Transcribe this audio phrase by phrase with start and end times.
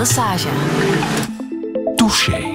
[0.00, 0.48] Lesage.
[1.96, 2.54] Touché.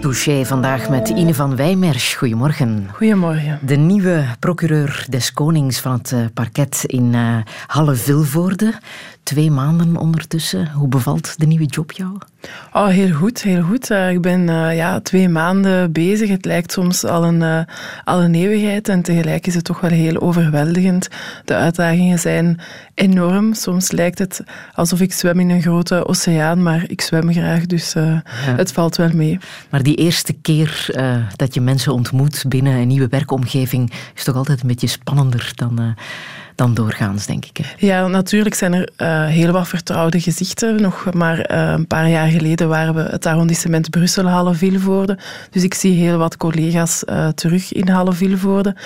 [0.00, 2.14] Touché vandaag met Ine van Wijmers.
[2.14, 2.88] Goedemorgen.
[2.92, 3.58] Goedemorgen.
[3.62, 7.36] De nieuwe procureur des Konings van het eh, parket in uh,
[7.66, 8.74] Halle-Vilvoorde.
[9.26, 10.70] Twee maanden ondertussen.
[10.72, 12.18] Hoe bevalt de nieuwe job jou?
[12.72, 13.90] Oh, heel goed, heel goed.
[13.90, 16.28] Uh, ik ben uh, ja, twee maanden bezig.
[16.28, 17.60] Het lijkt soms al een, uh,
[18.04, 21.08] al een eeuwigheid en tegelijk is het toch wel heel overweldigend.
[21.44, 22.60] De uitdagingen zijn
[22.94, 23.54] enorm.
[23.54, 27.92] Soms lijkt het alsof ik zwem in een grote oceaan, maar ik zwem graag, dus
[27.92, 28.22] ja.
[28.32, 29.38] het valt wel mee.
[29.70, 30.90] Maar die eerste keer
[31.36, 35.94] dat je mensen ontmoet binnen een nieuwe werkomgeving is toch altijd een beetje spannender dan
[36.56, 37.56] dan doorgaans, denk ik.
[37.56, 37.86] Hè?
[37.86, 40.82] Ja, natuurlijk zijn er uh, heel wat vertrouwde gezichten.
[40.82, 45.18] Nog maar uh, een paar jaar geleden waren we het arrondissement Brussel Halle-Vilvoorde.
[45.50, 48.76] Dus ik zie heel wat collega's uh, terug in Halle-Vilvoorde.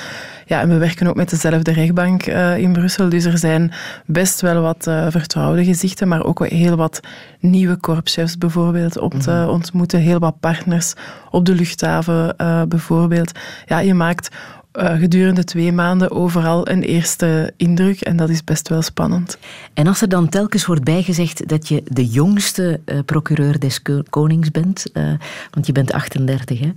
[0.47, 3.09] Ja, en we werken ook met dezelfde rechtbank in Brussel.
[3.09, 3.73] Dus er zijn
[4.07, 7.01] best wel wat vertrouwde gezichten, maar ook heel wat
[7.41, 9.49] nieuwe korpschefs bijvoorbeeld op te mm -hmm.
[9.49, 10.01] ontmoeten.
[10.01, 10.95] Heel wat partners
[11.31, 12.35] op de luchthaven
[12.69, 13.33] bijvoorbeeld.
[13.67, 14.29] Ja, je maakt
[14.73, 18.01] uh, gedurende twee maanden overal een eerste indruk.
[18.01, 19.39] En dat is best wel spannend.
[19.75, 24.51] En als er dan telkens wordt bijgezegd dat je de jongste uh, procureur des konings
[24.51, 25.13] bent, uh,
[25.51, 26.73] want je bent 38, hè?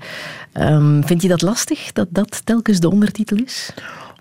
[0.74, 3.74] Um, vind je dat lastig, dat dat telkens de ondertitel is?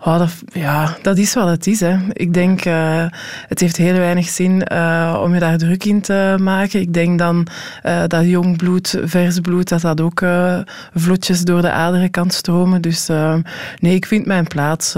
[0.05, 0.23] Oh,
[0.53, 1.81] ja, dat is wat het is.
[1.81, 1.97] Hè.
[2.13, 3.05] Ik denk, uh,
[3.49, 6.81] het heeft heel weinig zin uh, om je daar druk in te maken.
[6.81, 7.47] Ik denk dan
[7.87, 10.25] uh, dat jong bloed, vers bloed, dat dat ook
[10.95, 12.81] vlotjes door de aderen kan stromen.
[12.81, 13.09] Dus
[13.79, 14.93] nee, ik vind mijn plaats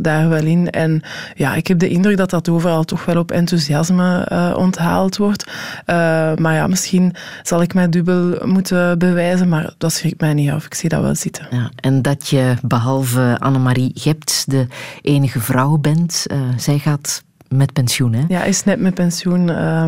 [0.00, 0.70] daar wel in.
[0.70, 1.02] En
[1.34, 5.52] ja, ik heb de indruk dat dat overal toch wel op enthousiasme onthaald wordt.
[6.36, 10.64] maar ja, misschien zal ik mij dubbel moeten bewijzen, maar dat schrikt mij niet af.
[10.64, 11.46] Ik zie dat wel zitten.
[11.50, 14.66] Ja, en dat je behalve Annemarie Gept de
[15.02, 16.26] enige vrouw bent.
[16.32, 18.24] Uh, zij gaat met pensioen, hè?
[18.28, 19.86] Ja, is net met pensioen uh,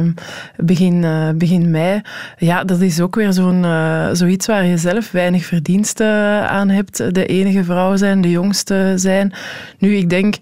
[0.57, 2.01] begin, uh, begin mei.
[2.37, 7.15] Ja, dat is ook weer zo'n, uh, zoiets waar je zelf weinig verdiensten aan hebt.
[7.15, 9.33] De enige vrouw zijn, de jongste zijn.
[9.79, 10.37] Nu, ik denk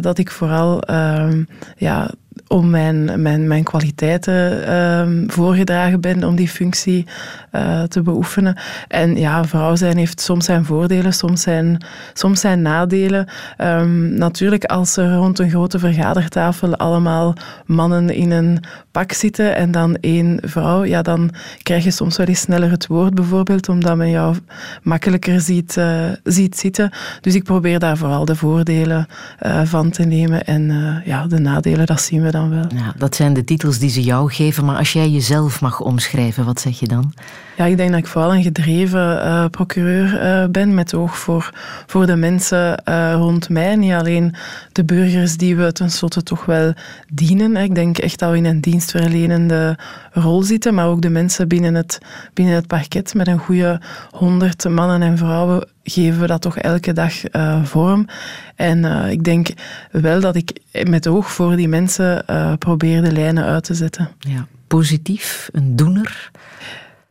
[0.00, 1.42] dat ik vooral ehm,
[1.76, 2.10] ja,
[2.48, 7.06] om mijn, mijn, mijn kwaliteiten uh, voorgedragen ben om die functie
[7.52, 8.56] uh, te beoefenen.
[8.88, 13.28] En ja, vrouw zijn heeft soms zijn voordelen, soms zijn, soms zijn nadelen.
[13.58, 17.34] Um, natuurlijk, als er rond een grote vergadertafel allemaal
[17.66, 21.30] mannen in een pak zitten en dan één vrouw, ja, dan
[21.62, 24.36] krijg je soms wel eens sneller het woord bijvoorbeeld, omdat men jou
[24.82, 26.90] makkelijker ziet, uh, ziet zitten.
[27.20, 29.06] Dus ik probeer daar vooral de voordelen
[29.64, 32.66] van te nemen en ja, de nadelen, dat zien we dan wel.
[32.74, 36.44] Ja, dat zijn de titels die ze jou geven, maar als jij jezelf mag omschrijven,
[36.44, 37.12] wat zeg je dan?
[37.56, 41.50] Ja, ik denk dat ik vooral een gedreven uh, procureur uh, ben, met oog voor,
[41.86, 43.76] voor de mensen uh, rond mij.
[43.76, 44.34] Niet alleen
[44.72, 46.72] de burgers die we tenslotte toch wel
[47.12, 47.56] dienen.
[47.56, 49.78] Ik denk echt dat we in een dienstverlenende
[50.12, 51.98] rol zitten, maar ook de mensen binnen het,
[52.34, 53.80] binnen het parket met een goede
[54.10, 57.14] honderd mannen en vrouwen geven we dat toch elke dag
[57.62, 58.06] vorm.
[58.56, 59.48] En ik denk
[59.90, 62.24] wel dat ik met oog voor die mensen
[62.58, 64.08] probeer de lijnen uit te zetten.
[64.18, 66.30] Ja, positief, een doener.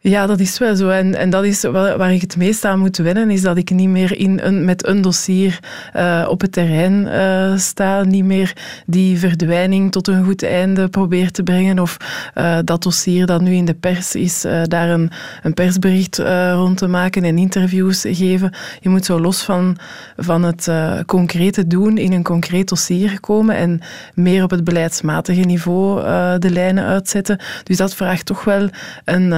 [0.03, 0.89] Ja, dat is wel zo.
[0.89, 3.89] En, en dat is waar, ik het meest aan moet wennen, is dat ik niet
[3.89, 5.59] meer in een, met een dossier
[5.95, 8.03] uh, op het terrein uh, sta.
[8.03, 8.53] Niet meer
[8.85, 11.79] die verdwijning tot een goed einde probeer te brengen.
[11.79, 11.97] Of
[12.35, 15.11] uh, dat dossier dat nu in de pers is, daar een,
[15.43, 16.17] een persbericht
[16.53, 18.53] rond te maken en interviews geven.
[18.79, 19.77] Je moet zo los van,
[20.17, 20.71] van het
[21.05, 23.81] concrete doen in een concreet dossier komen en
[24.13, 26.01] meer op het beleidsmatige niveau
[26.39, 27.39] de lijnen uitzetten.
[27.63, 28.69] Dus dat vraagt toch wel
[29.05, 29.33] een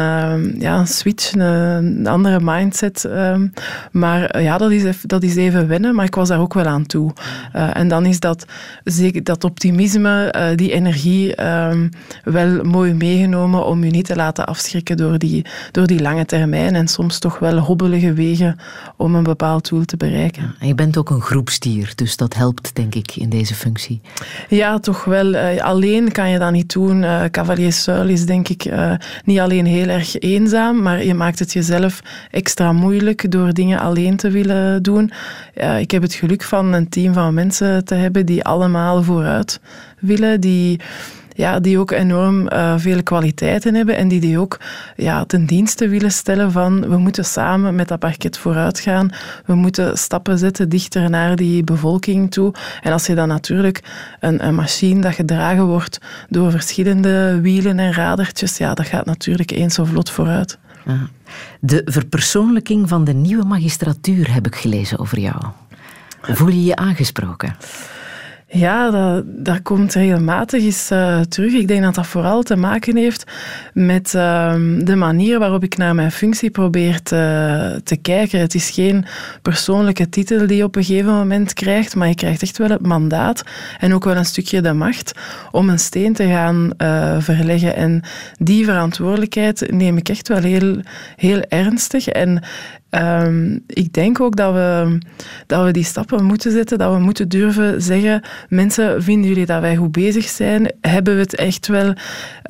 [0.60, 3.04] ja, een switch, een, andere mindset.
[3.04, 3.54] Um,
[3.92, 6.66] maar ja, dat is, even, dat is even wennen, maar ik was daar ook wel
[6.66, 7.14] aan toe.
[7.56, 8.46] Uh, en dan is dat,
[8.84, 11.90] zeker dat optimisme, uh, die energie um,
[12.24, 16.76] wel mooi meegenomen om je niet te laten afschrikken door die, door die lange termijn
[16.76, 18.60] en soms toch wel hobbelige wegen
[18.98, 20.56] om een bepaald doel te bereiken.
[20.60, 24.02] En je bent ook een groepstier, dus dat helpt denk ik in deze functie.
[24.50, 25.34] Ja, toch wel.
[25.34, 27.06] Uh, alleen kan je dat niet doen.
[27.32, 28.72] Cavalier Suil is denk ik
[29.24, 30.43] niet alleen heel erg eenzaam,
[30.82, 32.02] maar je maakt het jezelf
[32.32, 35.12] extra moeilijk door dingen alleen te willen doen.
[35.80, 39.60] Ik heb het geluk van een team van mensen te hebben die allemaal vooruit
[40.00, 40.80] willen, die
[41.34, 44.60] ja, die ook enorm uh, veel kwaliteiten hebben en die die ook
[44.96, 49.10] ja, ten dienste willen stellen van we moeten samen met dat parket vooruit gaan.
[49.46, 52.54] We moeten stappen zetten dichter naar die bevolking toe.
[52.82, 53.84] En als je dan natuurlijk
[54.20, 56.00] een, een machine dat gedragen wordt
[56.30, 60.58] door verschillende wielen en radertjes, ja, dat gaat natuurlijk eens zo vlot vooruit.
[61.60, 65.44] De verpersoonlijking van de nieuwe magistratuur heb ik gelezen over jou.
[66.22, 67.56] Voel je je aangesproken?
[68.56, 71.54] Ja, dat, komt regelmatig eens uh, terug.
[71.54, 73.32] Ik denk dat dat vooral te maken heeft
[73.74, 78.40] met uh, de manier waarop ik naar mijn functie probeer te, te, kijken.
[78.40, 79.06] Het is geen
[79.42, 82.86] persoonlijke titel die je op een gegeven moment krijgt, maar je krijgt echt wel het
[82.88, 83.44] mandaat
[83.80, 85.12] en ook wel een stukje de macht
[85.52, 87.76] om een steen te gaan uh, verleggen.
[87.76, 88.02] En
[88.38, 90.82] die verantwoordelijkheid neem ik echt wel heel,
[91.16, 92.08] heel ernstig.
[92.08, 92.44] En
[92.96, 94.98] Um, ik denk ook dat we,
[95.48, 99.62] dat we die stappen moeten zetten, dat we moeten durven zeggen, mensen, vinden jullie dat
[99.62, 100.72] wij goed bezig zijn?
[100.82, 101.94] Hebben we het echt wel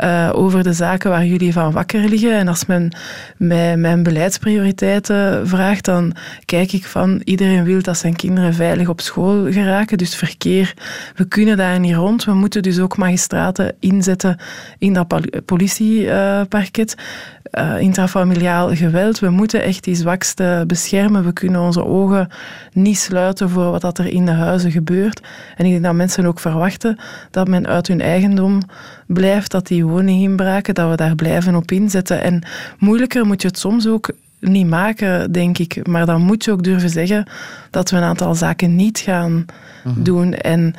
[0.04, 2.38] uh, over de zaken waar jullie van wakker liggen?
[2.38, 2.92] En als men
[3.38, 6.16] mij mijn beleidsprioriteiten vraagt, dan
[6.46, 10.74] kijk ik van, iedereen wil dat zijn kinderen veilig op school geraken, dus verkeer,
[11.16, 12.24] we kunnen daar niet rond.
[12.24, 14.38] We moeten dus ook magistraten inzetten
[14.78, 16.96] in dat politieparket.
[17.60, 19.20] Uh, intrafamiliaal geweld.
[19.20, 20.33] We moeten echt die zwakste
[20.68, 21.24] beschermen.
[21.24, 22.28] We kunnen onze ogen
[22.74, 25.22] niet sluiten voor wat er in de huizen gebeurt.
[25.56, 26.98] En ik denk dat mensen ook verwachten
[27.32, 28.62] dat men uit hun eigendom
[29.08, 32.22] blijft, dat die woninginbraken, dat we daar blijven op inzetten.
[32.22, 32.42] En
[32.78, 35.88] moeilijker moet je het soms ook niet maken, denk ik.
[35.88, 37.26] Maar dan moet je ook durven zeggen
[37.70, 39.46] dat we een aantal zaken niet gaan
[39.84, 40.04] mhm.
[40.04, 40.34] doen.
[40.34, 40.74] En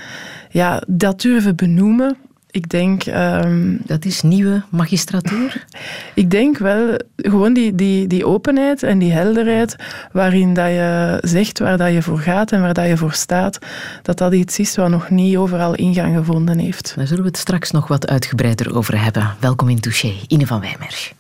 [0.50, 2.16] ja, dat durven benoemen,
[2.54, 3.06] ik denk...
[3.06, 5.64] Um, dat is nieuwe magistratuur?
[6.14, 9.76] ik denk wel, gewoon die, die, die openheid en die helderheid
[10.12, 13.58] waarin dat je zegt waar dat je voor gaat en waar dat je voor staat,
[14.02, 16.92] dat dat iets is wat nog niet overal ingang gevonden heeft.
[16.96, 19.34] Daar zullen we het straks nog wat uitgebreider over hebben.
[19.40, 21.12] Welkom in Touché, Ine van Wijmer.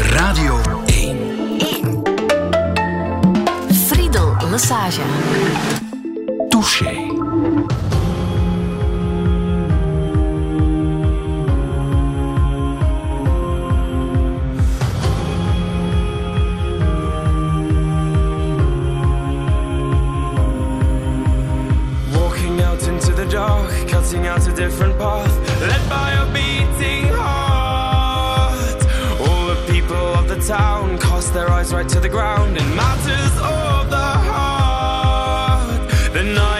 [0.00, 1.16] Radio 1.
[1.58, 2.02] 1.
[3.72, 5.02] Friedel Lassage.
[6.48, 7.16] Touché.
[24.08, 28.80] Cutting out a different path, led by a beating heart.
[29.20, 33.34] All the people of the town cast their eyes right to the ground in matters
[33.36, 35.90] of the heart.
[36.14, 36.57] The night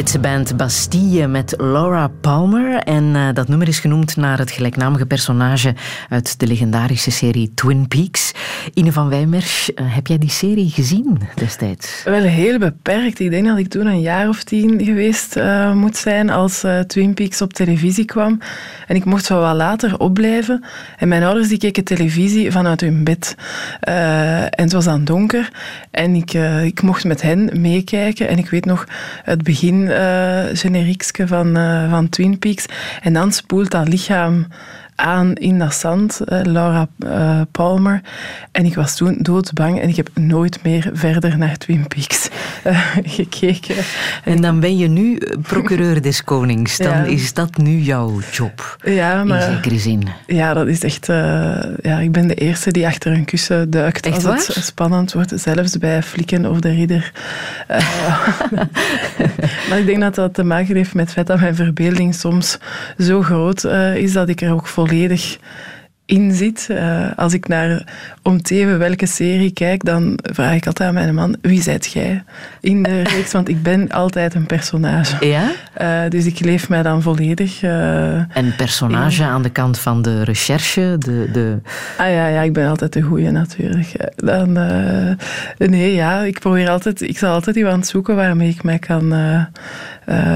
[0.00, 2.78] Britse band Bastille met Laura Palmer.
[2.78, 5.74] En uh, dat nummer is genoemd naar het gelijknamige personage
[6.08, 8.32] uit de legendarische serie Twin Peaks.
[8.74, 12.02] Ine van Wijmersch, uh, heb jij die serie gezien destijds?
[12.04, 13.20] Wel heel beperkt.
[13.20, 17.14] Ik denk dat ik toen een jaar of tien geweest uh, moet zijn als Twin
[17.14, 18.38] Peaks op televisie kwam.
[18.86, 20.64] En ik mocht zo wat later opblijven.
[20.96, 23.34] En mijn ouders die keken televisie vanuit hun bed.
[23.80, 25.50] en het was dan donker.
[25.90, 26.32] En ik,
[26.64, 28.28] ik mocht met hen meekijken.
[28.28, 28.86] En ik weet nog
[29.24, 31.56] het begin uh, van,
[31.90, 32.66] van Twin Peaks.
[33.02, 34.46] En dan spoelt dat lichaam
[35.00, 38.00] aan in dat zand, uh, Laura uh, Palmer.
[38.52, 42.28] En ik was toen doodsbang en ik heb nooit meer verder naar Twin Peaks
[42.66, 42.86] uh,
[43.18, 43.74] gekeken.
[44.24, 46.76] En dan ben je nu procureur des konings.
[46.76, 47.04] Dan ja.
[47.04, 50.08] is dat nu jouw job, ja, maar, in zekere zin.
[50.26, 51.06] Ja, dat is echt...
[51.82, 54.36] ja, ik ben de eerste die achter een kussen duikt echt als waar?
[54.36, 55.32] het spannend wordt.
[55.34, 57.12] Zelfs bij Flikken of de Ridder.
[59.68, 62.58] maar ik denk dat dat te maken heeft met het feit dat mijn verbeelding soms
[62.98, 63.64] zo groot
[63.94, 65.38] is dat ik er ook vol volledig
[66.10, 66.66] in zit.
[66.70, 67.84] Uh, als ik naar
[68.22, 72.24] om teven welke serie kijk, dan vraag ik altijd aan mijn man, wie zijt jij
[72.60, 73.32] in de reeks?
[73.32, 75.26] Want ik ben altijd een personage.
[75.26, 75.50] Ja?
[75.80, 77.62] Uh, dus ik leef mij dan volledig...
[77.62, 79.28] Uh, en personage in...
[79.28, 80.96] aan de kant van de recherche?
[80.98, 81.58] De, de...
[81.98, 84.12] Ah ja, ja, ik ben altijd de goeie natuurlijk.
[84.16, 84.52] Dan,
[85.56, 87.00] nee, ja, ik probeer altijd...
[87.00, 89.12] Ik zal altijd iemand zoeken waarmee ik mij kan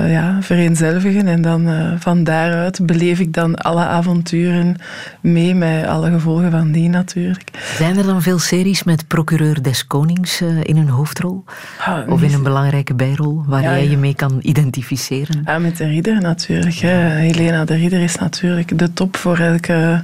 [0.09, 1.26] ja, vereenzelvigen.
[1.26, 4.76] En dan van daaruit beleef ik dan alle avonturen
[5.21, 7.50] mee met alle gevolgen van die natuurlijk.
[7.76, 11.45] Zijn er dan veel series met procureur des konings uh, in een hoofdrol?
[11.78, 15.43] Ah, of in een belangrijke bijrol waar ja, jij je mee kan identificeren?
[15.45, 16.75] Ja, met de ridder natuurlijk.
[16.75, 20.02] Helena de ridder is natuurlijk de top voor elke,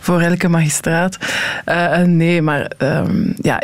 [0.00, 1.18] voor elke magistraat.
[2.04, 3.60] Nee, maar um, ja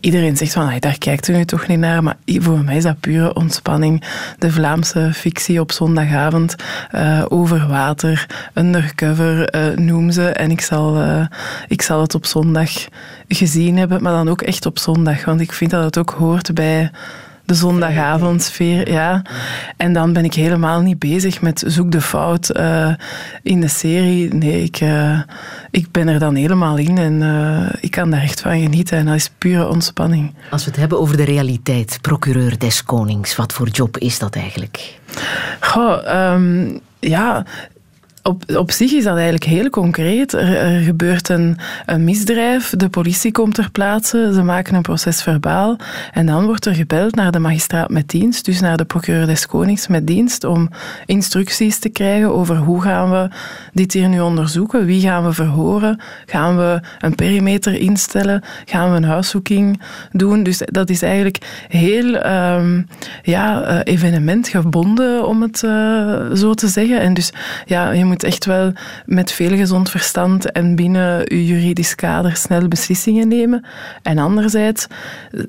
[0.00, 3.00] iedereen zegt van, daar kijkt u nu toch niet naar, maar voor mij is dat
[3.00, 4.04] pure ontspanning.
[4.38, 6.54] De Vlaamse fictie op zondagavond,
[6.94, 10.28] uh, over water, undercover, uh, noem ze.
[10.28, 11.26] En ik zal, uh,
[11.68, 12.70] ik zal het op zondag
[13.28, 16.54] gezien hebben, maar dan ook echt op zondag, want ik vind dat het ook hoort
[16.54, 16.90] bij
[17.50, 19.22] de zondagavondsfeer, ja.
[19.76, 22.94] En dan ben ik helemaal niet bezig met zoek de fout uh,
[23.42, 24.34] in de serie.
[24.34, 25.20] Nee, ik, uh,
[25.70, 28.98] ik ben er dan helemaal in en uh, ik kan daar echt van genieten.
[28.98, 30.34] En dat is pure ontspanning.
[30.50, 34.36] Als we het hebben over de realiteit, procureur des konings, wat voor job is dat
[34.36, 34.98] eigenlijk?
[35.60, 37.44] Goh, um, ja,
[38.22, 40.32] op, op zich is dat eigenlijk heel concreet.
[40.32, 41.58] Er, gebeurt een,
[41.98, 45.76] misdrijf, de politie komt ter plaatse, ze maken een proces verbaal
[46.12, 49.46] en dan wordt er gebeld naar de magistraat met dienst, dus naar de procureur des
[49.46, 50.70] konings met dienst, om
[51.06, 53.28] instructies te krijgen over hoe gaan we
[53.72, 58.96] dit hier nu onderzoeken, wie gaan we verhoren, gaan we een perimeter instellen, gaan we
[58.96, 59.80] een huiszoeking
[60.12, 60.42] doen.
[60.42, 62.86] Dus dat is eigenlijk heel um,
[63.22, 67.00] ja, uh, evenementgebonden, om het uh, zo te zeggen.
[67.00, 67.32] En dus
[67.66, 68.72] ja, je moet echt wel
[69.06, 73.64] met veel gezond verstand en binnen je juridisch kader snel beslissingen nemen.
[74.02, 74.86] En anderzijds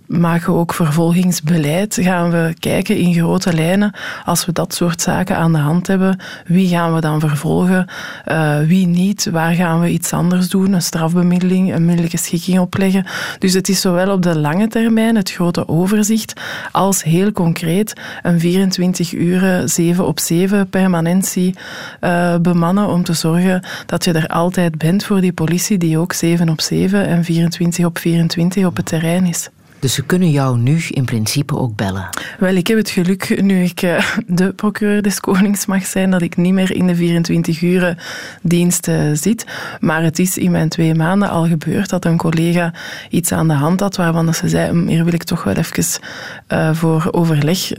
[0.07, 1.97] maken we ook vervolgingsbeleid.
[2.01, 3.93] Gaan we kijken in grote lijnen,
[4.25, 7.87] als we dat soort zaken aan de hand hebben, wie gaan we dan vervolgen,
[8.27, 13.05] uh, wie niet, waar gaan we iets anders doen, een strafbemiddeling, een middelijke schikking opleggen.
[13.39, 16.41] Dus het is zowel op de lange termijn, het grote overzicht,
[16.71, 21.55] als heel concreet een 24 uur 7 op 7 permanentie
[22.01, 26.13] uh, bemannen om te zorgen dat je er altijd bent voor die politie die ook
[26.13, 29.49] 7 op 7 en 24 op 24 op het terrein is.
[29.81, 32.09] Dus ze kunnen jou nu in principe ook bellen?
[32.39, 36.21] Wel, ik heb het geluk, nu ik uh, de procureur des Konings mag zijn, dat
[36.21, 37.97] ik niet meer in de 24 uur
[38.41, 39.45] dienst uh, zit.
[39.79, 42.73] Maar het is in mijn twee maanden al gebeurd dat een collega
[43.09, 46.01] iets aan de hand had, waarvan ze zei, hier wil ik toch wel even
[46.47, 47.71] uh, voor overleg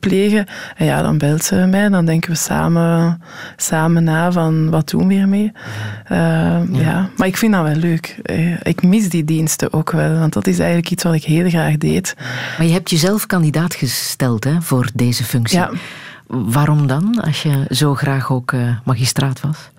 [0.00, 0.46] plegen.
[0.76, 3.20] En ja, dan belt ze mij, dan denken we samen,
[3.56, 5.52] samen na van, wat doen we hiermee?
[6.08, 6.62] Ja.
[6.72, 7.08] ja.
[7.16, 8.16] Maar ik vind dat wel leuk.
[8.62, 11.76] ik mis die diensten ook wel, want dat is eigenlijk iets wat ik heel graag
[11.76, 12.14] deed.
[12.58, 15.58] Maar je hebt jezelf kandidaat gesteld hè, voor deze functie.
[15.58, 15.70] Ja.
[16.26, 19.70] Waarom dan, als je zo graag ook uh, magistraat was?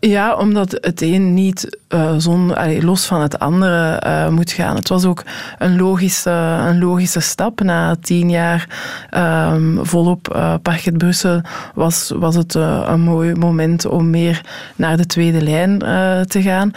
[0.00, 4.76] Ja, omdat het een niet uh, zon, allee, los van het andere uh, moet gaan.
[4.76, 5.22] Het was ook
[5.58, 7.60] een logische, een logische stap.
[7.60, 8.68] Na tien jaar
[9.10, 11.40] um, volop uh, Parket Brussel
[11.74, 14.40] was, was het een mooi moment om meer
[14.76, 15.78] naar de tweede lijn
[16.26, 16.70] te gaan.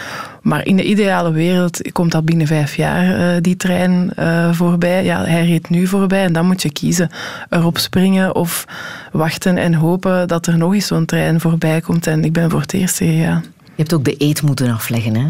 [0.45, 4.11] Maar in de ideale wereld komt dat binnen vijf jaar, die trein
[4.51, 5.03] voorbij.
[5.03, 7.09] Ja, hij reed nu voorbij en dan moet je kiezen.
[7.49, 8.65] Erop springen of
[9.11, 12.07] wachten en hopen dat er nog eens zo'n trein voorbij komt.
[12.07, 13.41] En ik ben voor het eerst ja.
[13.65, 15.27] Je hebt ook de eet moeten afleggen, hè?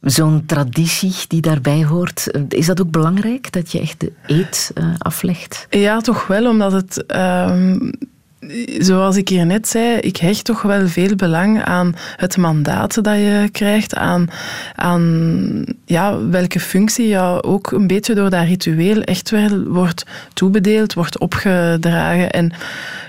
[0.00, 4.84] Zo'n traditie die daarbij hoort, is dat ook belangrijk dat je echt de eet uh,
[4.98, 5.66] aflegt?
[5.70, 7.04] Ja, toch wel, omdat het.
[7.16, 7.90] Um,
[8.78, 13.16] zoals ik hier net zei, ik hecht toch wel veel belang aan het mandaat dat
[13.16, 14.26] je krijgt, aan,
[14.74, 20.94] aan ja, welke functie jou ook een beetje door dat ritueel echt wel wordt toebedeeld,
[20.94, 22.30] wordt opgedragen.
[22.30, 22.52] En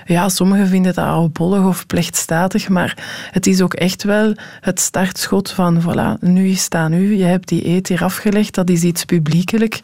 [0.08, 2.96] ja, sommigen vinden dat oudbollig of plechtstatig, maar
[3.30, 7.68] het is ook echt wel het startschot van, voilà, nu het u, je hebt die
[7.68, 9.80] eet hier afgelegd, dat is iets publiekelijk,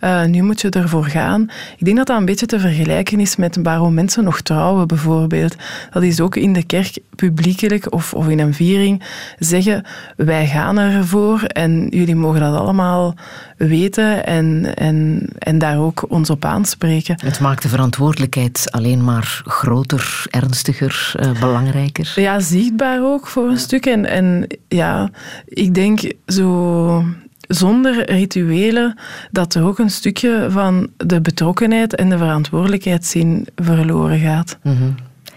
[0.00, 1.50] uh, nu moet je ervoor gaan.
[1.76, 5.56] Ik denk dat dat een beetje te vergelijken is met waarom mensen nog trouwen, bijvoorbeeld.
[5.90, 9.02] Dat is ook in de kerk publiekelijk of, of in een viering
[9.38, 9.84] zeggen,
[10.16, 13.14] wij gaan ervoor en jullie mogen dat allemaal
[13.56, 17.16] weten en, en, en daar ook ons op aanspreken.
[17.24, 22.12] Het maakt de verantwoordelijkheid alleen maar groter, ernstiger, uh, belangrijker.
[22.14, 23.86] Ja, zichtbaar ook voor een stuk.
[23.86, 25.10] En, en ja,
[25.46, 27.04] ik denk zo
[27.40, 28.98] zonder rituelen
[29.30, 34.58] dat er ook een stukje van de betrokkenheid en de verantwoordelijkheidszin verloren gaat.
[34.62, 34.94] Mm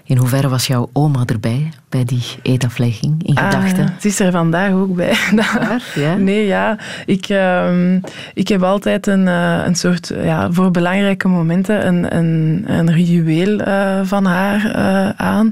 [0.10, 1.72] In hoeverre was jouw oma erbij?
[1.90, 3.94] bij die eetaflegging in ah, gedachten?
[3.94, 5.18] het is er vandaag ook bij.
[5.96, 6.16] ja?
[6.16, 6.78] Nee, ja.
[7.06, 7.96] Ik, uh,
[8.34, 13.60] ik heb altijd een, uh, een soort, ja, voor belangrijke momenten, een, een, een ritueel
[13.60, 15.50] uh, van haar uh, aan.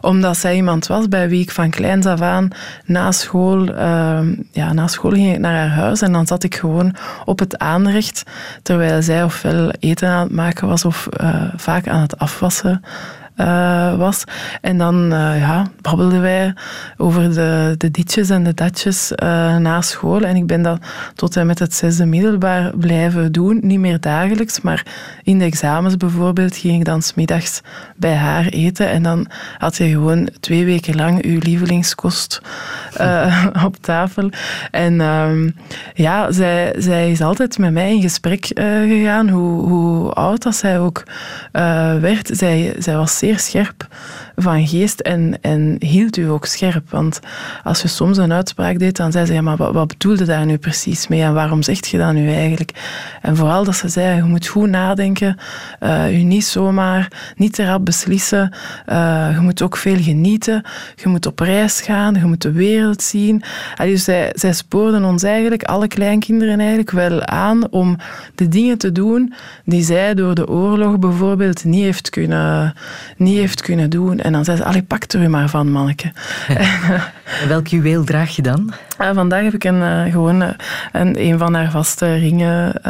[0.00, 2.48] Omdat zij iemand was bij wie ik van kleins af aan
[2.84, 6.54] na school, ehm, ja, na school ging ik naar haar huis en dan zat ik
[6.54, 8.22] gewoon op het aanrecht,
[8.62, 11.08] terwijl zij ofwel eten aan het maken was of
[11.56, 12.82] vaak aan het afwassen
[13.40, 14.24] uh, was.
[14.60, 16.54] En dan uh, ja, babbelden wij
[16.96, 20.20] over de, de ditjes en de datjes uh, na school.
[20.20, 20.80] En ik ben dat
[21.14, 23.58] tot en met het zesde middelbaar blijven doen.
[23.62, 24.86] Niet meer dagelijks, maar
[25.22, 27.60] in de examens bijvoorbeeld ging ik dan smiddags
[27.96, 28.88] bij haar eten.
[28.90, 29.26] En dan
[29.58, 32.42] had je gewoon twee weken lang je lievelingskost
[33.66, 34.30] op tafel.
[34.70, 35.54] En um,
[35.94, 40.78] ja, zij, zij is altijd met mij in gesprek gegaan, hoe, hoe oud dat zij
[40.78, 41.02] ook
[42.00, 42.30] werd.
[42.32, 43.84] Zij, zij was zeer scherp
[44.42, 46.90] van geest en, en hield u ook scherp.
[46.90, 47.20] Want
[47.64, 50.46] als je soms een uitspraak deed, dan zei ze, ja, maar wat, wat bedoelde daar
[50.46, 52.72] nu precies mee en waarom zegt je dat nu eigenlijk?
[53.22, 55.36] En vooral dat ze zei, je moet goed nadenken,
[56.10, 58.54] je niet zomaar, niet te rap beslissen,
[58.88, 60.62] uh, je moet ook veel genieten,
[60.94, 63.42] je moet op reis gaan, je moet de wereld zien.
[63.76, 67.96] dus zij, zij spoorden ons eigenlijk, alle kleinkinderen eigenlijk, wel aan om
[68.34, 72.74] de dingen te doen die zij door de oorlog bijvoorbeeld niet heeft kunnen,
[73.16, 74.20] niet heeft kunnen doen.
[74.30, 76.12] En dan zei ze, allee, pak er u maar van, manneke.
[77.48, 78.72] welk juweel draag je dan?
[79.00, 80.48] Uh, vandaag heb ik een, uh, gewoon uh,
[80.92, 82.84] een, een van haar vaste ringen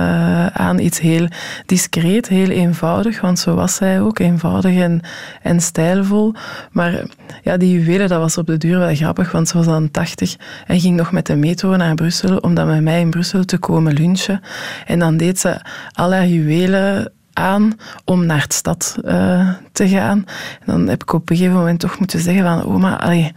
[0.54, 0.78] aan.
[0.78, 1.28] Iets heel
[1.66, 4.18] discreet, heel eenvoudig, want zo was zij ook.
[4.18, 5.00] Eenvoudig en,
[5.42, 6.34] en stijlvol.
[6.72, 7.02] Maar
[7.42, 10.36] ja, die juwelen, dat was op de duur wel grappig, want ze was dan 80
[10.66, 13.58] en ging nog met de metro naar Brussel om dan met mij in Brussel te
[13.58, 14.40] komen lunchen.
[14.86, 15.60] En dan deed ze
[15.92, 17.72] al haar juwelen aan
[18.04, 20.26] om naar de stad uh, te gaan.
[20.60, 23.32] En dan heb ik op een gegeven moment toch moeten zeggen van oma, allee,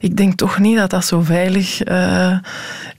[0.00, 2.38] ik denk toch niet dat dat zo veilig uh,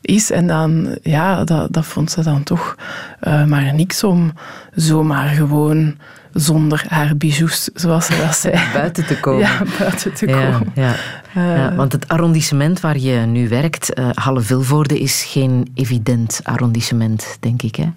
[0.02, 0.32] is.
[0.32, 2.76] En dan, ja, dat, dat vond ze dan toch
[3.22, 4.34] uh, maar niks om
[4.76, 5.96] zomaar gewoon
[6.34, 8.60] zonder haar bijoux, zoals ze dat zei.
[8.74, 9.40] Buiten te komen.
[9.42, 10.72] Ja, buiten te komen.
[10.74, 10.96] Ja,
[11.34, 11.76] ja.
[11.76, 17.76] want het arrondissement waar je nu werkt, uh, Halle-Vilvoorde, is geen evident arrondissement, denk ik.
[17.76, 17.90] Hè?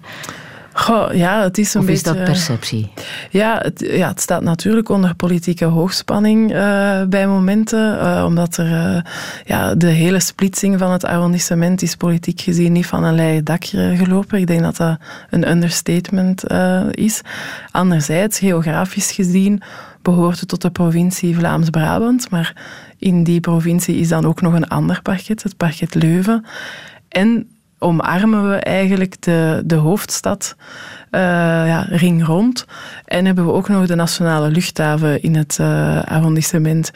[0.73, 2.09] Goh, ja, het is een of beetje...
[2.09, 2.91] is dat perceptie?
[3.29, 8.95] Ja het, ja, het staat natuurlijk onder politieke hoogspanning uh, bij momenten, uh, omdat er
[8.95, 9.01] uh,
[9.45, 13.95] ja, de hele splitsing van het arrondissement is politiek gezien niet van een leien dakje
[13.95, 14.39] gelopen.
[14.39, 14.97] Ik denk dat dat
[15.29, 16.43] een understatement
[16.91, 17.21] is.
[17.71, 19.61] Anderzijds, geografisch gezien,
[20.01, 22.55] behoort het tot de provincie Vlaams-Brabant, maar
[22.97, 26.45] in die provincie is dan ook nog een ander parket, het parket Leuven.
[27.09, 27.47] En
[27.83, 30.55] omarmen we eigenlijk de, de hoofdstad
[31.15, 31.21] uh,
[31.67, 32.65] ja, ring rond.
[33.05, 36.91] En hebben we ook nog de nationale luchthaven in het uh, arrondissement.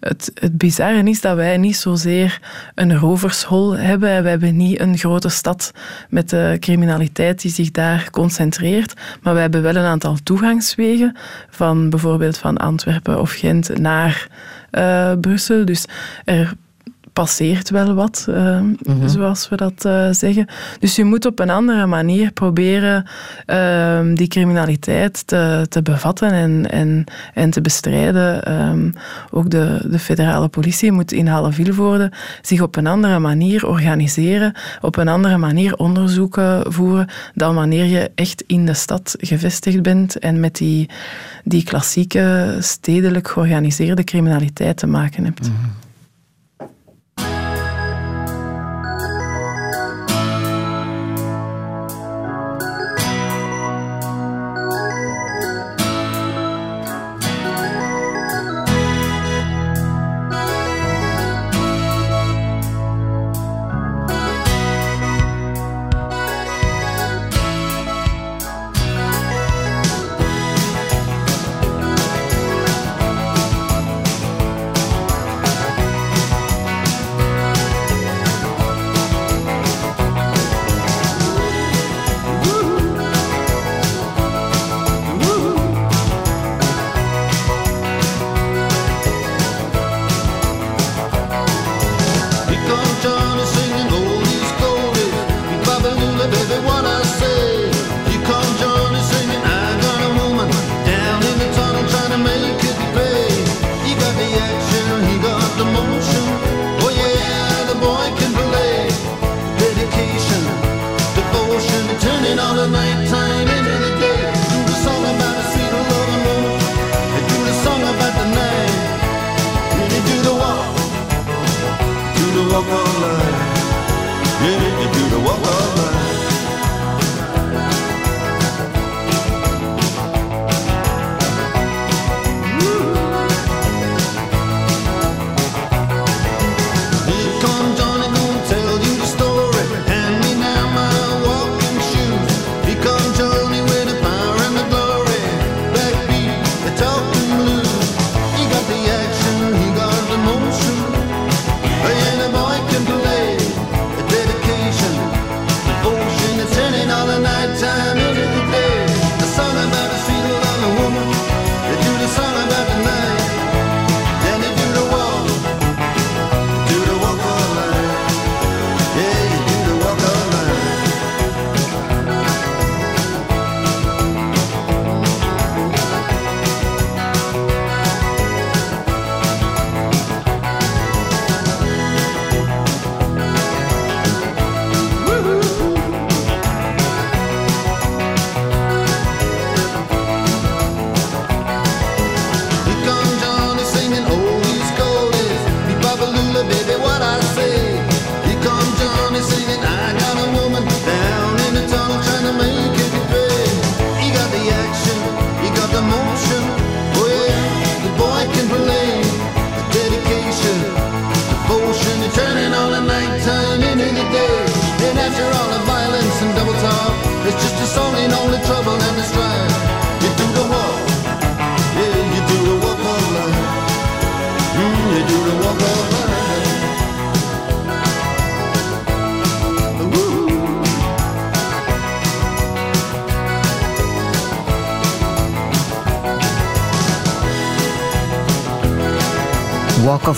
[0.00, 2.40] Het, het bizarre is dat wij niet zozeer
[2.74, 4.22] een rovershol hebben.
[4.22, 5.72] We hebben niet een grote stad
[6.08, 8.94] met de criminaliteit die zich daar concentreert.
[9.22, 11.16] Maar we hebben wel een aantal toegangswegen
[11.50, 14.28] van bijvoorbeeld van Antwerpen of Gent naar
[14.72, 15.64] uh, Brussel.
[15.64, 15.84] Dus
[16.24, 16.54] er
[17.12, 19.08] passeert wel wat, uh, mm-hmm.
[19.08, 20.46] zoals we dat uh, zeggen.
[20.78, 23.06] Dus je moet op een andere manier proberen
[23.46, 28.52] uh, die criminaliteit te, te bevatten en, en, en te bestrijden.
[28.52, 28.92] Um,
[29.30, 34.96] ook de, de federale politie moet in Halle-Vilvoorde zich op een andere manier organiseren, op
[34.96, 40.40] een andere manier onderzoeken voeren dan wanneer je echt in de stad gevestigd bent en
[40.40, 40.88] met die,
[41.44, 45.48] die klassieke stedelijk georganiseerde criminaliteit te maken hebt.
[45.48, 45.70] Mm-hmm.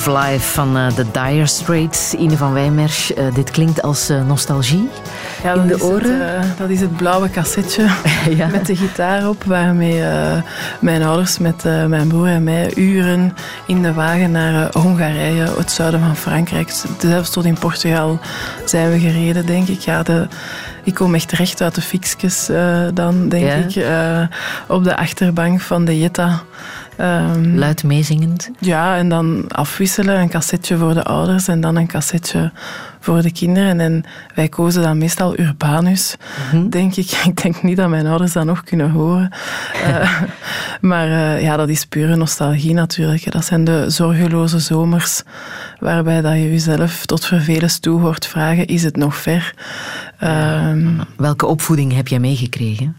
[0.06, 3.10] Of Life van eh, The Dire Straits, Ine van Wijmersch.
[3.10, 4.88] Eh, dit klinkt als eh, nostalgie
[5.42, 6.38] Ja, in de oren.
[6.40, 7.86] Het, dat is het blauwe cassetje
[8.36, 8.46] Ja.
[8.46, 10.02] met de gitaar op, waarmee
[10.80, 13.36] mijn ouders met mijn broer en mij uren
[13.66, 18.18] in de wagen naar Hongarije, het zuiden van Frankrijk, zelfs tot in Portugal
[18.64, 19.80] zijn we gereden, denk ik.
[19.80, 20.26] Ja, de,
[20.82, 24.20] ik kom echt recht uit de fixjes eh, dan, denk Ja.
[24.22, 24.28] ik,
[24.66, 26.42] op de achterbank van de Jetta.
[26.96, 28.50] Ehm, Luid meezingend.
[28.58, 30.20] ja, en dan afwisselen.
[30.20, 32.52] Een cassetje voor de ouders en dan een cassetje
[33.00, 33.80] voor de kinderen.
[33.80, 34.04] En
[34.34, 36.16] wij kozen dan meestal Urbanus,
[36.68, 37.10] denk ik.
[37.28, 39.30] Ik denk niet dat mijn ouders dat nog kunnen horen.
[39.84, 40.22] Eh,
[40.80, 43.32] maar eh, ja, dat is pure nostalgie natuurlijk.
[43.32, 45.22] Dat zijn de zorgeloze zomers
[45.80, 49.54] waarbij dat je jezelf tot vervelens toe hoort vragen, is het nog ver?
[50.18, 52.96] Ehm, Welke opvoeding heb jij meegekregen?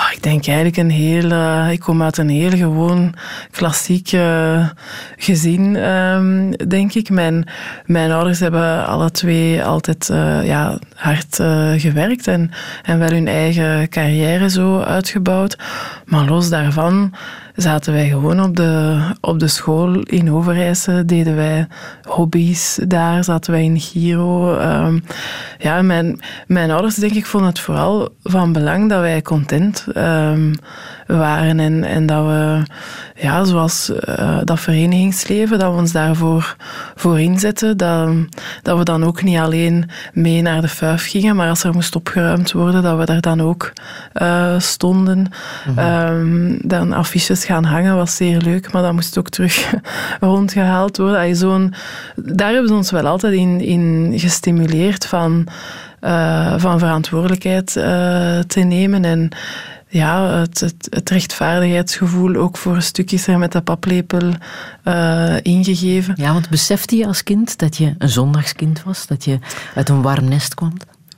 [0.00, 1.30] Oh, ik denk eigenlijk een heel...
[1.70, 3.14] ik kom uit een heel gewoon
[3.50, 4.68] klassiek eh,
[5.16, 7.10] gezin, ehm, denk ik.
[7.10, 7.48] Mijn,
[7.86, 12.50] mijn ouders hebben alle twee altijd eh, ja, hard eh, gewerkt en,
[12.82, 15.58] en wel hun eigen carrière zo uitgebouwd.
[16.06, 17.14] Maar los daarvan
[17.60, 21.66] zaten wij gewoon op de, op de school in Overijse, deden wij
[22.02, 24.56] hobby's daar, zaten wij in Giro.
[24.56, 24.98] Ehm,
[25.58, 30.52] ja, mijn, mijn ouders, denk ik, vonden het vooral van belang dat wij content ehm,
[31.16, 32.62] waren en, en dat we,
[33.14, 36.56] ja, zoals eh, dat verenigingsleven, dat we ons daarvoor
[36.94, 37.76] voor inzetten.
[37.76, 38.08] Dat,
[38.62, 41.96] dat we dan ook niet alleen mee naar de fuif gingen, maar als er moest
[41.96, 43.72] opgeruimd worden, dat we daar dan ook
[44.12, 45.26] eh, stonden.
[45.76, 49.72] Ehm, dan affiches gaan hangen was zeer leuk, maar dat moest ook terug
[50.20, 51.36] rondgehaald worden.
[51.36, 51.74] Zo'n,
[52.16, 55.46] daar hebben ze ons wel altijd in, in gestimuleerd van,
[56.00, 57.72] eh, van verantwoordelijkheid
[58.46, 59.30] te nemen en
[59.90, 64.32] ja, het, het, het rechtvaardigheidsgevoel ook voor een stuk is er met de paplepel
[64.82, 66.14] eh, ingegeven.
[66.16, 69.06] Ja, want besefte je als kind dat je een zondagskind was?
[69.06, 69.38] Dat je
[69.74, 70.72] uit een warm nest kwam?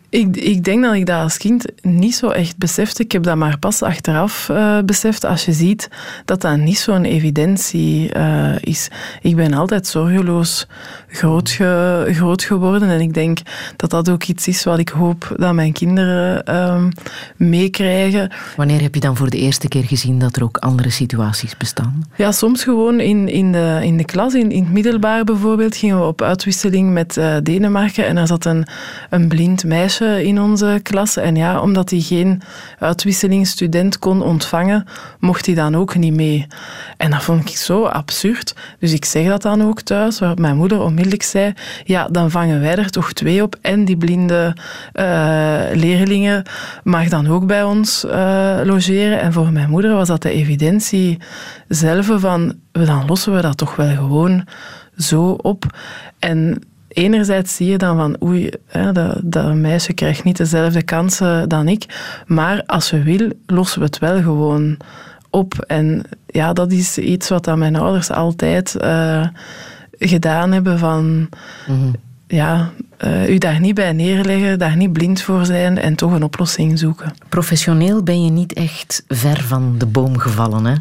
[0.08, 3.02] Ik, ik denk dat ik dat als kind niet zo echt besefte.
[3.02, 5.88] Ik heb dat maar pas achteraf eh, beseft als je ziet
[6.24, 8.88] dat dat niet zo'n evidentie eh, is.
[9.22, 10.66] Ik ben altijd zorgeloos
[11.12, 13.38] groot, ge- groot geworden en ik denk
[13.76, 16.90] dat dat ook iets is wat ik hoop dat mijn kinderen ehm,
[17.36, 18.30] meekrijgen.
[18.56, 22.04] Wanneer heb je dan voor de eerste keer gezien dat er ook andere situaties bestaan?
[22.16, 25.98] Ja, soms gewoon in, in, de, in de klas, in, in het middelbaar bijvoorbeeld, gingen
[25.98, 28.66] we op uitwisseling met eh, Denemarken en er zat een,
[29.10, 31.16] een blind meisje in onze klas.
[31.16, 32.42] En ja, omdat hij geen
[32.78, 34.84] uitwisselingsstudent kon ontvangen,
[35.20, 36.46] mocht hij dan ook niet mee.
[36.96, 38.54] En dat vond ik zo absurd.
[38.78, 41.52] Dus ik zeg dat dan ook thuis, waarop mijn moeder onmiddellijk zei,
[41.84, 43.56] ja, dan vangen wij er toch twee op.
[43.60, 44.56] En die blinde
[44.94, 46.42] uh, leerlingen
[46.84, 49.20] mag dan ook bij ons uh, logeren.
[49.20, 51.18] En voor mijn moeder was dat de evidentie
[51.68, 54.44] zelf van, dan lossen we dat toch wel gewoon
[54.96, 55.64] zo op.
[56.18, 61.48] En enerzijds zie je dan van oei, hè, dat, dat meisje krijgt niet dezelfde kansen
[61.48, 61.84] dan ik.
[62.26, 64.76] Maar als we wil, lossen we het wel gewoon
[65.30, 65.54] op.
[65.66, 69.26] En ja, dat is iets wat aan mijn ouders altijd uh,
[70.08, 71.28] gedaan hebben van...
[71.68, 71.92] Mm
[72.32, 72.70] ja,
[73.04, 76.78] uh, u daar niet bij neerleggen, daar niet blind voor zijn en toch een oplossing
[76.78, 77.14] zoeken.
[77.28, 80.74] Professioneel ben je niet echt ver van de boom gevallen, hè?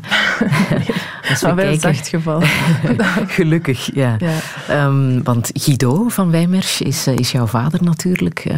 [1.30, 2.48] Als we maar wel zacht gevallen.
[3.28, 4.18] Gelukkig, ja.
[4.20, 4.86] ja.
[4.86, 8.46] Um, want Guido van Wijmersch is, uh, is jouw vader natuurlijk.
[8.52, 8.58] Uh,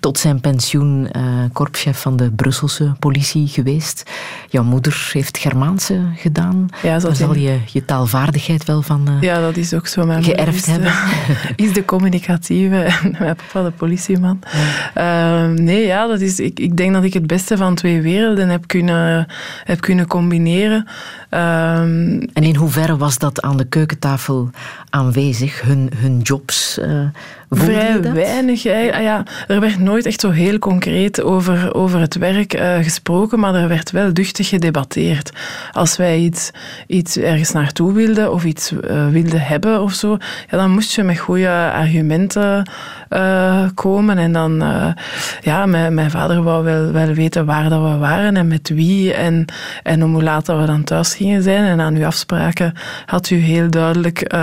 [0.00, 1.10] tot zijn pensioen
[1.52, 4.10] korpschef van de Brusselse politie geweest.
[4.48, 6.68] Jouw moeder heeft Germaanse gedaan.
[6.82, 10.06] Ja, Daar zal je je taalvaardigheid wel van ja, dat is ook zo.
[10.06, 10.92] Mijn geërfd is, hebben.
[11.56, 14.40] is de communicatieve mijn papa de politieman.
[14.94, 15.48] Ja.
[15.48, 18.48] Uh, nee, ja, dat is, ik, ik denk dat ik het beste van twee werelden
[18.48, 19.26] heb kunnen,
[19.64, 20.86] heb kunnen combineren.
[21.34, 21.78] Uh,
[22.32, 24.50] en in hoeverre was dat aan de keukentafel
[24.90, 26.78] aanwezig, hun, hun jobs?
[26.78, 27.00] Uh,
[27.50, 28.66] Vrij weinig.
[28.66, 33.38] Ah ja, er werd nooit echt zo heel concreet over, over het werk uh, gesproken,
[33.38, 35.32] maar er werd wel duchtig gedebatteerd.
[35.72, 36.50] Als wij iets,
[36.86, 40.16] iets ergens naartoe wilden of iets uh, wilden hebben of zo,
[40.50, 42.70] ja, dan moest je met goede argumenten
[43.14, 44.18] uh, komen.
[44.18, 44.62] En dan,
[45.40, 49.14] ja, mijn, mijn vader wou wel, wel weten waar dat we waren en met wie
[49.14, 49.44] en,
[49.82, 51.64] en om hoe laat dat we dan thuis gingen zijn.
[51.64, 52.74] En aan uw afspraken
[53.06, 54.34] had u heel duidelijk,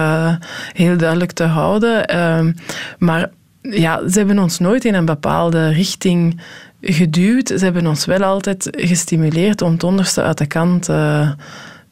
[0.74, 2.06] heel duidelijk te houden.
[2.08, 2.52] Ehm,
[2.98, 3.30] maar
[3.62, 6.42] ja, ze hebben ons nooit in een bepaalde richting
[6.82, 7.48] geduwd.
[7.48, 11.32] Ze hebben ons wel altijd gestimuleerd om het onderste uit de kant uh,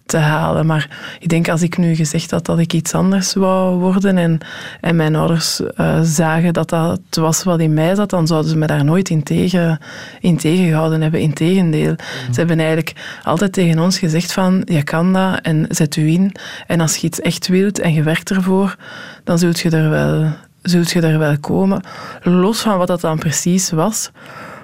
[0.09, 0.65] te halen.
[0.65, 4.39] Maar ik denk als ik nu gezegd had dat ik iets anders wou worden en,
[4.81, 8.57] en mijn ouders uh, zagen dat dat was wat in mij zat, dan zouden ze
[8.57, 9.79] me daar nooit in, tegen,
[10.19, 11.19] in tegengehouden hebben.
[11.19, 11.91] Integendeel.
[11.91, 12.33] Mm.
[12.33, 12.93] Ze hebben eigenlijk
[13.23, 16.35] altijd tegen ons gezegd van, je kan dat en zet u in.
[16.67, 18.75] En als je iets echt wilt en je werkt ervoor,
[19.23, 21.81] dan zult je er wel zult je er wel komen.
[22.23, 24.11] Los van wat dat dan precies was.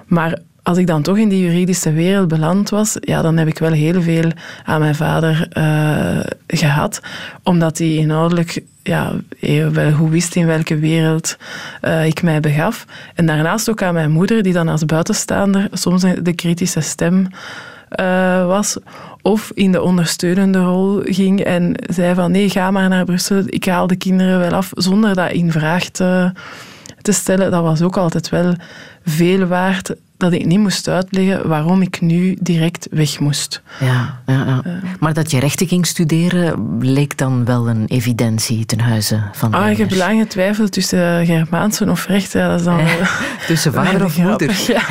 [0.06, 3.58] Maar als ik dan toch in die juridische wereld beland was, ja, dan heb ik
[3.58, 4.30] wel heel veel
[4.64, 7.00] aan mijn vader uh, gehad.
[7.42, 9.12] Omdat hij inhoudelijk ja,
[9.72, 11.36] wel goed wist in welke wereld
[11.82, 12.86] uh, ik mij begaf.
[13.14, 17.26] En daarnaast ook aan mijn moeder, die dan als buitenstaander soms de kritische stem
[18.00, 18.76] uh, was.
[19.22, 23.64] Of in de ondersteunende rol ging en zei van nee, ga maar naar Brussel, ik
[23.64, 26.32] haal de kinderen wel af, zonder dat in vraag te
[27.02, 27.50] stellen.
[27.50, 28.54] Dat was ook altijd wel
[29.04, 33.62] veel waard dat ik niet moest uitleggen waarom ik nu direct weg moest.
[33.80, 34.62] Ja, ja, ja.
[34.66, 39.52] Uh, maar dat je rechten ging studeren leek dan wel een evidentie ten huize van
[39.52, 42.48] Ah, ik heb lang getwijfeld tussen Germaanse of rechten.
[42.48, 44.54] Dat is dan eh, tussen vader of moeder?
[44.66, 44.82] Ja,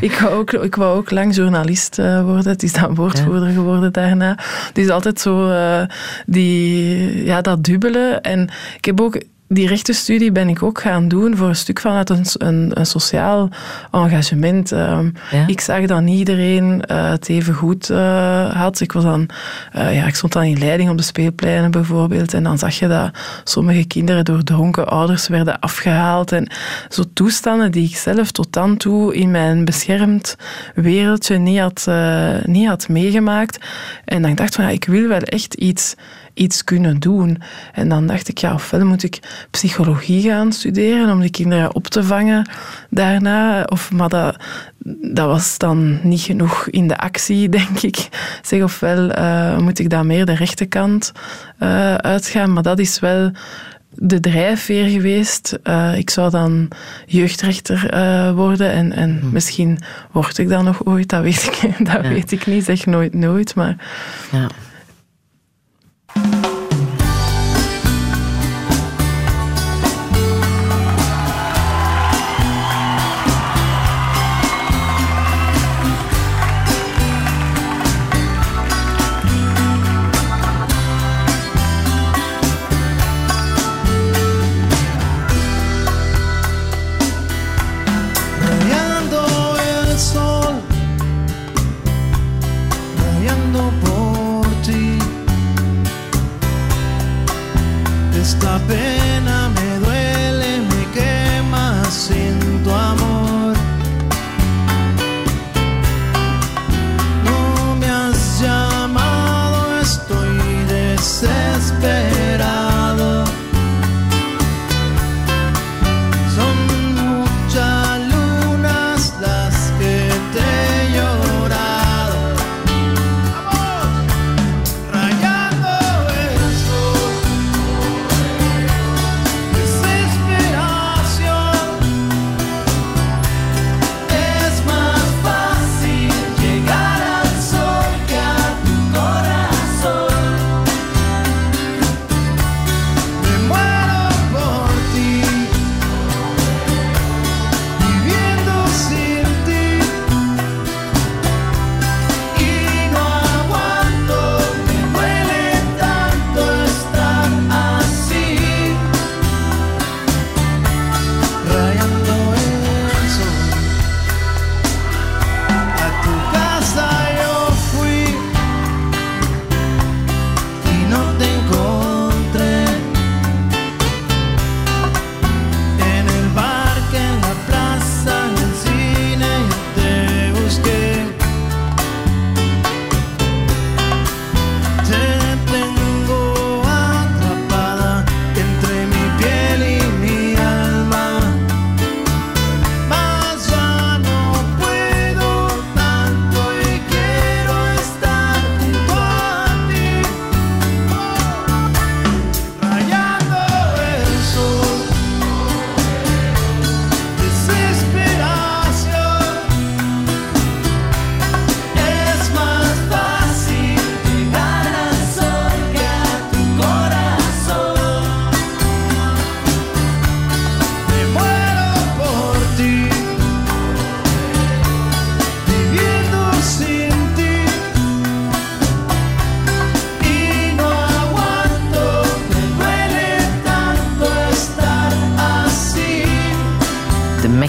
[0.00, 2.52] ik, wou ook, ik wou ook lang journalist uh, worden.
[2.52, 3.54] Het is dan woordvoerder ja.
[3.54, 4.38] geworden daarna.
[4.66, 5.82] Het is altijd zo uh,
[6.26, 8.18] die, ja, dat dubbele.
[8.22, 12.10] En ik heb ook die rechtenstudie ben ik ook gaan doen voor een stuk vanuit
[12.10, 13.48] een, een, een sociaal
[13.90, 14.70] engagement.
[14.70, 15.46] Um, ja?
[15.46, 18.80] Ik zag dat iedereen uh, het even goed uh, had.
[18.80, 19.28] Ik, was dan,
[19.76, 22.34] uh, ja, ik stond dan in leiding op de speelpleinen bijvoorbeeld.
[22.34, 23.10] En dan zag je dat
[23.44, 26.32] sommige kinderen door dronken ouders werden afgehaald.
[26.32, 26.46] En
[26.88, 30.36] zo toestanden die ik zelf tot dan toe in mijn beschermd
[30.74, 31.88] wereldje niet had,
[32.44, 33.58] niet had meegemaakt.
[34.04, 35.94] En dan dacht ik van ja, ik wil wel echt iets
[36.34, 37.42] iets kunnen doen.
[37.72, 39.18] En dan dacht ik, ja, ofwel moet ik
[39.50, 42.50] psychologie gaan studeren om die kinderen op te vangen
[42.90, 43.62] daarna.
[43.62, 44.36] Of, maar dat,
[45.12, 48.08] dat was dan niet genoeg in de actie, denk ik.
[48.42, 51.12] Zeg, ofwel uh, moet ik daar meer de rechterkant
[51.60, 52.52] uh, uitgaan.
[52.52, 53.30] Maar dat is wel
[53.96, 55.58] de drijfveer geweest.
[55.64, 56.68] Uh, ik zou dan
[57.06, 59.32] jeugdrechter uh, worden en, en hm.
[59.32, 59.78] misschien
[60.12, 62.08] word ik dat nog ooit, dat weet ik, dat ja.
[62.08, 62.64] weet ik niet.
[62.64, 63.76] Zeg nooit nooit, maar...
[64.32, 64.46] Ja.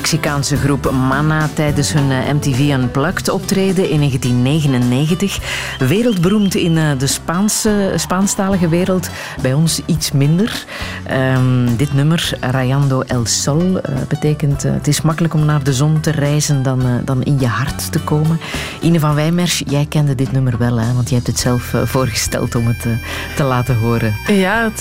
[0.06, 5.40] Mexicaanse groep Mana tijdens hun eh, MTV Unplugged optreden in 1999.
[5.80, 9.10] Wereldberoemd in eh, de Spaanse, Spaanstalige wereld,
[9.42, 10.66] bij ons iets minder.
[11.04, 16.00] Ehm, dit nummer, Rayando El Sol, eh, betekent het is makkelijk om naar de zon
[16.00, 18.40] te reizen dan, dan in je hart te komen.
[18.86, 20.94] Ine van Wijmers, jij kende dit nummer wel, hè?
[20.94, 22.88] want je hebt het zelf voorgesteld om het
[23.36, 24.14] te laten horen.
[24.28, 24.80] Ja, het,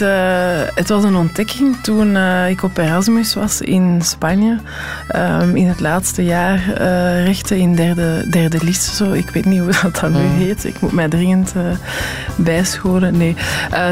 [0.75, 2.17] het was een ontdekking toen
[2.49, 4.59] ik op Erasmus was in Spanje.
[5.09, 6.59] Ehm, in het laatste jaar
[7.25, 8.83] rechten in derde, derde list.
[8.95, 9.13] Zo.
[9.13, 10.37] Ik weet niet hoe dat dan nu mm.
[10.37, 10.65] heet.
[10.65, 11.53] Ik moet mij dringend
[12.37, 13.17] bijscholen.
[13.17, 13.37] Nee.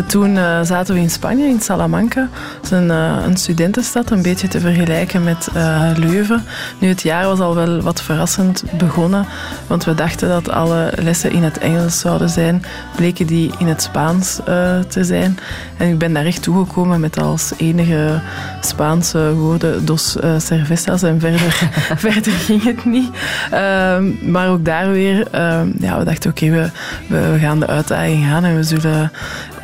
[0.06, 2.28] Toen zaten we in Spanje, in Salamanca.
[2.60, 5.48] Dat is een, een studentenstad, een beetje te vergelijken met
[5.96, 6.44] Leuven.
[6.78, 9.26] Nu, het jaar was al wel wat verrassend begonnen.
[9.66, 12.62] Want we dachten dat alle lessen in het Engels zouden zijn.
[12.96, 14.40] Bleken die in het Spaans
[14.88, 15.38] te zijn.
[15.76, 18.20] En ik ben daar echt toegekomen met als enige
[18.60, 21.70] Spaanse woorden dos cervezas en verder,
[22.06, 23.10] verder ging het niet.
[23.50, 26.70] Ehm, maar ook daar weer, uh, ja, we dachten oké, we,
[27.06, 29.12] we gaan de uitdaging gaan en we zullen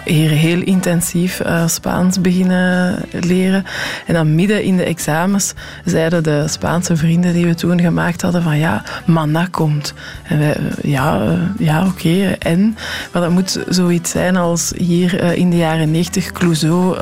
[0.09, 3.65] hier heel intensief uh, Spaans beginnen leren.
[4.07, 8.43] En dan midden in de examens zeiden de Spaanse vrienden die we toen gemaakt hadden
[8.43, 9.95] van ja, Mana komt.
[10.23, 12.77] En wij, ja, uh, ja oké, en?
[13.13, 16.97] Maar dat moet zoiets zijn als hier in de jaren 90 Clouseau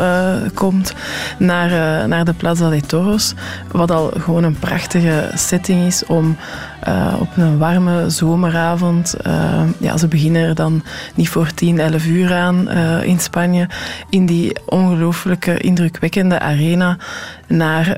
[0.55, 0.92] komt
[1.38, 3.35] naar, naar de Plaza de Toros,
[3.73, 6.37] wat al gewoon een prachtige setting is om
[6.88, 9.14] uh, op een warme zomeravond.
[9.27, 10.83] Uh, ja, ze beginnen er dan
[11.14, 13.68] niet voor 10, 11 uur aan uh, in Spanje.
[14.11, 16.97] In die ongelooflijke, indrukwekkende arena
[17.49, 17.97] naar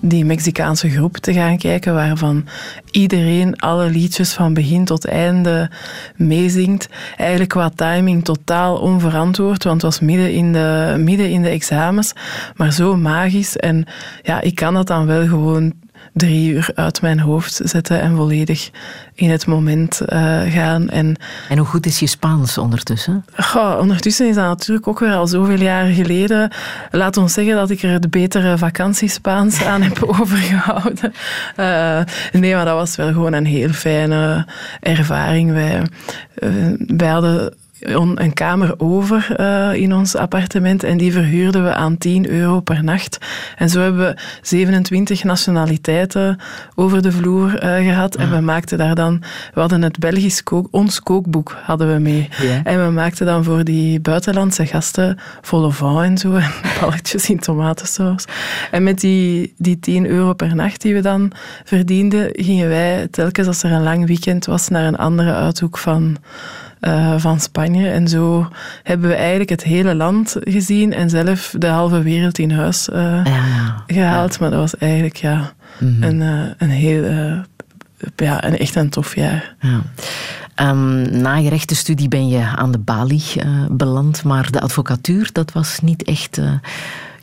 [0.00, 2.46] die Mexicaanse groep te gaan kijken, waarvan
[2.90, 5.70] iedereen alle liedjes van begin tot einde
[6.16, 6.88] meezingt.
[7.16, 12.12] Eigenlijk qua timing totaal onverantwoord, want het was midden in de, midden in de examens,
[12.56, 13.56] maar zo magisch.
[13.56, 13.84] En
[14.22, 15.72] ja, ik kan dat dan wel gewoon
[16.12, 18.70] drie uur uit mijn hoofd zetten en volledig
[19.14, 20.88] in het moment uh, gaan.
[20.88, 21.16] En,
[21.48, 23.24] en hoe goed is je Spaans ondertussen?
[23.36, 26.50] Goh, ondertussen is dat natuurlijk ook weer al zoveel jaren geleden.
[26.90, 31.12] Laat ons zeggen dat ik er het betere vakantiespaans aan heb overgehouden.
[31.56, 32.00] Uh,
[32.32, 34.46] nee, maar dat was wel gewoon een heel fijne
[34.80, 35.52] ervaring.
[35.52, 35.82] Wij,
[36.38, 36.50] uh,
[36.96, 42.28] wij hadden een kamer over uh, in ons appartement en die verhuurden we aan 10
[42.28, 43.18] euro per nacht.
[43.56, 46.38] En zo hebben we 27 nationaliteiten
[46.74, 49.22] over de vloer uh, gehad en we maakten daar dan,
[49.54, 52.28] we hadden het Belgisch kook, ons kookboek hadden we mee.
[52.64, 56.50] En we maakten dan voor die buitenlandse gasten volle van en zo, en
[56.80, 58.24] balletjes in tomatensaus.
[58.70, 61.32] En met die, die 10 euro per nacht die we dan
[61.64, 66.16] verdienden, gingen wij telkens als er een lang weekend was naar een andere uithoek van
[66.80, 67.88] uh, van Spanje.
[67.88, 68.48] En zo
[68.82, 73.24] hebben we eigenlijk het hele land gezien en zelf de halve wereld in huis uh,
[73.24, 74.40] ja, gehaald.
[74.40, 76.02] Maar dat was eigenlijk ja, mm-hmm.
[76.02, 77.04] een, uh, een heel,
[78.16, 79.54] ja, een, echt een tof jaar.
[79.60, 79.80] Ja.
[80.70, 83.24] Um, na je rechtenstudie ben je aan de balie
[83.70, 86.40] beland, maar de advocatuur, dat was niet echt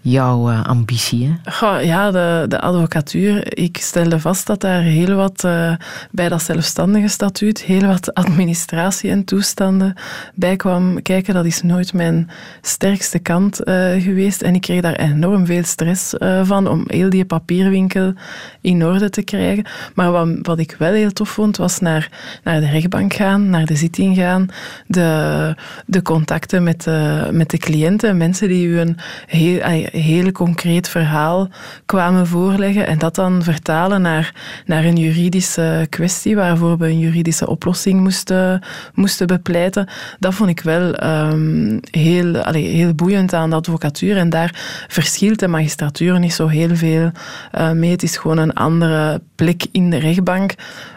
[0.06, 1.36] jouw uh, ambitie?
[1.45, 3.58] Goh, ja, de, de advocatuur.
[3.58, 5.74] Ik stelde vast dat daar heel wat uh,
[6.12, 9.93] bij dat zelfstandige statuut, heel wat administratie en toestanden
[10.34, 11.34] bij kwam kijken.
[11.34, 12.30] Dat is nooit mijn
[12.62, 14.41] sterkste kant uh, geweest.
[14.41, 18.14] En ik kreeg daar enorm veel stress van om heel die papierwinkel
[18.62, 19.66] in orde te krijgen.
[19.95, 22.10] Maar wat, wat ik wel heel tof vond, was naar,
[22.43, 24.47] naar de rechtbank gaan, naar de zitting gaan,
[24.88, 30.88] de, de contacten met de, met de cliënten, mensen die u een heel heel concreet
[30.88, 31.50] verhaal
[31.86, 34.34] kwamen voorleggen en dat dan vertalen naar,
[34.66, 38.62] naar een juridische kwestie waarvoor we een juridische oplossing moesten,
[38.93, 39.89] moesten bepleiten.
[40.20, 45.39] Dat vond ik wel um, heel, allez, heel boeiend aan de advocatuur en daar verschilt
[45.39, 47.12] de magistratuur niet zo heel veel
[47.58, 47.91] uh, mee.
[47.91, 50.54] Het is gewoon een andere plek in de rechtbank.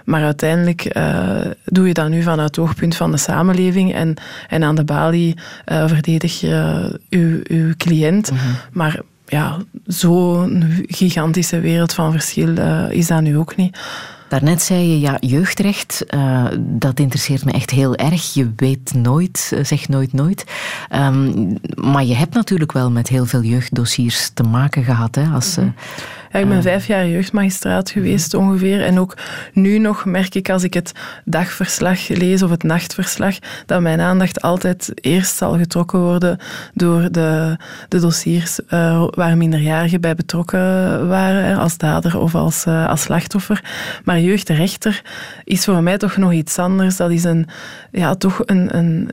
[0.08, 4.14] Maar uiteindelijk uh, doe je dat nu vanuit het oogpunt van de samenleving en,
[4.48, 5.36] en aan de balie
[5.66, 8.30] uh, verdedig je uh, uw, cliënt.
[8.30, 8.40] Mhm.
[8.72, 9.56] Maar ja,
[9.86, 12.56] zo'n gigantische wereld van verschil
[12.90, 13.78] is dat nu ook niet.
[14.28, 18.34] Daarnet zei je, ja, jeugdrecht, uh, dat interesseert me echt heel erg.
[18.34, 20.44] Je weet nooit, zeg nooit nooit.
[20.94, 25.14] Um, maar je hebt natuurlijk wel met heel veel jeugddossiers te maken gehad.
[25.14, 25.74] Hè, als, mm
[26.32, 28.84] ja, ik ben vijf jaar jeugdmagistraat geweest ongeveer.
[28.84, 29.16] En ook
[29.52, 30.92] nu nog merk ik als ik het
[31.24, 36.38] dagverslag lees of het nachtverslag, dat mijn aandacht altijd eerst zal getrokken worden
[36.74, 37.56] door de,
[37.88, 43.64] de dossiers uh, waar minderjarigen bij betrokken waren, als dader of als, uh, als slachtoffer.
[44.04, 45.02] Maar jeugdrechter
[45.44, 46.96] is voor mij toch nog iets anders.
[46.96, 47.46] Dat is een,
[47.92, 49.10] ja, toch een, een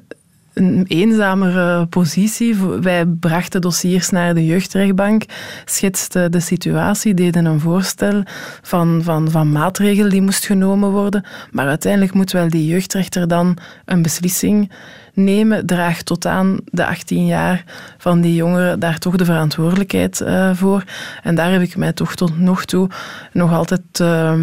[0.55, 2.55] een eenzamere positie.
[2.81, 5.23] Wij brachten dossiers naar de jeugdrechtbank,
[5.65, 8.23] schetsten de situatie, deden een voorstel
[8.61, 11.25] van, van, van maatregelen die moest genomen worden.
[11.51, 14.71] Maar uiteindelijk moet wel die jeugdrechter dan een beslissing
[15.15, 17.63] nemen, draagt tot aan de 18 jaar
[17.97, 20.83] van die jongeren daar toch de verantwoordelijkheid uh, voor.
[21.23, 22.89] En daar heb ik mij toch tot nog toe
[23.31, 24.33] nog altijd uh,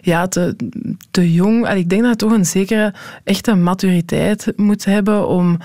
[0.00, 0.56] ja, te,
[1.10, 1.68] te jong.
[1.68, 5.58] Ik denk dat je toch een zekere echte maturiteit moet hebben om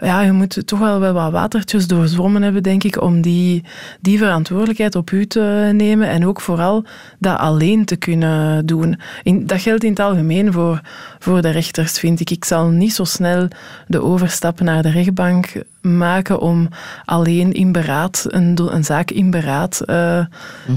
[0.00, 3.64] ja, je moet toch wel wat watertjes doorzwommen hebben, denk ik, om die,
[4.00, 6.84] die verantwoordelijkheid op u te nemen en ook vooral
[7.18, 9.00] dat alleen te kunnen doen.
[9.22, 10.80] In, dat geldt in het algemeen voor,
[11.24, 12.30] voor de rechters, vind ik.
[12.30, 13.48] Ik zal niet zo snel
[13.86, 16.68] de overstap naar de rechtbank maken om
[17.04, 20.24] alleen in beraad, een, een zaak in beraad uh,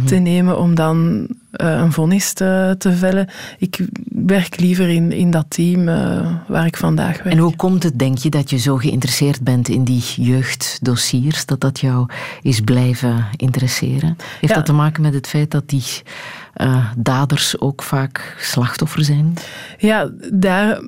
[0.06, 3.28] te nemen, om dan uh, een vonnis te, te, vellen.
[3.58, 7.36] Ik werk liever in, in dat team uh, waar ik vandaag werk.
[7.36, 11.62] En hoe komt het, denk je, dat je zo geïnteresseerd bent in die jeugddossiers, dat
[11.62, 12.10] dat jou
[12.42, 14.18] is blijven interesseren?
[14.40, 14.56] Heeft ja.
[14.56, 15.84] dat te maken met het feit dat die
[16.98, 19.34] daders ook vaak slachtoffer zijn?
[19.78, 20.80] Ja, daar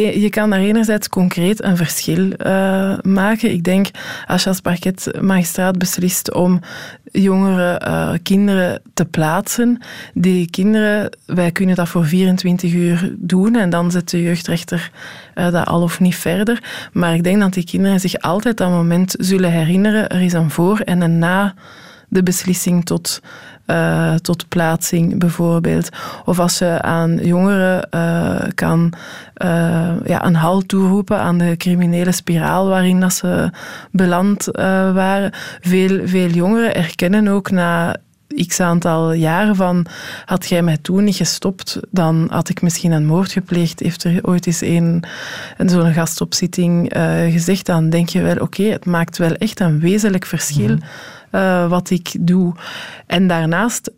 [0.00, 3.50] je kan daar enerzijds concreet een verschil uh, maken.
[3.50, 3.90] Ik denk,
[4.26, 6.60] als je als parketmagistraat beslist om
[7.12, 9.78] jongere uh, kinderen te plaatsen,
[10.14, 14.90] die kinderen, wij kunnen dat voor 24 uur doen en dan zet de jeugdrechter
[15.34, 16.62] uh, dat al of niet verder.
[16.92, 20.08] Maar ik denk dat die kinderen zich altijd dat moment zullen herinneren.
[20.08, 21.54] Er is een voor en een na
[22.08, 23.20] de beslissing tot
[23.66, 25.88] uh, tot plaatsing bijvoorbeeld.
[26.24, 28.92] Of als je aan jongeren uh, kan
[29.44, 33.50] uh, ja, een halt toeroepen aan de criminele spiraal waarin dat ze
[33.90, 34.44] beland
[34.94, 35.30] waren.
[35.60, 37.96] Veel, veel jongeren erkennen ook na
[38.46, 39.86] x aantal jaren van
[40.24, 43.80] had jij mij toen niet gestopt, dan had ik misschien een moord gepleegd.
[43.80, 45.04] Heeft er ooit eens een,
[45.66, 46.92] zo'n gastopzitting
[47.30, 50.70] gezegd, dan denk je wel, oké, het maakt wel echt een wezenlijk verschil.
[50.70, 50.82] Mm
[51.34, 52.54] uh, wat ik doe.
[53.06, 53.90] En daarnaast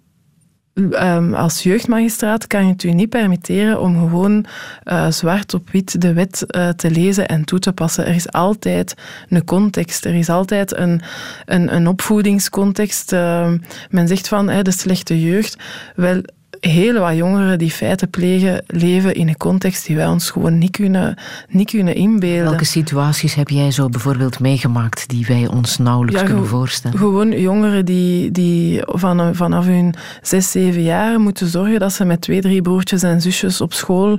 [0.78, 4.46] Um, als jeugdmagistraat kan je het u niet permitteren om gewoon
[4.84, 8.06] uh, zwart op wit de wet uh, te lezen en toe te passen.
[8.06, 8.94] Er is altijd
[9.28, 11.00] een context, er is altijd een,
[11.44, 13.12] een, een opvoedingscontext.
[13.12, 13.52] Uh,
[13.90, 15.56] men zegt van de slechte jeugd.
[15.94, 16.22] Wel,
[16.66, 20.70] heel wat jongeren die feiten plegen, leven in een context die wij ons gewoon niet
[20.70, 21.14] kunnen,
[21.48, 22.44] niet kunnen inbeelden.
[22.44, 26.98] Welke situaties heb jij zo bijvoorbeeld meegemaakt die wij ons nauwelijks ja, kunnen voorstellen?
[26.98, 32.20] Gewoon jongeren die, die van, vanaf hun zes, zeven jaar moeten zorgen dat ze met
[32.20, 34.18] twee, drie broertjes en zusjes op school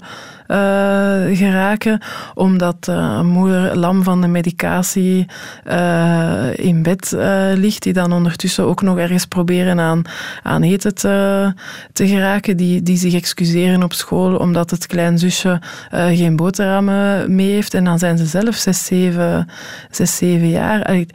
[1.33, 2.01] geraken,
[2.33, 5.25] omdat uh, moeder lam van de medicatie
[5.67, 7.15] uh, in bed
[7.55, 10.01] ligt, die dan ondertussen ook nog ergens proberen aan,
[10.43, 11.53] aan eten te,
[11.93, 17.51] te geraken, die, die zich excuseren op school omdat het klein zusje geen boterhammen mee
[17.51, 19.47] heeft en dan zijn ze zelf zes, zeven,
[19.91, 21.05] zes, zeven jaar.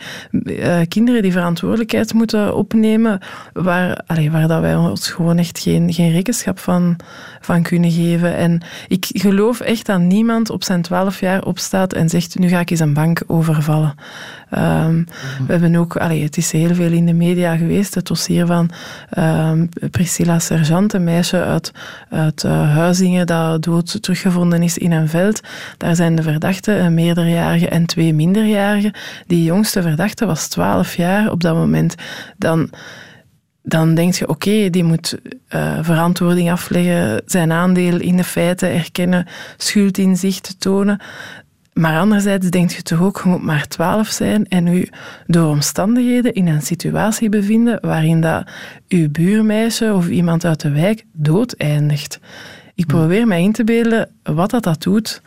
[0.88, 3.18] Kinderen die verantwoordelijkheid moeten opnemen,
[3.52, 6.96] waar, allee, waar dat wij ons gewoon echt geen, geen rekenschap van,
[7.40, 8.36] van kunnen geven.
[8.36, 12.60] En ik geloof echt dat niemand op zijn twaalf jaar opstaat en zegt, nu ga
[12.60, 13.94] ik eens een bank overvallen.
[14.58, 15.06] Um,
[15.46, 18.70] We hebben ook, allee, het is heel veel in de media geweest, het dossier van
[19.18, 21.72] um, Priscilla Sergeant, een meisje uit,
[22.10, 25.40] uit uh, Huizingen dat dood teruggevonden is in een veld.
[25.76, 28.92] Daar zijn de verdachten, een meerderjarige en twee minderjarigen.
[29.26, 31.94] Die jongste verdachte was twaalf jaar op dat moment.
[32.36, 32.70] Dan
[33.62, 35.18] dan denk je, oké, die moet
[35.54, 41.00] uh, verantwoording afleggen, zijn aandeel in de feiten erkennen, schuldinzicht tonen.
[41.72, 44.88] Maar anderzijds denk je toch ook, je moet maar twaalf zijn en u
[45.26, 48.50] door omstandigheden in een situatie bevinden waarin dat
[48.88, 52.20] uw buurmeisje of iemand uit de wijk dood eindigt.
[52.74, 55.22] Ik probeer mij in te beelden wat dat, dat doet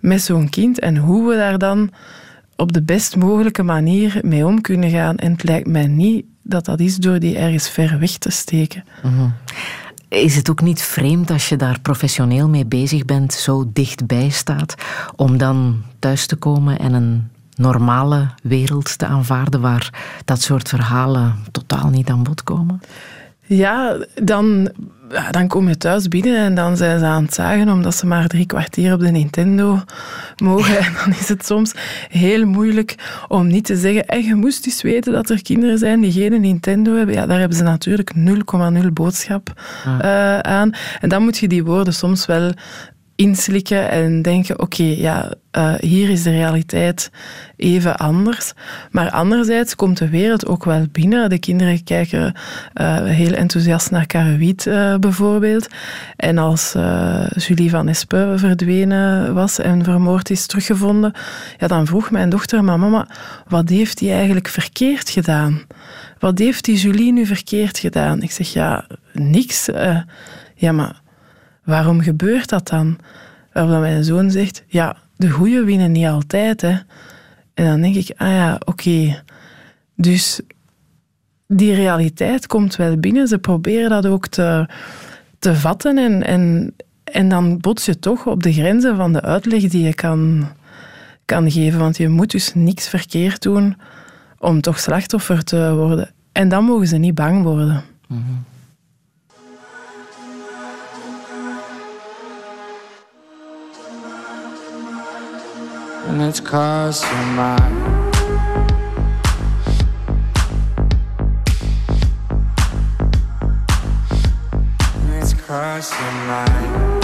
[0.00, 1.90] met zo'n kind en hoe we daar dan
[2.56, 5.16] op de best mogelijke manier mee om kunnen gaan.
[5.16, 8.84] En het lijkt mij niet dat dat is door die ergens ver weg te steken.
[9.02, 9.28] Mhm.
[10.08, 14.74] Is het ook niet vreemd als je daar professioneel mee bezig bent, zo dichtbij staat,
[15.16, 19.90] om dan thuis te komen en een normale wereld te aanvaarden waar
[20.24, 22.80] dat soort verhalen totaal niet aan bod komen?
[23.46, 24.70] Ja, dan
[25.30, 28.26] dan kom je thuis binnen en dan zijn ze aan het zagen omdat ze maar
[28.26, 29.82] drie kwartier op de Nintendo
[30.36, 30.78] mogen.
[30.86, 31.72] En dan is het soms
[32.08, 32.94] heel moeilijk
[33.28, 36.40] om niet te zeggen, en je moest eens weten dat er kinderen zijn die geen
[36.40, 37.14] Nintendo hebben.
[37.14, 38.12] Ja, daar hebben ze natuurlijk
[38.82, 39.52] 0,0 boodschap
[39.86, 40.70] uh, aan.
[41.00, 42.52] En dan moet je die woorden soms wel
[43.16, 47.10] inslikken en denken: oké, ja, uh, hier is de realiteit
[47.56, 48.52] even anders.
[48.90, 51.30] Maar anderzijds komt de wereld ook wel binnen.
[51.30, 52.34] De kinderen kijken
[52.74, 55.68] uh, heel enthousiast naar Karawiet uh, bijvoorbeeld.
[56.16, 56.74] En als
[57.36, 61.12] Julie van Espe verdwenen was en vermoord is teruggevonden,
[61.58, 63.08] ja, dan vroeg mijn dochter: maar mama,
[63.48, 65.62] wat heeft hij eigenlijk verkeerd gedaan?
[66.18, 68.22] Wat heeft die Julie nu verkeerd gedaan?
[68.22, 69.68] Ik zeg: ja, niks.
[70.54, 71.04] ja, maar
[71.66, 72.98] waarom gebeurt dat dan?
[73.52, 76.60] Waarop mijn zoon zegt, ja, de goeie winnen niet altijd.
[76.60, 76.76] Hè.
[77.54, 79.22] En dan denk ik, ah ja, oké.
[79.94, 80.40] Dus
[81.46, 83.28] die realiteit komt wel binnen.
[83.28, 84.68] Ze proberen dat ook te,
[85.38, 85.98] te vatten.
[85.98, 89.94] En, en, en dan bots je toch op de grenzen van de uitleg die je
[89.94, 90.48] kan,
[91.24, 91.78] kan geven.
[91.78, 93.76] Want je moet dus niks verkeerd doen
[94.38, 96.10] om toch slachtoffer te worden.
[96.32, 97.84] En dan mogen ze niet bang worden.
[98.08, 98.44] Mm
[106.08, 106.40] and it's
[107.02, 107.04] you're
[107.34, 108.12] mine.
[115.04, 115.14] And
[116.28, 117.02] you're.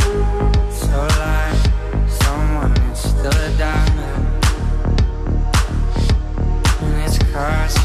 [0.71, 1.63] So like
[2.09, 4.45] someone is still a diamond.
[6.83, 7.82] And it's cause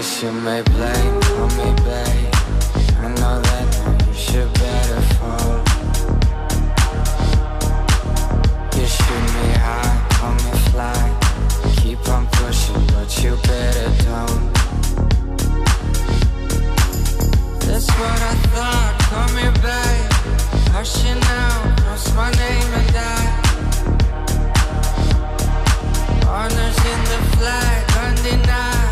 [0.00, 2.34] Wish you may blame on me, babe.
[3.04, 3.66] I know that
[4.06, 5.60] you should better fall.
[8.76, 11.00] You shoot me high, call me fly.
[11.82, 14.44] Keep on pushing, but you better don't.
[17.66, 20.12] That's what I thought, call me back.
[20.72, 23.28] Hushing out, cross my name and die.
[26.26, 28.89] Honors in the flag, undenied.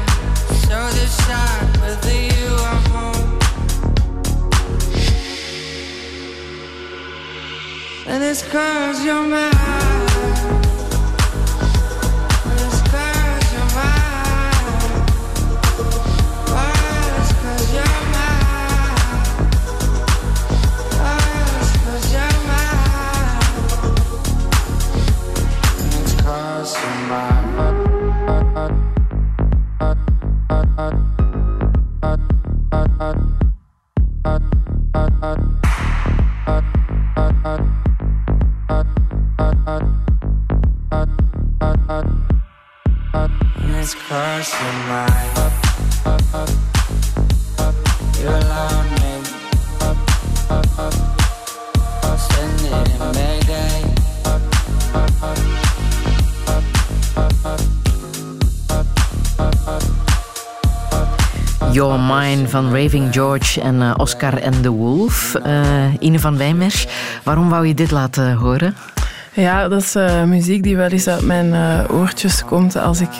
[8.10, 9.87] And it's cause you're mine.
[61.96, 65.36] Mine van Raving George en uh, Oscar en the Wolf.
[65.46, 65.54] Uh,
[65.98, 66.86] Ine van Wijmers,
[67.22, 68.74] waarom wou je dit laten horen?
[69.32, 71.54] Ja, dat is uh, muziek die wel eens uit mijn
[71.90, 73.12] oortjes komt als ik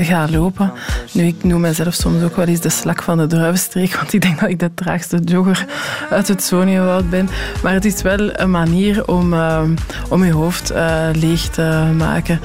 [0.00, 0.72] ga lopen.
[1.12, 4.20] Nu, ik noem mezelf soms ook wel eens de slak van de druivenstreek, want ik
[4.20, 5.64] denk dat ik de traagste jogger
[6.10, 7.28] uit het Soniewoud ben.
[7.62, 9.34] Maar het is wel een manier om,
[10.08, 10.72] om je hoofd
[11.12, 12.40] leeg te maken.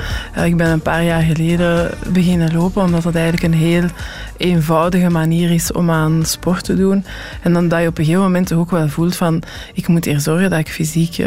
[0.45, 3.86] ik ben een paar jaar geleden beginnen lopen, omdat dat eigenlijk een heel
[4.39, 7.05] eenvoudige manier is om aan sport te doen.
[7.41, 10.19] En dan dat je op een gegeven moment ook wel voelt van, ik moet hier
[10.19, 11.17] zorgen dat ik fysiek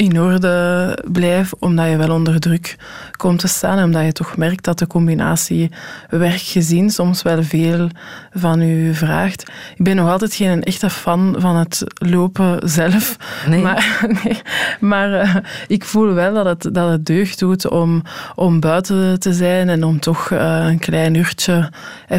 [0.00, 2.76] in orde blijf, omdat je wel onder druk
[3.16, 5.70] komt te staan en omdat je toch merkt dat de combinatie
[6.08, 7.88] werkgezien soms wel veel
[8.32, 9.50] van u vraagt.
[9.76, 13.16] Ik ben nog altijd geen echte fan van het lopen zelf,
[13.46, 13.62] nee.
[13.62, 14.40] maar, nee,
[14.80, 18.02] maar uh, ik voel wel dat het, dat het deugd doet om,
[18.34, 21.70] om buiten te zijn en om toch uh, een klein uurtje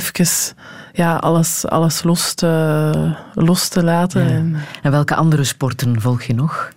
[0.02, 0.56] even
[0.93, 4.49] ja, alles, alles los, te, los te laten.
[4.52, 4.60] Ja.
[4.82, 6.72] En welke andere sporten volg je nog?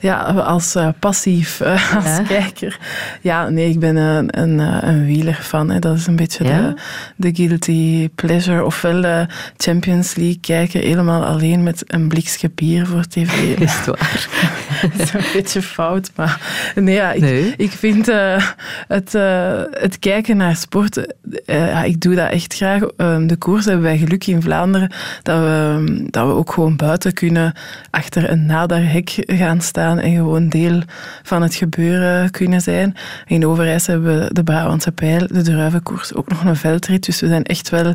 [0.00, 2.22] Ja, als uh, passief, uh, als ja.
[2.22, 2.78] kijker.
[3.20, 5.70] Ja, nee, ik ben een, een, eh, een wieler van.
[5.70, 5.78] Hè.
[5.78, 6.60] Dat is een beetje ja?
[6.60, 6.74] de,
[7.16, 8.64] de guilty pleasure.
[8.64, 13.32] Ofwel de Champions League kijken, helemaal alleen met een blikje bier voor tv.
[13.60, 14.28] Is het waar?
[14.96, 16.40] dat is een beetje fout, maar
[16.74, 17.54] nee, ja, ik, nee.
[17.56, 18.48] ik vind uh,
[18.88, 19.12] het,
[19.70, 22.82] het kijken naar sport, ja, ik doe dat echt graag.
[22.96, 24.92] Ehm, de koers hebben wij geluk in Vlaanderen
[25.22, 27.52] dat we, dat we ook gewoon buiten kunnen
[27.90, 30.82] achter een naderhek gaan staan en gewoon deel
[31.22, 32.96] van het gebeuren kunnen zijn.
[33.26, 37.04] In Overijs hebben we de Brabantse Pijl, de druivenkoers, ook nog een veldrit.
[37.04, 37.94] Dus we zijn echt wel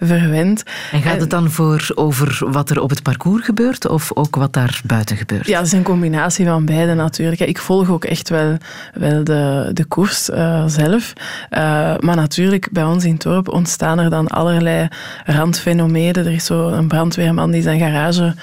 [0.00, 0.62] verwend.
[0.92, 4.52] En gaat het dan voor over wat er op het parcours gebeurt of ook wat
[4.52, 5.46] daar buiten gebeurt?
[5.46, 7.40] Ja, het is een combinatie van beide natuurlijk.
[7.40, 8.56] Ik volg ook echt wel,
[8.94, 11.12] wel de, de koers uh, zelf.
[11.50, 11.58] Uh,
[11.98, 14.88] maar natuurlijk, bij ons in het dorp ontstaan er dan allerlei
[15.24, 16.14] randfenomenen.
[16.14, 18.34] Er is zo een brandweerman die zijn garage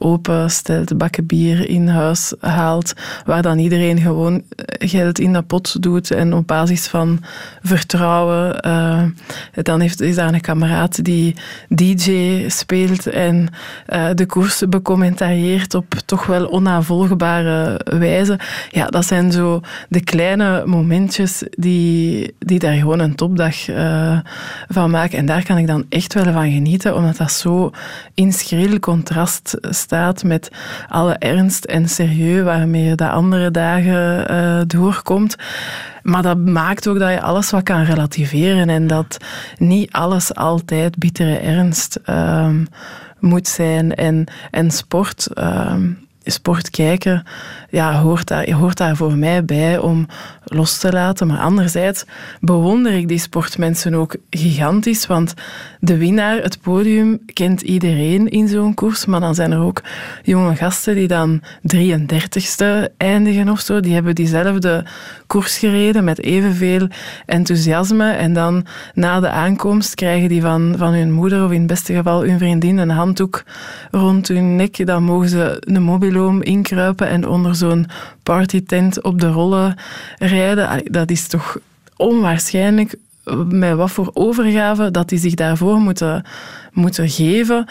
[0.00, 2.92] open stelt, bakken bier in huis haalt,
[3.24, 4.42] waar dan iedereen gewoon
[4.78, 7.20] geld in de pot doet en op basis van
[7.62, 8.66] vertrouwen.
[8.66, 9.02] Uh,
[9.62, 11.36] dan heeft, is daar een kameraad die
[11.68, 13.48] DJ speelt en
[13.88, 18.38] uh, de koers becommentarieert op toch wel onnavolgbare wijze.
[18.70, 23.56] Ja, dat zijn zo de kleine momentjes die, die daar gewoon een topdag
[24.68, 25.18] van maken.
[25.18, 27.70] En daar kan ik dan echt wel van genieten, omdat dat zo
[28.14, 29.87] in schril contrast staat
[30.24, 30.50] met
[30.88, 35.36] alle ernst en serieus waarmee je de andere dagen uh, doorkomt.
[36.02, 39.16] Maar dat maakt ook dat je alles wat kan relativeren en dat
[39.58, 42.54] niet alles altijd bittere ernst uh,
[43.18, 43.94] moet zijn.
[43.94, 45.28] En, en sport.
[45.34, 45.74] Uh,
[46.30, 47.22] sport kijken,
[47.70, 50.06] ja, hoort, daar, hoort daar voor mij bij om
[50.44, 51.26] los te laten.
[51.26, 52.04] Maar anderzijds
[52.40, 55.34] bewonder ik die sportmensen ook gigantisch, want
[55.80, 59.04] de winnaar, het podium, kent iedereen in zo'n koers.
[59.04, 59.82] Maar dan zijn er ook
[60.22, 61.42] jonge gasten die dan
[61.74, 63.80] 33ste eindigen of zo.
[63.80, 64.84] Die hebben diezelfde
[65.26, 66.88] koers gereden met evenveel
[67.26, 68.10] enthousiasme.
[68.10, 71.94] En dan na de aankomst krijgen die van, van hun moeder of in het beste
[71.94, 73.42] geval hun vriendin een handdoek
[73.90, 74.86] rond hun nek.
[74.86, 77.86] Dan mogen ze een mobiloom inkruipen en onder zo'n
[78.22, 79.74] partytent op de rollen
[80.18, 80.82] rijden.
[80.84, 81.58] Dat is toch
[81.96, 82.94] onwaarschijnlijk
[83.36, 86.24] met wat voor overgave dat die zich daarvoor moeten,
[86.72, 87.66] moeten geven.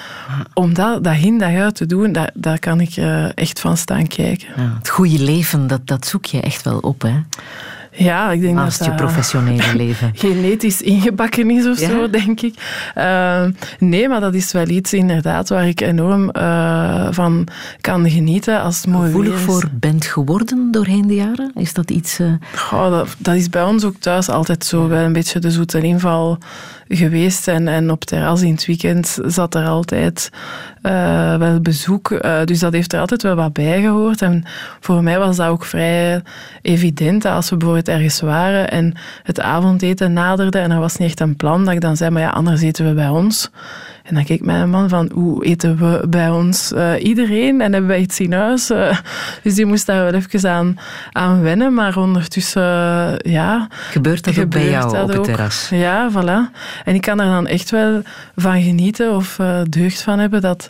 [0.53, 3.77] Om dat dag in dag uit te doen, daar, daar kan ik uh, echt van
[3.77, 4.47] staan kijken.
[4.55, 7.21] Ja, het goede leven, dat, dat zoek je echt wel op, hè?
[7.97, 10.11] Ja, ik denk Naast dat je professionele leven.
[10.13, 11.89] genetisch ingebakken is of ja?
[11.89, 12.53] zo, denk ik.
[12.97, 13.43] Uh,
[13.79, 17.47] nee, maar dat is wel iets inderdaad waar ik enorm uh, van
[17.81, 21.51] kan genieten als het mooi Gevoelig voor bent geworden doorheen de jaren?
[21.55, 22.19] Is dat iets...
[22.19, 22.33] Uh...
[22.55, 25.81] Goh, dat, dat, is bij ons ook thuis altijd zo, wel een beetje de zoete
[25.81, 26.37] inval
[26.87, 27.47] geweest.
[27.47, 30.29] En, en op terras in het weekend zat er altijd
[30.87, 32.11] uh, wel bezoek.
[32.11, 34.21] Uh, dus dat heeft er altijd wel wat bij gehoord.
[34.21, 34.43] En
[34.79, 36.21] voor mij was dat ook vrij
[36.61, 37.25] evident.
[37.25, 41.35] Als we bijvoorbeeld ergens waren en het avondeten naderde en er was niet echt een
[41.35, 43.49] plan, dat ik dan zei, maar ja, anders eten we bij ons.
[44.07, 47.61] En dan keek mijn man van, hoe eten we bij ons uh, iedereen?
[47.61, 48.71] En hebben wij iets in huis?
[48.71, 48.97] Uh,
[49.43, 50.77] dus die moest daar wel even aan,
[51.11, 51.73] aan wennen.
[51.73, 53.67] Maar ondertussen, uh, ja...
[53.91, 55.69] Gebeurt dat gebeurt ook bij jou op het terras?
[55.69, 56.57] Ja, voilà.
[56.83, 58.01] En ik kan er dan echt wel
[58.35, 59.39] van genieten of
[59.69, 60.69] deugd van hebben dat,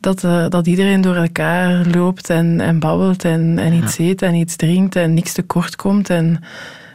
[0.00, 4.04] dat, dat iedereen door elkaar loopt en, en babbelt en, en iets ja.
[4.04, 6.10] eet en iets drinkt en niks tekort komt.
[6.10, 6.42] En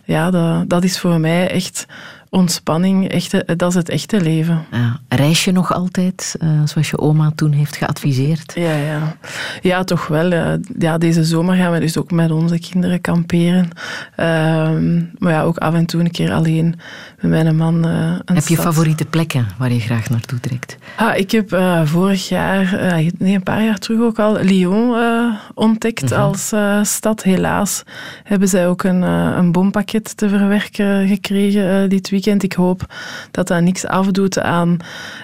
[0.03, 1.85] ja, dat, dat is voor mij echt
[2.33, 4.65] ontspanning, echte, dat is het echte leven.
[4.71, 4.99] Ja.
[5.07, 8.51] Reis je nog altijd, uh, zoals je oma toen heeft geadviseerd?
[8.55, 9.15] Ja, ja.
[9.61, 10.31] ja toch wel.
[10.31, 13.69] Uh, ja, deze zomer gaan we dus ook met onze kinderen kamperen.
[14.17, 14.25] Uh,
[15.17, 16.79] maar ja, ook af en toe een keer alleen
[17.19, 17.85] met mijn man.
[17.85, 18.65] eh, heb je stad.
[18.65, 20.77] favoriete plekken waar je graag naartoe trekt?
[20.95, 22.79] Ah, ik heb vorig jaar,
[23.17, 24.95] nee, een paar jaar terug ook al, Lyon
[25.53, 26.19] ontdekt -hmm.
[26.19, 27.23] als stad.
[27.23, 27.83] Helaas
[28.23, 32.19] hebben zij ook een, een bompakket te verwerken gekregen dit weekend.
[32.25, 32.85] Ik hoop
[33.31, 34.77] dat dat niks afdoet aan,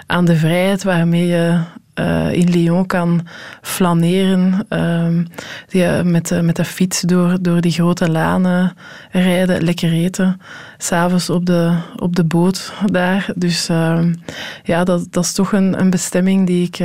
[0.06, 1.60] aan de vrijheid waarmee je
[1.94, 3.26] uh, in Lyon kan
[3.62, 5.24] flaneren, uh,
[5.68, 8.74] die, met, uh, met de fiets door, door die grote lanen
[9.10, 10.40] rijden, lekker eten,
[10.78, 13.30] s'avonds op de, op de boot daar.
[13.34, 14.14] Dus ehm,
[14.62, 16.78] ja, dat, dat is toch een, een bestemming die ik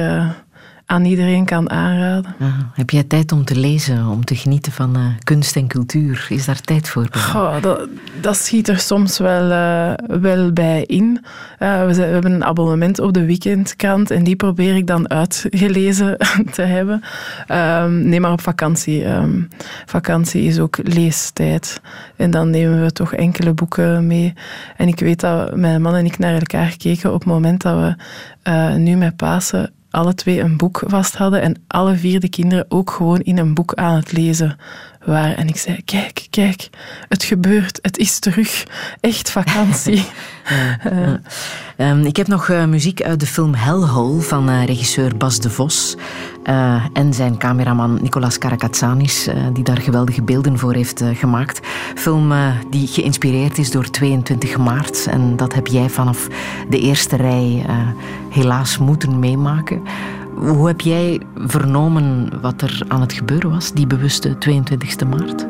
[0.93, 2.35] aan iedereen kan aanraden.
[2.39, 6.25] Ah, heb jij tijd om te lezen, om te genieten van uh, kunst en cultuur?
[6.29, 7.07] Is daar tijd voor?
[7.11, 7.87] Goh, dat,
[8.21, 11.25] dat schiet er soms wel, uh, wel bij in.
[11.59, 15.09] Uh, we, zijn, we, hebben een abonnement op de weekendkrant en die probeer ik dan
[15.09, 16.17] uitgelezen
[16.55, 17.01] te hebben.
[17.47, 19.05] Um, nee, maar op vakantie.
[19.05, 19.47] Um,
[19.85, 21.81] vakantie is ook leestijd.
[22.15, 24.33] En dan nemen we toch enkele boeken mee.
[24.77, 27.79] En ik weet dat mijn man en ik naar elkaar keken op het moment dat
[27.79, 27.95] we
[28.77, 32.91] nu met Pasen alle twee een boek vast hadden en alle vier de kinderen ook
[32.91, 34.57] gewoon in een boek aan het lezen
[35.05, 35.37] waren.
[35.37, 36.69] En ik zei, kijk, kijk,
[37.09, 38.63] het gebeurt, het is terug,
[38.99, 40.05] echt vakantie.
[41.77, 45.49] Um, ik heb nog uh, muziek uit de film Hellhole van uh, regisseur Bas de
[45.49, 45.95] Vos
[46.43, 51.59] uh, en zijn cameraman Nicolas Karakatsanis, die daar geweldige beelden voor heeft gemaakt.
[51.95, 52.33] Film
[52.69, 56.27] die geïnspireerd is door 22 maart en dat heb jij vanaf
[56.69, 57.65] de eerste rij
[58.29, 59.81] helaas moeten meemaken.
[60.35, 65.45] Hoe heb jij vernomen wat er aan het gebeuren was, die bewuste 22e maart?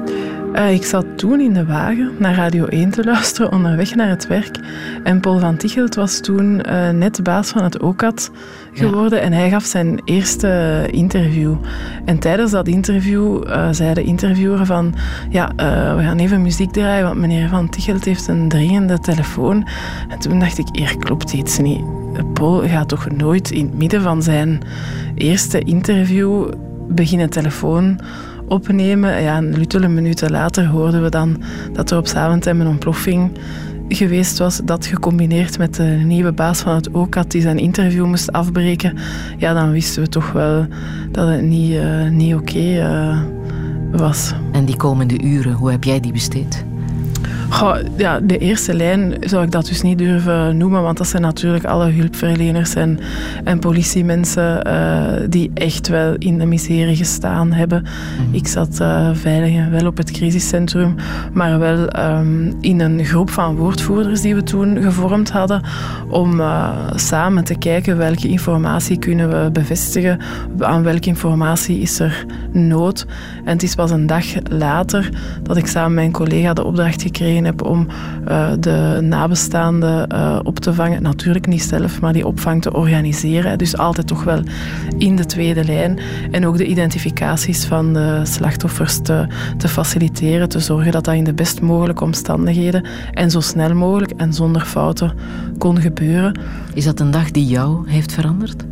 [0.54, 4.28] Uh, ik zat toen in de wagen naar Radio 1 te luisteren onderweg naar het
[4.28, 4.60] werk.
[5.04, 8.32] En Paul van Tichelt was toen uh, net baas van het OCAT
[8.74, 9.26] geworden ja.
[9.26, 11.56] en hij gaf zijn eerste interview.
[12.06, 14.94] En tijdens dat interview uh, zei de interviewer van
[15.30, 15.52] ja,
[15.96, 19.68] we gaan even muziek draaien, want meneer van Tichelt heeft een dringende telefoon.
[20.10, 21.84] En toen dacht ik, hier klopt iets niet.
[22.34, 24.62] Paul gaat toch nooit in het midden van zijn
[25.16, 26.52] eerste interview
[26.88, 28.00] beginnen telefoon
[28.48, 29.22] opnemen.
[29.22, 31.42] Ja, en luttele minuten later hoorden we dan
[31.74, 33.32] dat er op Zaventem een ontploffing
[33.88, 34.62] geweest was.
[34.64, 38.98] Dat gecombineerd met de nieuwe baas van het OCAT die zijn interview moest afbreken.
[39.38, 40.68] Ja, dan wisten we toch wel
[41.12, 43.22] dat het niet, uh, niet oké uh,
[43.92, 44.34] was.
[44.52, 46.66] En die komende uren, hoe heb jij die besteed?
[47.54, 51.22] Goh, ja, de eerste lijn zou ik dat dus niet durven noemen, want dat zijn
[51.22, 53.00] natuurlijk alle hulpverleners en,
[53.44, 57.82] en politiemensen uh, die echt wel in de miserie gestaan hebben.
[57.82, 58.34] Mm.
[58.34, 60.96] Ik zat uh, veilig en wel op het crisiscentrum,
[61.34, 65.62] maar wel um, in een groep van woordvoerders die we toen gevormd hadden,
[66.10, 70.20] om uh, samen te kijken welke informatie kunnen we bevestigen,
[70.60, 73.06] aan welke informatie is er nood.
[73.46, 75.10] En het is pas een dag later
[75.44, 77.88] dat ik samen met mijn collega de opdracht gekregen heb om
[78.28, 81.02] uh, de nabestaanden uh, op te vangen.
[81.02, 83.58] Natuurlijk niet zelf, maar die opvang te organiseren.
[83.58, 84.42] Dus altijd toch wel
[84.98, 86.00] in de tweede lijn.
[86.32, 89.28] En ook de identificaties van de slachtoffers te,
[89.58, 90.50] te faciliteren.
[90.50, 94.62] Te zorgen dat dat in de best mogelijke omstandigheden en zo snel mogelijk en zonder
[94.62, 95.14] fouten
[95.58, 96.40] kon gebeuren.
[96.74, 98.66] Is dat een dag die jou heeft veranderd?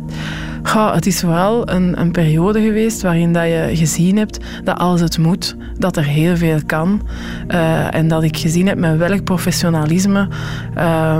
[0.62, 5.00] Ja, het is vooral een, een, periode geweest waarin dat je gezien hebt dat als
[5.00, 7.02] het moet, dat er heel veel kan.
[7.48, 10.28] Uh, en dat ik gezien heb met welk professionalisme
[10.76, 11.18] uh,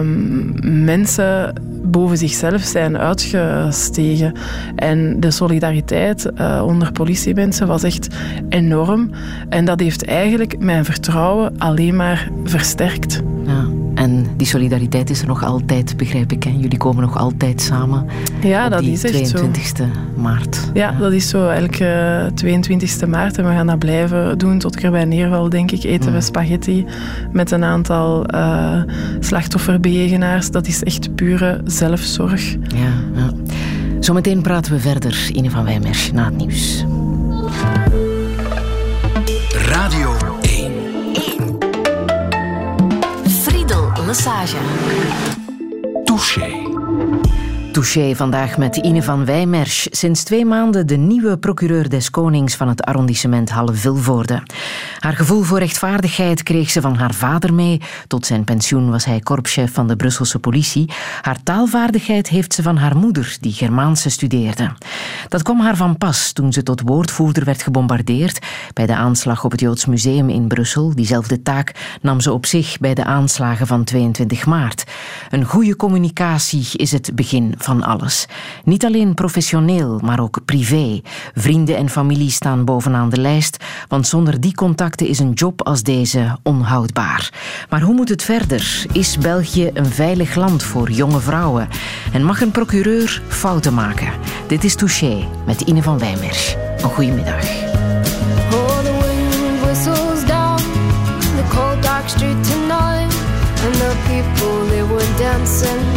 [0.62, 1.52] mensen
[1.82, 4.32] boven zichzelf zijn uitgestegen.
[4.76, 8.08] En de solidariteit uh, onder politiemensen was echt
[8.48, 9.10] enorm.
[9.48, 13.22] En dat heeft eigenlijk mijn vertrouwen alleen maar versterkt.
[13.46, 13.81] Ja.
[13.94, 16.42] En die solidariteit is er nog altijd, begrijp ik.
[16.42, 16.50] Hè?
[16.50, 18.06] Jullie komen nog altijd samen.
[18.42, 19.84] Ja, dat die is echt 22e
[20.16, 20.70] maart.
[20.74, 21.48] Ja, dat is zo.
[21.48, 23.38] Elke 22e maart.
[23.38, 25.82] En we gaan dat blijven doen tot ik erbij neerval, denk ik.
[25.82, 26.22] Eten we mm.
[26.22, 26.84] spaghetti
[27.32, 28.82] met een aantal uh,
[29.20, 30.50] slachtofferbejegenaars.
[30.50, 32.52] Dat is echt pure zelfzorg.
[32.52, 33.30] Ja, ja.
[34.00, 36.84] Zometeen praten we verder, Ine van Wijmers, na het nieuws.
[44.12, 44.56] Massage.
[46.04, 46.66] Touché.
[47.72, 49.86] Touché vandaag met Ine van Wijmersch.
[49.90, 54.42] Sinds twee maanden de nieuwe procureur des Konings van het arrondissement Halle-Vilvoorde.
[54.98, 57.80] Haar gevoel voor rechtvaardigheid kreeg ze van haar vader mee.
[58.06, 60.90] Tot zijn pensioen was hij korpschef van de Brusselse politie.
[61.22, 64.72] Haar taalvaardigheid heeft ze van haar moeder, die Germaanse studeerde.
[65.28, 69.50] Dat kwam haar van pas toen ze tot woordvoerder werd gebombardeerd bij de aanslag op
[69.50, 70.94] het Joods Museum in Brussel.
[70.94, 74.84] Diezelfde taak nam ze op zich bij de aanslagen van 22 maart.
[75.30, 78.26] Een goede communicatie is het begin van alles.
[78.64, 81.00] Niet alleen professioneel, maar ook privé.
[81.34, 85.82] Vrienden en familie staan bovenaan de lijst, want zonder die contacten is een job als
[85.82, 87.32] deze onhoudbaar.
[87.70, 88.84] Maar hoe moet het verder?
[88.92, 91.68] Is België een veilig land voor jonge vrouwen?
[92.12, 94.12] En mag een procureur fouten maken?
[94.46, 96.56] Dit is Touché met Ine van Wijmers.
[96.82, 97.70] Een goede middag.
[104.08, 105.91] people were dancing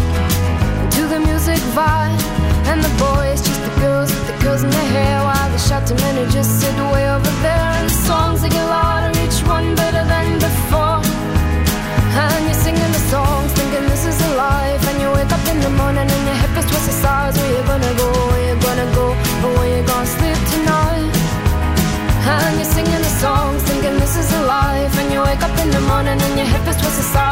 [4.61, 5.23] the in their hair.
[5.23, 7.69] While the shot to men just sit way over there.
[7.77, 11.01] And the songs they get louder, each one better than before.
[12.23, 14.81] And you're singing the songs, thinking this is a life.
[14.89, 17.37] And you wake up in the morning and your hip is twisted sides.
[17.37, 18.07] Where you gonna go?
[18.31, 19.05] Where you gonna go?
[19.43, 21.13] Or where you gonna sleep tonight?
[22.33, 24.93] And you're singing the songs, thinking this is a life.
[24.99, 27.24] And you wake up in the morning and your hip is twisted sides.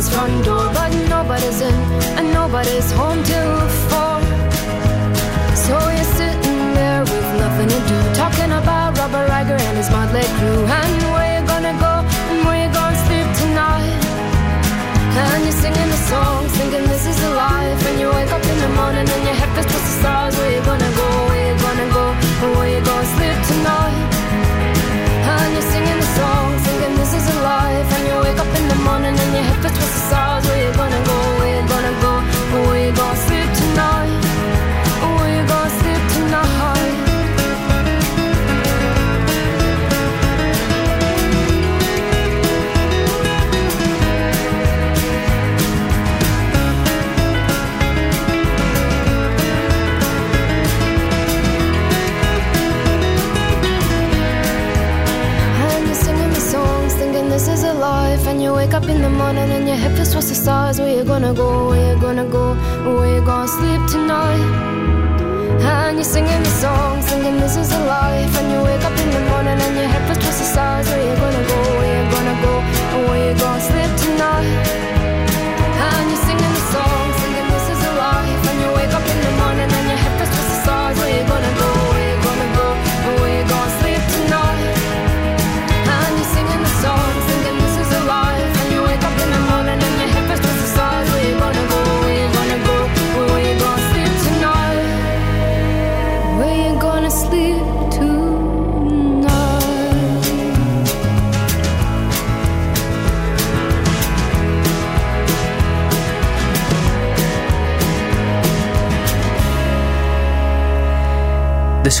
[0.00, 1.74] Jim's front door, but nobody's in
[2.16, 4.16] and nobody's home till four.
[5.52, 10.24] So you're sitting there with nothing to do, talking about Robert Riger and his motley
[10.38, 11.94] crew, and where you gonna go
[12.30, 14.00] and where you gonna sleep tonight.
[15.20, 18.58] And you're singing the song, thinking this is a life, and you wake up in
[18.64, 20.32] the morning and your head feels just the stars.
[20.38, 21.08] Where you gonna go?
[21.28, 22.06] Where you gonna go?
[22.42, 24.00] And where you gonna sleep tonight?
[25.28, 28.64] And you're singing the song, thinking this is a life, and you wake up in
[28.64, 30.44] the morning and your hip, it twists the stars.
[30.46, 31.18] Where you gonna go?
[31.38, 32.12] Where you gonna go?
[32.66, 34.19] Where you gonna sleep tonight?
[58.70, 60.78] Wake up in the morning and your head feels towards the stars.
[60.78, 61.68] Where you gonna go?
[61.70, 62.54] Where you gonna go?
[62.84, 64.46] Where you gonna sleep tonight?
[65.60, 68.32] And you're singing the song, singing this is a life.
[68.38, 70.86] And you wake up in the morning and your head feels towards the stars.
[70.88, 71.60] Where you gonna go?
[71.78, 72.54] Where you gonna go?
[73.08, 74.89] Where you gonna sleep tonight?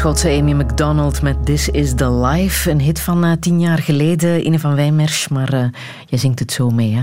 [0.00, 2.70] Schotse Amy MacDonald met This Is The Life.
[2.70, 5.28] Een hit van eh, tien jaar geleden, Ine van Wijmersch.
[5.28, 5.64] Maar eh
[6.06, 7.02] jij zingt het zo mee, hè?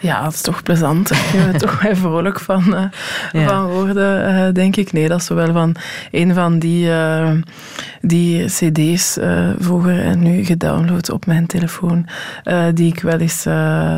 [0.00, 1.10] Ja, dat is toch plezant.
[1.10, 2.90] Ik ben er toch wel vrolijk van,
[3.32, 3.48] Ja.
[3.48, 4.92] van worden, denk ik.
[4.92, 5.74] Nee, dat is wel van
[6.10, 6.88] een van die,
[8.00, 9.18] die cd's
[9.58, 12.06] vroeger en nu gedownload op mijn telefoon,
[12.74, 13.42] die ik wel eens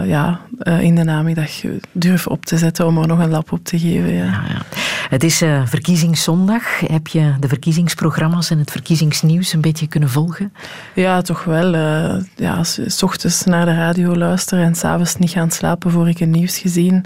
[0.06, 0.40] ja,
[0.80, 1.50] in de namiddag
[1.92, 4.12] durf op te zetten om er nog een lap op te geven.
[4.12, 4.24] Ja.
[4.24, 4.62] Ja, ja.
[5.08, 6.80] Het is eh, verkiezingszondag.
[6.80, 10.52] Heb je de verkiezingsprogramma's en het verkiezingsnieuws een beetje kunnen volgen?
[10.94, 11.74] Ja, toch wel.
[11.74, 16.20] eh, ja, s, ochtends naar de radio luisteren en s'avonds niet gaan slapen voor ik
[16.20, 17.04] een nieuws gezien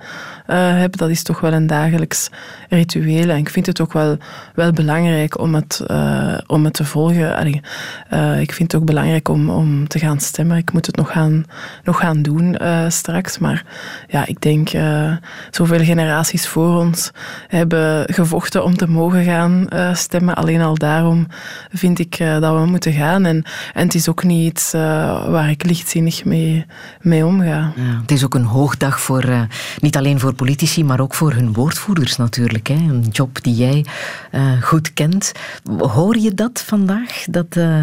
[0.56, 0.96] heb.
[0.96, 2.30] Dat is toch wel een dagelijks
[2.68, 3.28] ritueel.
[3.28, 4.16] En ik vind het ook wel,
[4.54, 7.36] wel belangrijk om het, eh, om het te volgen.
[8.08, 10.56] Eh, ik vind het ook belangrijk om, om te gaan stemmen.
[10.56, 11.44] Ik moet het nog gaan,
[11.84, 13.38] nog gaan doen eh, straks.
[13.38, 13.64] Maar
[14.08, 14.70] ja, ik denk
[15.50, 17.10] zoveel generaties voor ons
[17.48, 20.34] hebben gevochten om te mogen gaan stemmen.
[20.34, 21.26] Alleen al daarom
[21.72, 23.24] vind ik dat we moeten gaan.
[23.24, 23.44] En,
[23.74, 26.66] en het is ook niet iets waar ik lichtzinnig mee,
[27.00, 27.72] mee omga.
[28.00, 29.46] Het is ook een hoogdag voor,
[29.80, 32.68] niet alleen voor politici, maar ook voor hun woordvoerders natuurlijk.
[32.68, 32.74] Hè?
[32.74, 33.84] Een job die jij
[34.32, 35.32] uh, goed kent.
[35.78, 37.24] Hoor je dat vandaag?
[37.30, 37.82] Dat, uh,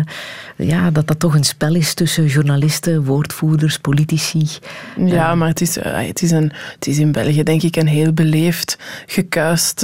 [0.56, 4.48] ja, dat dat toch een spel is tussen journalisten, woordvoerders, politici?
[4.96, 8.14] Ja, maar het is, het, is een, het is in België denk ik een heel
[8.14, 9.80] beleefd, gekuist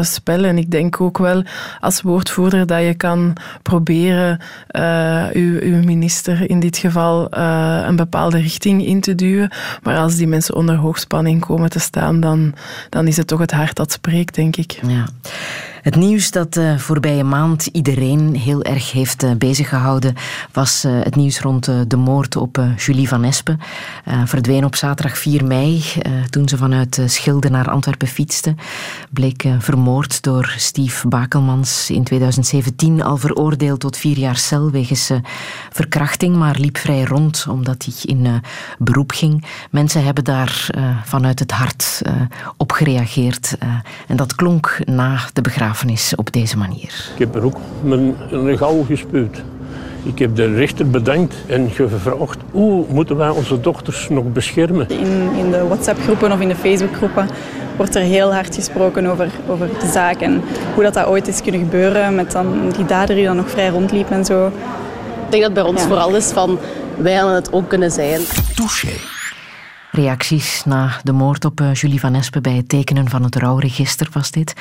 [0.00, 0.44] spel.
[0.44, 1.42] En ik denk ook wel
[1.80, 3.32] als woordvoerder dat je kan
[3.62, 4.40] proberen
[5.32, 7.36] uw, uw, minister in dit geval
[7.86, 9.50] een bepaalde richting in te duwen.
[9.82, 12.54] Maar als die mensen onder hoogspanning komen te staan, dan,
[12.88, 14.78] dan is het toch het hart dat spreekt, denk ik.
[14.86, 15.06] Ja.
[15.86, 20.14] Het nieuws dat uh, voorbije maand iedereen heel erg heeft uh, beziggehouden
[20.52, 23.60] was uh, het nieuws rond de moord op Julie van Espen.
[24.24, 25.84] verdween op zaterdag 4 mei
[26.30, 28.54] toen ze vanuit Schilde naar Antwerpen fietste.
[29.10, 35.10] Bleek vermoord door Steve Bakelmans in 2017 al veroordeeld tot vier jaar cel wegens
[35.72, 38.42] verkrachting, maar liep vrij rond omdat hij in
[38.78, 39.44] beroep ging.
[39.70, 40.68] Mensen hebben daar
[41.04, 42.02] vanuit het hart
[42.56, 43.56] op gereageerd
[44.06, 45.75] en dat klonk na de begrafenis
[46.16, 47.10] op deze manier.
[47.12, 49.42] Ik heb er ook mijn regal gespuwd.
[50.02, 54.88] Ik heb de rechter bedankt en gevraagd hoe moeten wij onze dochters nog beschermen.
[54.88, 57.28] In, in de WhatsApp-groepen of in de Facebook-groepen
[57.76, 60.42] wordt er heel hard gesproken over, over de zaak en
[60.74, 63.68] hoe dat, dat ooit is kunnen gebeuren met dan die dader die dan nog vrij
[63.68, 64.46] rondliep en zo.
[64.46, 65.86] Ik denk dat bij ons ja.
[65.86, 66.58] vooral is van
[66.96, 68.20] wij hadden het ook kunnen zijn.
[68.54, 69.15] Touché.
[69.96, 74.08] Reacties na de moord op uh, Julie van Espen bij het tekenen van het rouwregister
[74.12, 74.54] was dit.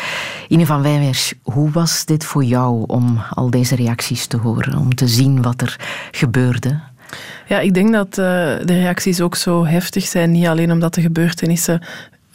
[0.47, 4.95] Ine van Wijnwers, hoe was dit voor jou om al deze reacties te horen, om
[4.95, 5.79] te zien wat er
[6.11, 6.79] gebeurde?
[7.47, 11.01] Ja, ik denk dat uh, de reacties ook zo heftig zijn, niet alleen omdat de
[11.01, 11.81] gebeurtenissen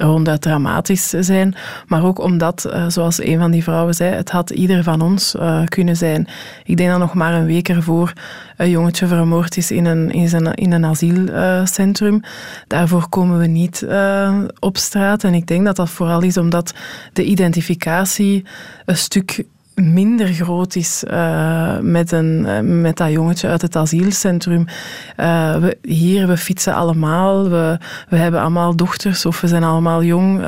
[0.00, 1.54] ronduit dramatisch zijn,
[1.86, 5.34] maar ook omdat, uh, zoals een van die vrouwen zei, het had ieder van ons
[5.34, 6.28] uh, kunnen zijn.
[6.64, 8.12] Ik denk dat nog maar een week ervoor
[8.56, 12.20] een jongetje vermoord is in een, in een, in een asielcentrum.
[12.66, 15.24] Daarvoor komen we niet uh, op straat.
[15.24, 16.74] En ik denk dat dat vooral is omdat
[17.12, 18.44] de identificatie
[18.84, 19.44] een stuk
[19.82, 24.66] minder groot is uh, met, een, uh, met dat jongetje uit het asielcentrum.
[25.16, 27.78] Uh, we, hier, we fietsen allemaal, we,
[28.08, 30.38] we hebben allemaal dochters of we zijn allemaal jong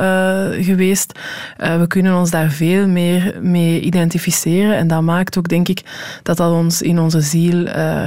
[0.64, 1.18] geweest.
[1.56, 5.82] we kunnen ons daar veel meer mee identificeren en dat maakt ook, denk ik,
[6.22, 7.64] dat dat ons in onze ziel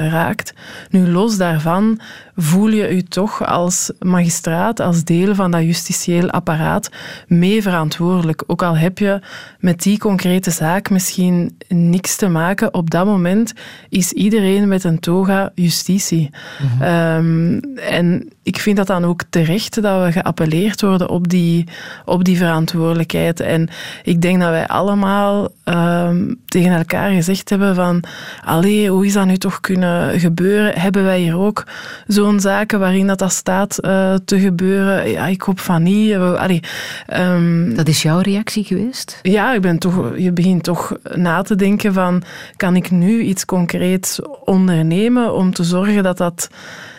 [0.09, 0.53] raakt.
[0.89, 1.99] Nu, los daarvan
[2.36, 6.90] voel je u toch als magistraat, als deel van dat justitieel apparaat,
[7.28, 8.44] mee verantwoordelijk.
[8.48, 9.22] Ook al heb je
[9.60, 13.54] met die concrete zaak misschien niks te maken, op dat moment
[13.90, 16.30] is iedereen met een toga justitie.
[16.60, 16.82] Mm -hmm.
[16.82, 21.68] um, en ik vind dat dan ook terecht dat we geappelleerd worden op die,
[22.06, 23.39] op die verantwoordelijkheid.
[23.39, 23.70] En
[24.04, 28.04] ik denk dat wij allemaal ehm, tegen elkaar gezegd hebben van
[28.43, 30.80] allee, hoe is dat nu toch kunnen gebeuren?
[30.80, 31.64] Hebben wij hier ook
[32.08, 35.10] zo'n zaken waarin dat, dat staat eh, te gebeuren?
[35.10, 36.16] Ja, ik hoop van niet.
[36.16, 36.60] Allee,
[37.08, 39.20] ehm, dat is jouw reactie geweest?
[39.22, 42.24] Ja, ik ben toch, je begint toch na te denken van
[42.56, 46.50] kan ik nu iets concreets ondernemen om te zorgen dat dat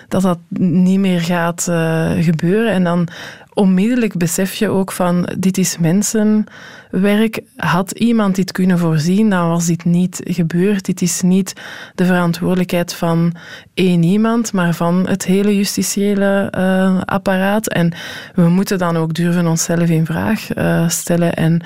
[0.08, 2.72] dat dat niet meer gaat uh, gebeuren.
[2.72, 3.08] En dan
[3.56, 7.40] onmiddellijk besef je ook van dit is mensenwerk.
[7.56, 10.84] Had iemand dit kunnen voorzien, dan was dit niet gebeurd.
[10.84, 11.52] Dit is niet
[11.94, 13.34] de verantwoordelijkheid van
[13.74, 17.68] één iemand, maar van het hele justitiële uh, apparaat.
[17.68, 17.92] En
[18.34, 21.62] we moeten dan ook durven onszelf in vraag uh, stellen en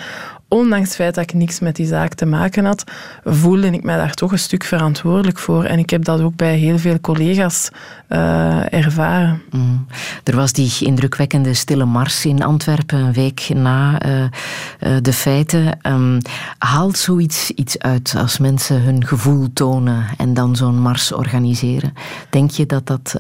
[0.51, 2.85] ondanks het feit dat ik niks met die zaak te maken had,
[3.25, 5.65] voelde ik mij daar toch een stuk verantwoordelijk voor.
[5.65, 7.71] En ik heb dat ook bij heel veel collega's
[8.09, 9.43] uh, ervaren.
[9.51, 9.87] Mm.
[10.25, 14.29] Er was die indrukwekkende stille mars in Antwerpen een week na uh, uh,
[15.03, 15.79] de feiten.
[15.83, 16.19] Um,
[16.59, 21.95] haalt zoiets iets uit als mensen hun gevoel tonen en dan zo'n mars organiseren?
[22.31, 23.15] Denk je dat dat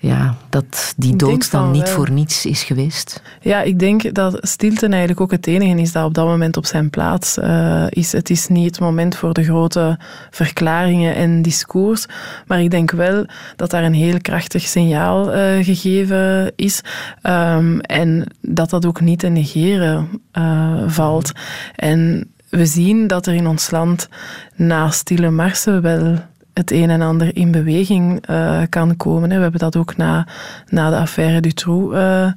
[0.00, 3.22] ja, dat die dood dan niet voor niets is geweest?
[3.40, 6.66] Ja, ik denk dat stilte eigenlijk ook het enige is dat op dat moment op
[6.66, 8.12] zijn plaats uh, is.
[8.12, 9.98] Het is niet het moment voor de grote
[10.30, 12.06] verklaringen en discours,
[12.46, 13.26] maar ik denk wel
[13.56, 16.80] dat daar een heel krachtig signaal uh, gegeven is
[17.22, 21.32] um, en dat dat ook niet te negeren uh, valt.
[21.76, 24.08] En we zien dat er in ons land
[24.54, 26.18] na stille marsen wel
[26.58, 29.28] het een en ander in beweging uh, kan komen.
[29.28, 30.26] We hebben dat ook na,
[30.68, 32.32] na de affaire Dutroux uh,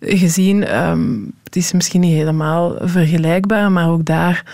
[0.00, 0.80] gezien.
[0.80, 4.44] Um, het is misschien niet helemaal vergelijkbaar, maar ook daar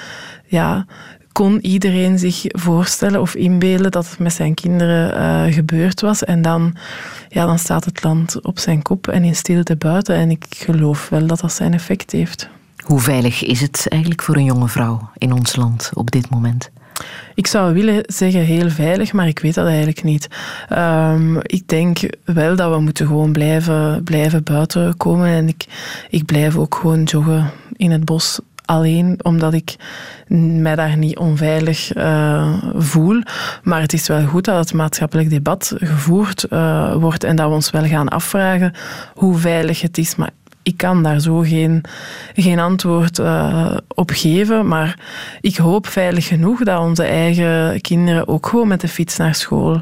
[0.47, 0.87] ja,
[1.33, 6.25] kon iedereen zich voorstellen of inbeelden dat het met zijn kinderen uh, gebeurd was.
[6.25, 6.75] En dan,
[7.29, 10.15] ja, dan staat het land op zijn kop en in stilte buiten.
[10.15, 12.49] En ik geloof wel dat dat zijn effect heeft.
[12.85, 16.71] Hoe veilig is het eigenlijk voor een jonge vrouw in ons land op dit moment?
[17.41, 20.29] Ik zou willen zeggen heel veilig, maar ik weet dat eigenlijk niet.
[20.73, 25.29] Um, ik denk wel dat we moeten gewoon blijven, blijven buiten komen.
[25.29, 25.67] En ik,
[26.11, 29.77] ik blijf ook gewoon joggen in het bos alleen omdat ik
[30.61, 33.23] mij daar niet onveilig uh, voel.
[33.63, 37.55] Maar het is wel goed dat het maatschappelijk debat gevoerd uh, wordt en dat we
[37.55, 38.73] ons wel gaan afvragen
[39.15, 40.17] hoe veilig het is.
[40.17, 40.31] Maar
[40.63, 41.83] ik kan daar zo geen,
[42.35, 44.69] geen antwoord uh, op geven.
[44.69, 44.99] Maar
[45.41, 49.81] ik hoop veilig genoeg dat onze eigen kinderen ook gewoon met de fiets naar school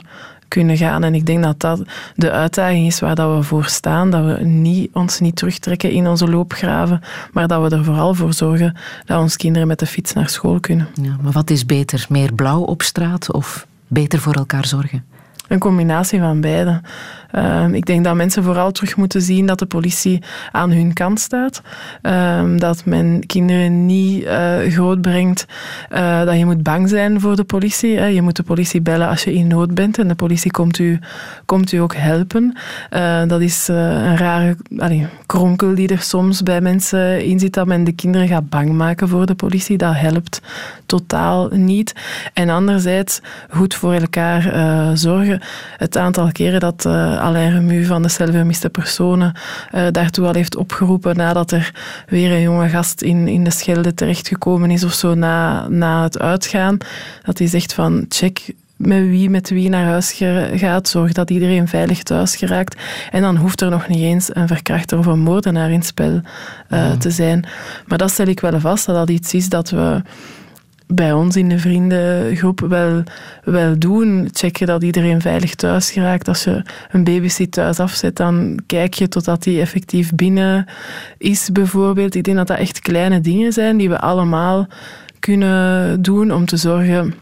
[0.48, 1.04] kunnen gaan.
[1.04, 1.82] En ik denk dat dat
[2.14, 4.10] de uitdaging is waar dat we voor staan.
[4.10, 7.00] Dat we niet, ons niet terugtrekken in onze loopgraven,
[7.32, 10.60] maar dat we er vooral voor zorgen dat onze kinderen met de fiets naar school
[10.60, 10.88] kunnen.
[11.02, 12.06] Ja, maar wat is beter?
[12.08, 15.04] Meer blauw op straat of beter voor elkaar zorgen?
[15.48, 16.80] Een combinatie van beide.
[17.34, 20.22] Uh, ik denk dat mensen vooral terug moeten zien dat de politie
[20.52, 21.62] aan hun kant staat.
[22.02, 25.46] Uh, dat men kinderen niet uh, grootbrengt.
[25.92, 27.98] Uh, dat je moet bang zijn voor de politie.
[27.98, 28.06] Hè.
[28.06, 29.98] Je moet de politie bellen als je in nood bent.
[29.98, 30.98] En de politie komt u,
[31.44, 32.56] komt u ook helpen.
[32.90, 34.56] Uh, dat is een rare
[35.26, 37.54] kronkel die er soms bij mensen in zit.
[37.54, 39.76] Dat men de kinderen gaat bang maken voor de politie.
[39.76, 40.42] Dat helpt
[40.86, 41.94] totaal niet.
[42.32, 43.20] En anderzijds
[43.50, 44.42] goed voor elkaar
[44.96, 45.40] zorgen.
[45.76, 46.88] Het aantal keren dat
[47.18, 49.32] Alain Remu van de Celvermiste Personen
[49.74, 51.72] uh, daartoe al heeft opgeroepen nadat er
[52.08, 56.18] weer een jonge gast in, in de Schelde terechtgekomen is of zo na, na het
[56.18, 56.78] uitgaan.
[57.22, 61.68] Dat hij zegt van check met wie met wie naar huis gaat, zorg dat iedereen
[61.68, 62.76] veilig thuis geraakt.
[63.10, 66.20] En dan hoeft er nog niet eens een verkrachter of een moordenaar in het spel
[66.70, 67.46] uh, te zijn.
[67.86, 70.02] Maar dat stel ik wel vast, dat dat iets is dat we
[70.94, 73.02] bij ons in de vriendengroep wel,
[73.44, 74.28] wel doen.
[74.32, 76.28] Checken dat iedereen veilig thuis geraakt.
[76.28, 80.66] Als je een babysit thuis afzet, dan kijk je totdat die effectief binnen
[81.18, 82.14] is, bijvoorbeeld.
[82.14, 84.66] Ik denk dat dat echt kleine dingen zijn die we allemaal
[85.18, 87.14] kunnen doen om te zorgen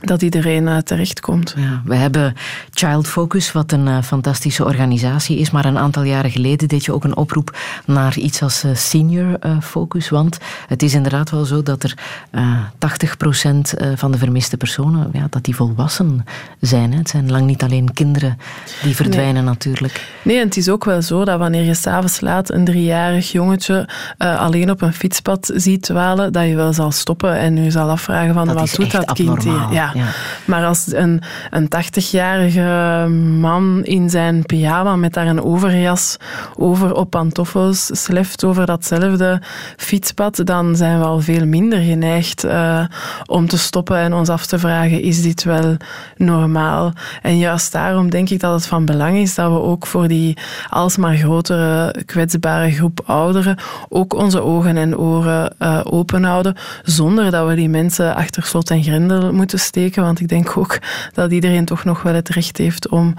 [0.00, 1.54] dat iedereen uh, terechtkomt.
[1.56, 2.34] Ja, we hebben
[2.70, 6.92] Child Focus, wat een uh, fantastische organisatie is, maar een aantal jaren geleden deed je
[6.92, 11.62] ook een oproep naar iets als uh, Senior Focus, want het is inderdaad wel zo
[11.62, 11.94] dat er
[12.34, 16.24] 80% van de vermiste personen, ja, dat die volwassen
[16.60, 16.92] zijn.
[16.92, 16.98] Hè.
[16.98, 18.38] Het zijn lang niet alleen kinderen
[18.82, 19.42] die verdwijnen nee.
[19.42, 20.08] natuurlijk.
[20.22, 23.88] Nee, en het is ook wel zo dat wanneer je s'avonds laat een driejarig jongetje
[24.18, 28.34] alleen op een fietspad ziet dwalen, dat je wel zal stoppen en je zal afvragen
[28.34, 29.36] van dat wat doet dat abnormaal.
[29.36, 29.72] kind hier?
[29.72, 30.06] Ja, ja.
[30.44, 33.08] Maar als een, een 80-jarige
[33.40, 36.16] man in zijn pyjama met daar een overjas
[36.56, 39.42] over op pantoffels sleft over datzelfde
[39.76, 42.84] fietspad, dan zijn we al veel minder geneigd uh,
[43.26, 45.76] om te stoppen en ons af te vragen, is dit wel
[46.16, 46.92] normaal?
[47.22, 50.36] En juist daarom denk ik dat het van belang is dat we ook voor die
[50.68, 53.56] alsmaar grotere kwetsbare groep ouderen
[53.88, 58.70] ook onze ogen en oren uh, open houden, zonder dat we die mensen achter slot
[58.70, 59.75] en grendel moeten steken.
[59.94, 60.78] Want ik denk ook
[61.12, 63.14] dat iedereen toch nog wel het recht heeft om,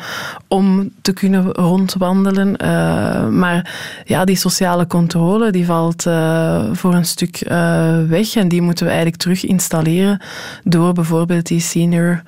[0.47, 2.55] om te kunnen rondwandelen.
[2.61, 3.73] Uh, maar
[4.05, 7.39] ja, die sociale controle die valt uh, voor een stuk
[8.07, 8.35] weg.
[8.35, 10.21] En die moeten we eigenlijk terug installeren
[10.63, 12.21] door bijvoorbeeld die senior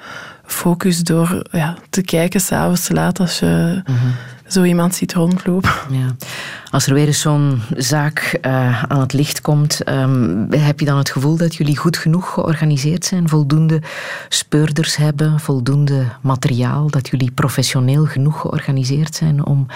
[0.46, 3.96] focus door ja, te kijken s'avonds laat als je -hmm.
[4.50, 5.72] Zo iemand ziet rondlopen.
[5.90, 6.16] Ja.
[6.72, 10.98] Als er weer eens zo'n zaak uh, aan het licht komt, um, heb je dan
[10.98, 13.30] het gevoel dat jullie goed genoeg georganiseerd zijn?
[13.30, 13.82] Voldoende
[14.30, 19.68] speurders hebben, voldoende materiaal, dat jullie professioneel genoeg georganiseerd zijn om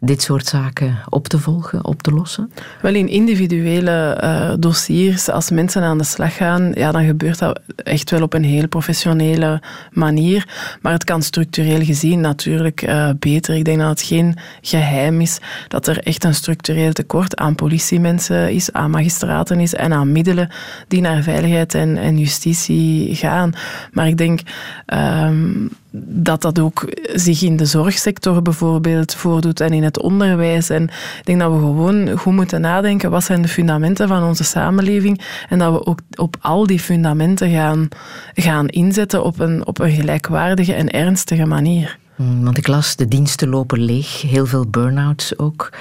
[0.00, 2.52] dit soort zaken op te volgen, op te lossen?
[2.82, 7.60] Wel, in individuele uh, dossiers, als mensen aan de slag gaan, ja, dan gebeurt dat
[7.76, 10.48] echt wel op een heel professionele manier.
[10.82, 13.54] Maar het kan structureel gezien natuurlijk uh, beter.
[13.54, 15.38] Ik denk dat het geen geheim is
[15.68, 20.50] dat er echt een structureel tekort aan politiemensen is, aan magistraten is en aan middelen
[20.88, 23.52] die naar veiligheid en, en justitie gaan.
[23.92, 24.40] Maar ik denk
[24.86, 26.84] um, dat dat ook
[27.14, 30.70] zich in de zorgsector bijvoorbeeld voordoet en in het onderwijs.
[30.70, 34.44] En ik denk dat we gewoon goed moeten nadenken wat zijn de fundamenten van onze
[34.44, 37.88] samenleving en dat we ook op al die fundamenten gaan,
[38.34, 41.98] gaan inzetten op een, op een gelijkwaardige en ernstige manier.
[42.16, 45.72] Want ik las, de diensten lopen leeg, heel veel burn-outs ook.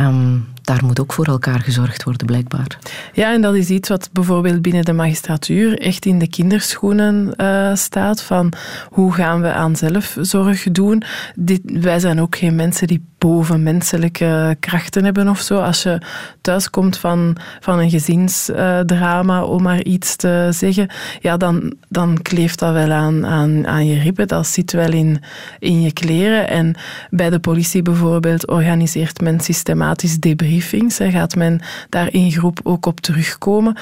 [0.00, 2.78] Um, daar moet ook voor elkaar gezorgd worden, blijkbaar.
[3.12, 7.74] Ja, en dat is iets wat bijvoorbeeld binnen de magistratuur echt in de kinderschoenen uh,
[7.74, 8.22] staat.
[8.22, 8.52] Van
[8.88, 11.02] hoe gaan we aan zelfzorg doen?
[11.34, 15.58] Dit, wij zijn ook geen mensen die bovenmenselijke krachten hebben of zo.
[15.58, 15.98] Als je
[16.40, 20.88] thuiskomt van, van een gezinsdrama, om maar iets te zeggen,
[21.20, 24.28] ja, dan, dan kleeft dat wel aan, aan, aan je ribben.
[24.28, 25.22] Dat zit wel in,
[25.58, 26.48] in je kleren.
[26.48, 26.74] En
[27.10, 30.98] bij de politie bijvoorbeeld organiseert men systematisch debriefings.
[31.02, 33.76] Gaat men daar in groep ook op terugkomen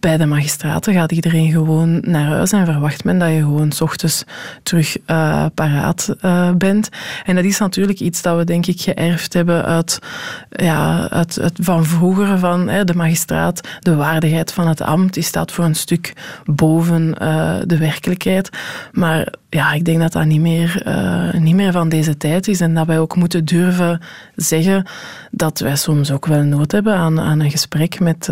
[0.00, 3.80] bij de magistraten gaat iedereen gewoon naar huis en verwacht men dat je gewoon s
[3.80, 4.24] ochtends
[4.62, 6.88] terug uh, paraat uh, bent.
[7.24, 9.98] En dat is natuurlijk iets dat we denk ik geërfd hebben uit,
[10.50, 13.68] ja, uit, van vroeger van hè, de magistraat.
[13.80, 16.12] De waardigheid van het ambt die staat voor een stuk
[16.44, 18.50] boven uh, de werkelijkheid.
[18.92, 20.82] Maar ja, ik denk dat dat niet meer,
[21.38, 24.00] niet meer van deze tijd is en dat wij ook moeten durven
[24.34, 24.86] zeggen
[25.30, 28.30] dat wij soms ook wel nood hebben aan, aan een gesprek met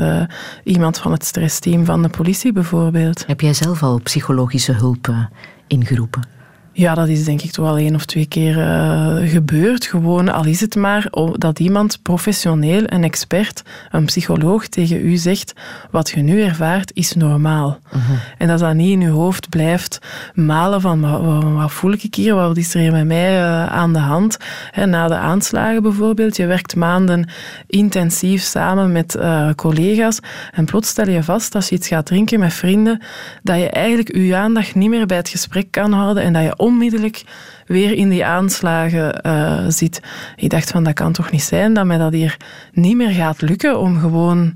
[0.65, 1.25] iemand van het
[1.65, 3.27] stressteam van de politie bijvoorbeeld.
[3.27, 5.25] Heb jij zelf al psychologische hulp uh,
[5.67, 6.29] ingeroepen?
[6.77, 9.87] Ja, dat is denk ik toch al één of twee keer uh, gebeurd.
[9.87, 15.53] Gewoon, al is het maar dat iemand professioneel, een expert, een psycholoog tegen u zegt,
[15.91, 17.79] wat je nu ervaart is normaal.
[17.87, 18.17] Uh -huh.
[18.39, 19.99] En dat dat niet in uw hoofd blijft
[20.35, 23.93] malen van, wat, wat voel ik hier, wat is er hier met mij uh, aan
[23.93, 24.37] de hand.
[24.71, 27.29] He, na de aanslagen bijvoorbeeld, je werkt maanden
[27.67, 30.19] intensief samen met uh, collega's
[30.53, 33.03] en plots stel je vast, als je iets gaat drinken met vrienden,
[33.43, 36.63] dat je eigenlijk je aandacht niet meer bij het gesprek kan houden en dat je
[36.65, 37.25] onmiddellijk
[37.67, 40.01] weer in die aanslagen uh, zit.
[40.37, 42.37] Ik dacht van, dat kan toch niet zijn dat mij dat hier
[42.73, 44.53] niet meer gaat lukken om gewoon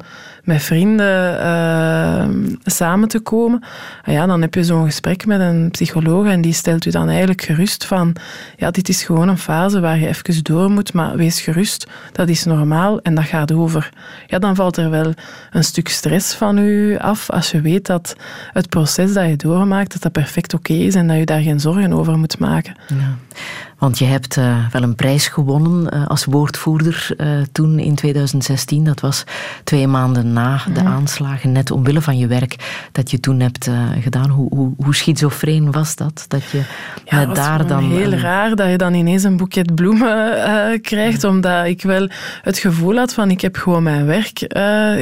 [0.49, 3.63] met vrienden uh, samen te komen.
[4.05, 7.09] En ja, dan heb je zo'n gesprek met een psycholoog en die stelt u dan
[7.09, 8.17] eigenlijk gerust van,
[8.57, 12.29] ja, dit is gewoon een fase waar je even door moet, maar wees gerust, dat
[12.29, 13.91] is normaal en dat gaat over.
[14.27, 15.13] Ja, dan valt er wel
[15.51, 18.17] een stuk stress van u af als je weet dat
[18.53, 21.61] het proces dat je doormaakt, dat dat perfect oké is en dat je daar geen
[21.61, 22.75] zorgen over moet maken.
[22.87, 23.17] Ja.
[23.79, 28.85] Want je hebt uh, wel een prijs gewonnen uh, als woordvoerder uh, toen in 2016.
[28.85, 29.25] Dat was
[29.65, 30.93] twee maanden na de Mhm.
[30.93, 34.31] aanslagen, net omwille van je werk dat je toen hebt gedaan.
[34.31, 36.25] Hoe, hoe, hoe schizofreen was dat?
[36.29, 36.63] Dat je
[37.05, 37.91] ja, dat daar dan.
[37.91, 42.09] heel raar dat je dan ineens een boeket bloemen krijgt, omdat ik wel
[42.43, 44.39] het gevoel had van ik heb gewoon mijn werk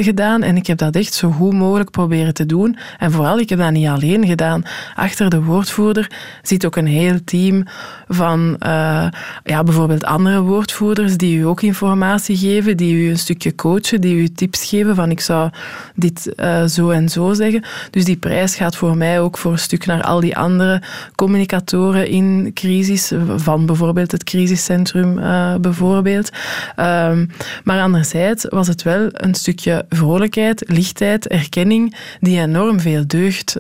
[0.01, 2.77] gedaan en ik heb dat echt zo goed mogelijk proberen te doen.
[2.99, 4.63] En vooral, ik heb dat niet alleen gedaan.
[4.95, 6.11] Achter de woordvoerder
[6.43, 7.65] zit ook een heel team
[8.09, 9.07] van eh,
[9.45, 14.17] ja, bijvoorbeeld andere woordvoerders die u ook informatie geven, die u een stukje coachen, die
[14.17, 15.51] u tips geven van ik zou
[15.95, 17.65] dit eh, zo en zo zeggen.
[17.91, 20.83] Dus die prijs gaat voor mij ook voor een stuk naar al die andere
[21.15, 26.31] communicatoren in crisis, van bijvoorbeeld het crisiscentrum uh, bijvoorbeeld.
[26.77, 27.31] Um,
[27.65, 33.57] maar anderzijds was het wel een stukje vrolijkheid, lichtheid, erkenning die enorm veel deugd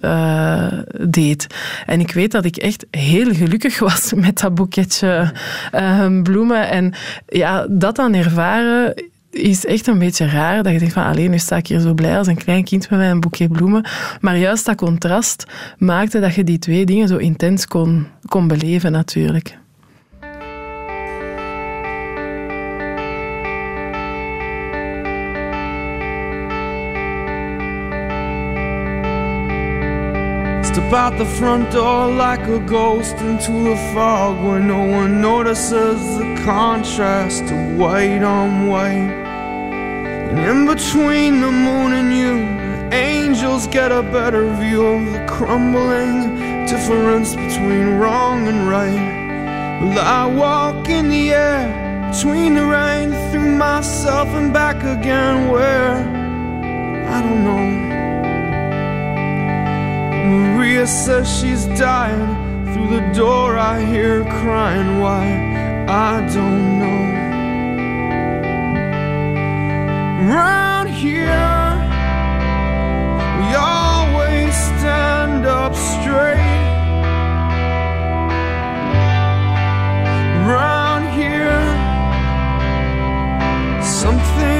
[1.00, 1.46] deed.
[1.86, 6.68] En ik weet dat ik echt heel gelukkig was met dat boeketje uh, bloemen.
[6.70, 6.92] En
[7.26, 8.94] ja, dat dan ervaren
[9.30, 10.62] is echt een beetje raar.
[10.62, 12.90] Dat je denkt van, alleen nu sta ik hier zo blij als een klein kind
[12.90, 13.84] met mijn boekje bloemen.
[14.20, 15.44] Maar juist dat contrast
[15.78, 19.58] maakte dat je die twee dingen zo intens kon, kon beleven natuurlijk.
[30.76, 36.18] Step out the front door like a ghost into the fog where no one notices
[36.18, 39.10] the contrast of white on white.
[40.28, 46.66] And in between the moon and you, angels get a better view of the crumbling
[46.66, 49.80] difference between wrong and right.
[49.80, 55.96] Well, I walk in the air between the rain through myself and back again, where
[57.08, 57.65] I don't know.
[60.26, 62.26] Maria says she's dying.
[62.72, 65.00] Through the door, I hear her crying.
[65.00, 65.24] Why?
[65.88, 67.00] I don't know.
[70.34, 71.70] Round here,
[73.40, 76.64] we always stand up straight.
[80.50, 81.62] Round here,
[83.82, 84.55] something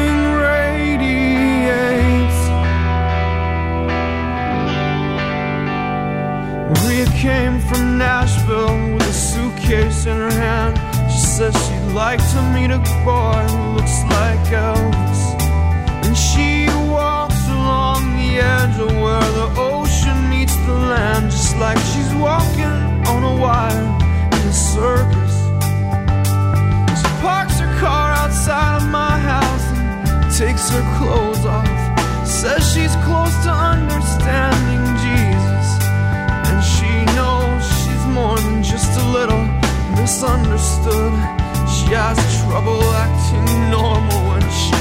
[6.96, 10.78] Came from Nashville with a suitcase in her hand.
[11.10, 15.22] She says she'd like to meet a boy who looks like Elvis.
[16.06, 21.78] And she walks along the edge of where the ocean meets the land, just like
[21.90, 22.76] she's walking
[23.12, 23.88] on a wire
[24.32, 25.34] in a circus.
[27.00, 32.26] She parks her car outside of my house and takes her clothes off.
[32.26, 34.95] Says she's close to understanding
[38.16, 39.44] than just a little
[40.00, 41.12] misunderstood.
[41.68, 44.75] She has trouble acting normal when she's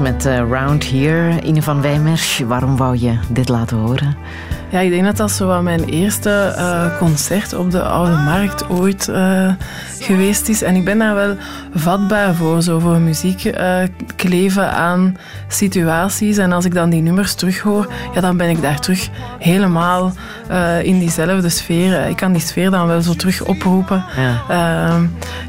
[0.00, 1.40] met eh, Round Here.
[1.42, 4.16] Ine van Wijmersch, waarom wou je dit laten horen?
[4.70, 9.08] Ja, ik denk dat dat zo mijn eerste eh, concert op de Oude Markt ooit
[9.08, 9.52] eh,
[9.98, 10.62] geweest is.
[10.62, 11.36] En ik ben daar wel
[11.74, 13.52] vatbaar voor, zo voor muziek
[14.28, 15.16] kleven aan
[15.48, 16.36] situaties.
[16.36, 20.12] En als ik dan die nummers terughoor, ja, dan ben ik daar terug helemaal
[20.48, 22.06] eh, in diezelfde sfeer.
[22.08, 24.04] Ik kan die sfeer dan wel zo terug oproepen.
[24.16, 24.42] Ja.
[24.48, 25.02] Ehm,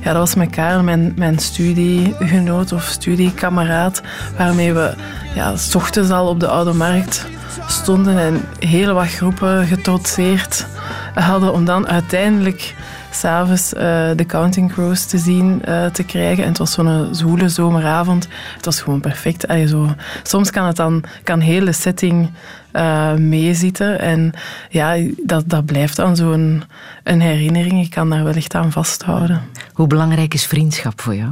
[0.04, 4.02] ja, dat was met Karel, mijn, mijn studiegenoot of studiekameraad,
[4.38, 4.94] waarmee we
[5.36, 7.26] ja, s ochtends al op de Oude Markt
[7.68, 10.66] stonden en hele wat groepen getrotseerd
[11.14, 12.76] hadden om dan uiteindelijk
[13.16, 13.82] s'avonds uh,
[14.16, 16.44] de Counting Crows te zien uh, te krijgen.
[16.44, 18.28] En het was zo'n zwoele zomeravond.
[18.56, 19.48] Het was gewoon perfect.
[19.48, 19.88] Allee, zo.
[20.24, 22.30] Soms kan het dan kan heel setting
[22.72, 24.00] eh, meezitten.
[24.00, 24.34] En
[24.70, 26.64] ja, dat, dat blijft dan zo'n
[27.04, 27.82] een herinnering.
[27.82, 29.42] Ik kan daar wel echt aan vasthouden.
[29.74, 31.32] Hoe belangrijk is vriendschap voor jou?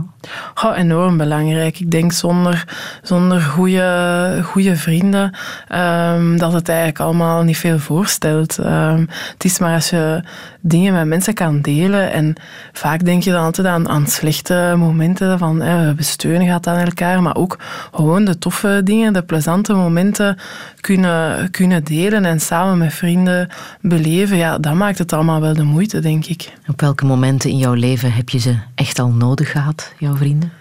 [0.64, 1.80] Oh, enorm belangrijk.
[1.80, 2.68] Ik denk zonder,
[3.02, 5.38] zonder goede, goede vrienden
[5.68, 8.58] ehm, dat het eigenlijk allemaal niet veel voorstelt.
[8.58, 10.24] Ehm, het is maar als je
[10.62, 12.36] dingen met mensen kan delen en
[12.74, 16.78] vaak denk je dan altijd aan, aan slechte momenten van eh, we steunen gaat aan
[16.78, 17.58] elkaar, maar ook
[17.94, 20.38] gewoon de toffe dingen, de plezante momenten
[20.82, 23.50] kunnen, kunnen delen en samen met vrienden
[23.82, 24.38] beleven.
[24.38, 26.54] Ja, dat maakt het allemaal wel de moeite, denk ik.
[26.68, 30.52] Op welke momenten in jouw leven heb je ze echt al nodig gehad, jouw vrienden?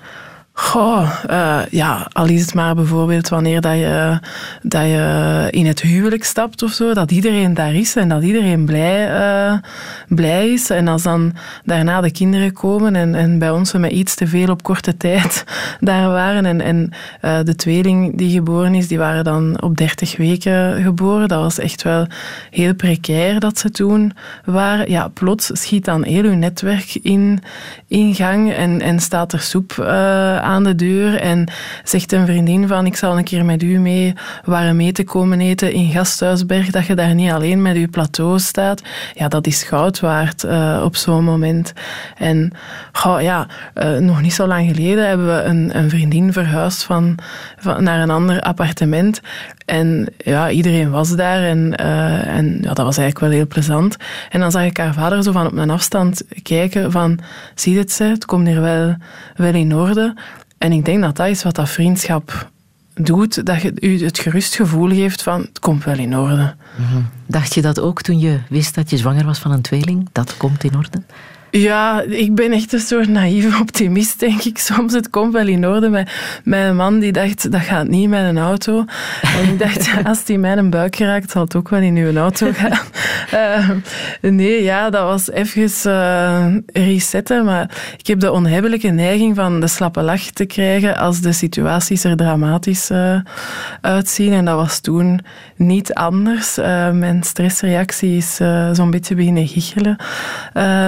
[0.61, 4.19] Goh, uh, ja, al is het maar bijvoorbeeld wanneer dat je,
[4.63, 8.65] dat je in het huwelijk stapt of zo, dat iedereen daar is en dat iedereen
[8.65, 9.59] blij, uh,
[10.09, 10.71] blij is.
[10.71, 11.33] En als dan
[11.65, 15.45] daarna de kinderen komen en, en bij ons met iets te veel op korte tijd
[15.81, 16.91] daar waren en, en
[17.23, 21.29] uh, de tweeling die geboren is, die waren dan op 30 weken geboren.
[21.29, 22.07] Dat was echt wel
[22.51, 24.13] heel precair dat ze toen
[24.45, 24.91] waren.
[24.91, 27.43] Ja, plots schiet dan heel uw netwerk in,
[27.87, 31.47] in gang en, en staat er soep aan de deur en
[31.85, 34.15] zegt een vriendin van ik zal een keer met u mee
[34.45, 38.83] warm eten komen eten in Gasthuisberg, dat je daar niet alleen met je plateau staat.
[39.15, 41.73] Ja, dat is goud waard uh, op zo'n moment.
[42.17, 42.53] En
[43.21, 47.19] ja, uh, nog niet zo lang geleden hebben we een, een vriendin verhuisd van,
[47.63, 49.21] naar een ander appartement.
[49.65, 53.97] En ja, iedereen was daar en, uh, en ja, dat was eigenlijk wel heel plezant.
[54.31, 57.19] En dan zag ik haar vader zo van op een afstand kijken van,
[57.55, 58.97] zie je het, ze, het komt hier wel,
[59.37, 60.15] wel in orde.
[60.59, 62.51] En ik denk dat dat is wat dat vriendschap
[62.95, 66.55] doet, dat je u het gerust gevoel geeft van het komt wel in orde.
[66.77, 67.09] Mm -hmm.
[67.27, 70.09] Dacht je dat ook toen je wist dat je zwanger was van een tweeling?
[70.13, 71.03] Dat komt in orde?
[71.51, 74.59] Ja, ik ben echt een soort naïeve optimist, denk ik.
[74.59, 75.89] Soms het komt wel in orde.
[76.45, 78.85] Met een man die dacht, dat gaat niet met een auto.
[79.23, 82.17] En ik dacht, als die mij een buik geraakt, zal het ook wel in uw
[82.17, 82.87] auto gaan.
[83.35, 83.71] Uh,
[84.33, 87.45] nee, ja, dat was even uh, resetten.
[87.45, 92.05] Maar ik heb de onhebbelijke neiging van de slappe lach te krijgen als de situaties
[92.05, 93.21] er dramatisch uh,
[93.81, 94.33] uitzien.
[94.33, 95.21] En dat was toen
[95.59, 96.57] niet anders.
[96.93, 98.35] mijn stressreactie is
[98.73, 99.97] zo'n beetje beginnen giechelen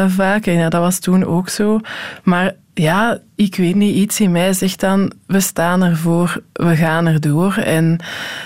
[0.09, 0.47] vaak.
[0.47, 1.81] En ja, dat was toen ook zo.
[2.23, 7.07] Maar ja, ik weet niet, iets in mij zegt dan, we staan ervoor, we gaan
[7.07, 7.55] erdoor.
[7.55, 7.99] En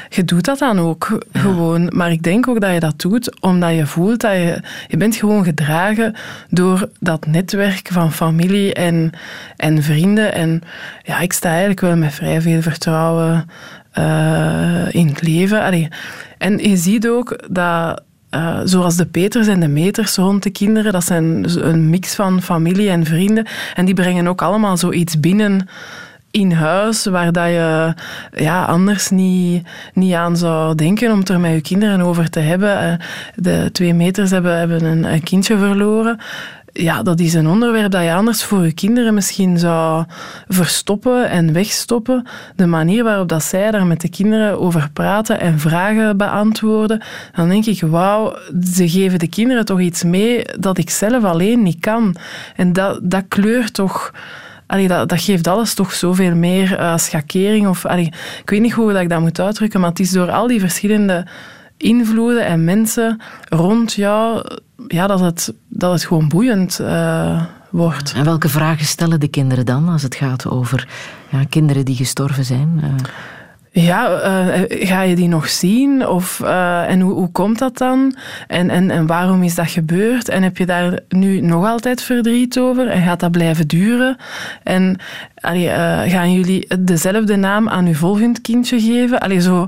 [0.08, 1.40] je doet dat dan ook ja.
[1.40, 1.90] gewoon.
[1.94, 5.16] Maar ik denk ook dat je dat doet omdat je voelt dat je, je bent
[5.16, 6.14] gewoon gedragen
[6.48, 9.10] door dat netwerk van familie en,
[9.56, 10.32] en vrienden.
[10.32, 10.60] En
[11.02, 13.48] ja, ik sta eigenlijk wel met vrij veel vertrouwen
[13.98, 15.90] uh, in het leven.
[16.38, 20.92] En je ziet ook dat uh, zoals de Peters en de Meters rond de kinderen.
[20.92, 23.46] Dat zijn een mix van familie en vrienden.
[23.74, 25.68] En die brengen ook allemaal zoiets binnen
[26.30, 27.94] in huis waar dat je
[28.32, 32.40] ja, anders niet, niet aan zou denken om het er met je kinderen over te
[32.40, 32.82] hebben.
[32.82, 32.94] Uh,
[33.34, 36.18] de twee meters hebben, hebben een kindje verloren
[36.76, 40.04] ja, dat is een onderwerp dat je anders voor je kinderen misschien zou
[40.48, 42.26] verstoppen en wegstoppen.
[42.56, 47.02] De manier waarop dat zij daar met de kinderen over praten en vragen beantwoorden,
[47.34, 48.36] dan denk ik, wauw,
[48.74, 52.16] ze geven de kinderen toch iets mee dat ik zelf alleen niet kan.
[52.56, 54.12] En dat, dat kleurt toch...
[54.66, 57.68] Allee, dat, dat geeft alles toch zoveel meer uh, schakering.
[57.68, 60.30] Of, allee, ik weet niet hoe dat ik dat moet uitdrukken, maar het is door
[60.30, 61.26] al die verschillende
[61.76, 64.46] invloeden en mensen rond jou,
[64.88, 68.12] ja, dat, het, dat het gewoon boeiend uh, wordt.
[68.16, 70.88] En welke vragen stellen de kinderen dan als het gaat over
[71.28, 72.80] ja, kinderen die gestorven zijn?
[72.82, 72.90] Uh.
[73.82, 76.06] Ja, uh, ga je die nog zien?
[76.06, 78.16] Of, uh, en hoe, hoe komt dat dan?
[78.46, 80.28] En, en, en waarom is dat gebeurd?
[80.28, 82.88] En heb je daar nu nog altijd verdriet over?
[82.88, 84.16] En gaat dat blijven duren?
[84.62, 84.98] En
[85.34, 89.20] allee, uh, gaan jullie dezelfde naam aan uw volgend kindje geven?
[89.20, 89.66] Allee, zo,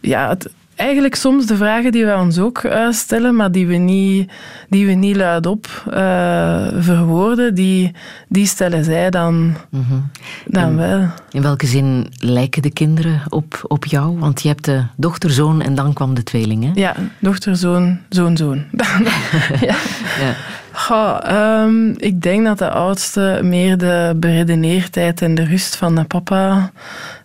[0.00, 3.74] ja, het, eigenlijk soms de vragen die wij ons ook uh, stellen, maar die we
[3.74, 4.32] niet,
[4.68, 7.94] die we niet luidop uh, verwoorden, die,
[8.28, 10.10] die stellen zij dan, mm -hmm.
[10.46, 11.08] dan in, wel.
[11.30, 14.18] In welke zin lijken de kinderen op, op jou?
[14.18, 16.70] Want je hebt de dochter, zoon en dan kwam de tweeling, hè?
[16.74, 18.64] Ja, dochter, zoon, zoon, zoon.
[19.60, 19.76] ja.
[20.20, 20.34] ja.
[20.76, 21.18] Goh,
[21.64, 26.70] um, ik denk dat de oudste meer de beredeneerdheid en de rust van de papa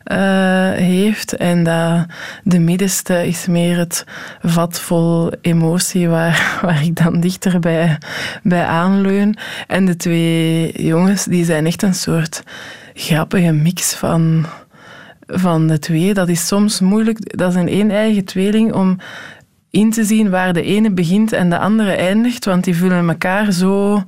[0.06, 0.18] uh,
[0.72, 1.36] heeft.
[1.36, 2.06] En dat
[2.44, 4.06] de middenste is meer het
[4.42, 7.60] vat vol emotie waar, waar ik dan dichter
[8.44, 9.38] bij, aanleun.
[9.68, 12.44] En de twee jongens die zijn echt een soort
[12.94, 14.46] grappige mix van,
[15.28, 16.14] van de twee.
[16.14, 17.38] Dat is soms moeilijk.
[17.38, 18.98] Dat is een een-eigen tweeling om
[19.72, 23.52] in te zien waar de ene begint en de andere eindigt, want die vullen elkaar
[23.52, 24.04] zo,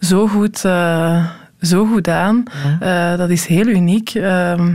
[0.00, 1.26] zo, goed, uh,
[1.60, 2.42] zo goed aan.
[2.80, 3.12] Ja.
[3.12, 4.14] Uh, dat is heel uniek.
[4.14, 4.68] Uh,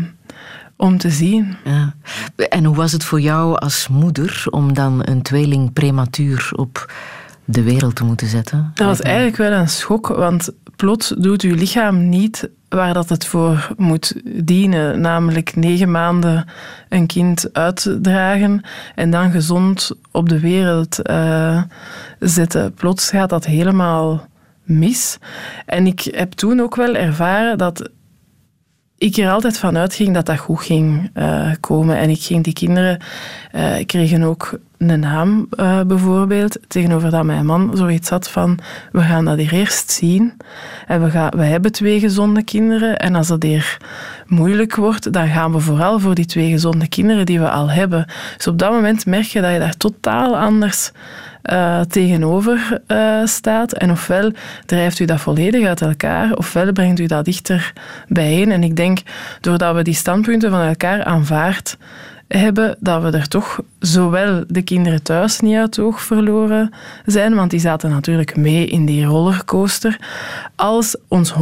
[0.77, 1.55] om te zien.
[1.63, 1.93] Ja.
[2.49, 6.93] En hoe was het voor jou als moeder om dan een tweeling prematuur op
[7.45, 8.71] de wereld te moeten zetten?
[8.73, 13.25] Dat was eigenlijk wel een schok, want plots doet uw lichaam niet waar dat het
[13.25, 16.45] voor moet dienen, namelijk negen maanden
[16.89, 18.61] een kind uitdragen
[18.95, 21.61] en dan gezond op de wereld eh,
[22.19, 22.73] zetten.
[22.73, 24.27] Plots gaat dat helemaal
[24.63, 25.17] mis.
[25.65, 27.89] En ik heb toen ook wel ervaren dat
[28.97, 31.97] ik er altijd van uitging dat dat goed ging uh, komen.
[31.97, 32.99] En ik ging die kinderen,
[33.55, 38.59] uh, kregen ook een naam uh, bijvoorbeeld, tegenover dat mijn man zoiets had van,
[38.91, 40.33] we gaan dat hier eerst zien.
[40.87, 42.97] En we, gaan, we hebben twee gezonde kinderen.
[42.97, 43.77] En als dat hier
[44.25, 48.05] moeilijk wordt, dan gaan we vooral voor die twee gezonde kinderen die we al hebben.
[48.37, 50.91] Dus op dat moment merk je dat je daar totaal anders
[51.43, 53.73] uh, tegenover uh, staat.
[53.73, 54.31] En ofwel
[54.65, 57.73] drijft u dat volledig uit elkaar, ofwel brengt u dat dichter
[58.07, 58.51] bijeen.
[58.51, 58.99] En ik denk,
[59.41, 61.77] doordat we die standpunten van elkaar aanvaard
[62.27, 66.73] hebben, dat we er toch zowel de kinderen thuis niet uit het oog verloren
[67.05, 69.99] zijn, want die zaten natuurlijk mee in die rollercoaster,
[70.55, 71.35] als ons 100%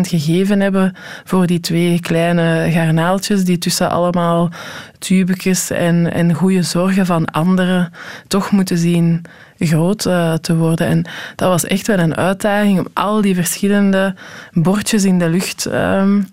[0.00, 0.94] gegeven hebben
[1.24, 4.50] voor die twee kleine garnaaltjes die tussen allemaal
[4.98, 7.92] tubekjes en, en goede zorgen van anderen
[8.26, 9.22] toch moeten zien
[9.58, 10.86] groot uh, te worden.
[10.86, 11.04] En
[11.36, 14.14] dat was echt wel een uitdaging om al die verschillende
[14.52, 16.26] bordjes in de lucht um,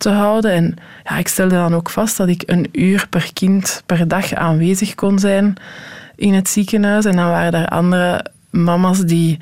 [0.00, 0.52] te houden.
[0.52, 4.34] En ja, ik stelde dan ook vast dat ik een uur per kind per dag
[4.34, 5.54] aanwezig kon zijn
[6.16, 7.04] in het ziekenhuis.
[7.04, 9.38] En dan waren er andere mama's die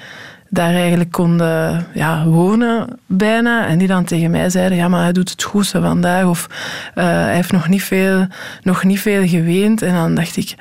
[0.50, 3.66] daar eigenlijk konden ja, wonen bijna.
[3.66, 6.24] En die dan tegen mij zeiden, ja, maar hij doet het goed vandaag.
[6.24, 6.46] Of
[6.94, 8.26] uh, hij heeft nog niet, veel,
[8.62, 9.82] nog niet veel geweend.
[9.82, 10.54] En dan dacht ik,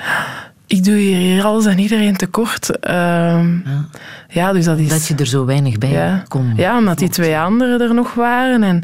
[0.68, 2.70] ik doe hier alles en iedereen tekort.
[2.70, 3.86] Uh, ja.
[4.30, 4.54] Ja.
[4.54, 4.90] dus dat is...
[4.90, 6.24] Dat je er zo weinig bij ja.
[6.28, 6.54] kon.
[6.56, 8.64] Ja, omdat die twee anderen er nog waren.
[8.64, 8.84] En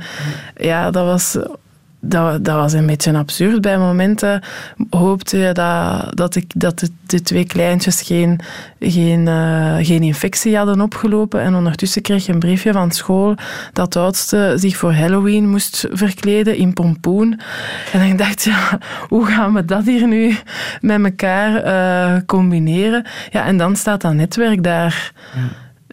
[0.55, 1.37] ja, dat was
[2.05, 3.61] dat, dat was een beetje absurd.
[3.61, 4.41] Bij momenten
[4.89, 8.39] hoopte je dat, dat, ik, dat de, twee kleintjes geen,
[8.79, 11.41] geen, uh, geen infectie hadden opgelopen.
[11.41, 13.35] En ondertussen kreeg je een briefje van school
[13.73, 17.39] dat de oudste zich voor Halloween moest verkleden in pompoen.
[17.93, 18.77] En ik dacht, ja,
[19.07, 20.37] hoe gaan we dat hier nu
[20.81, 23.05] met elkaar uh, combineren?
[23.29, 25.11] Ja, en dan staat dat netwerk daar.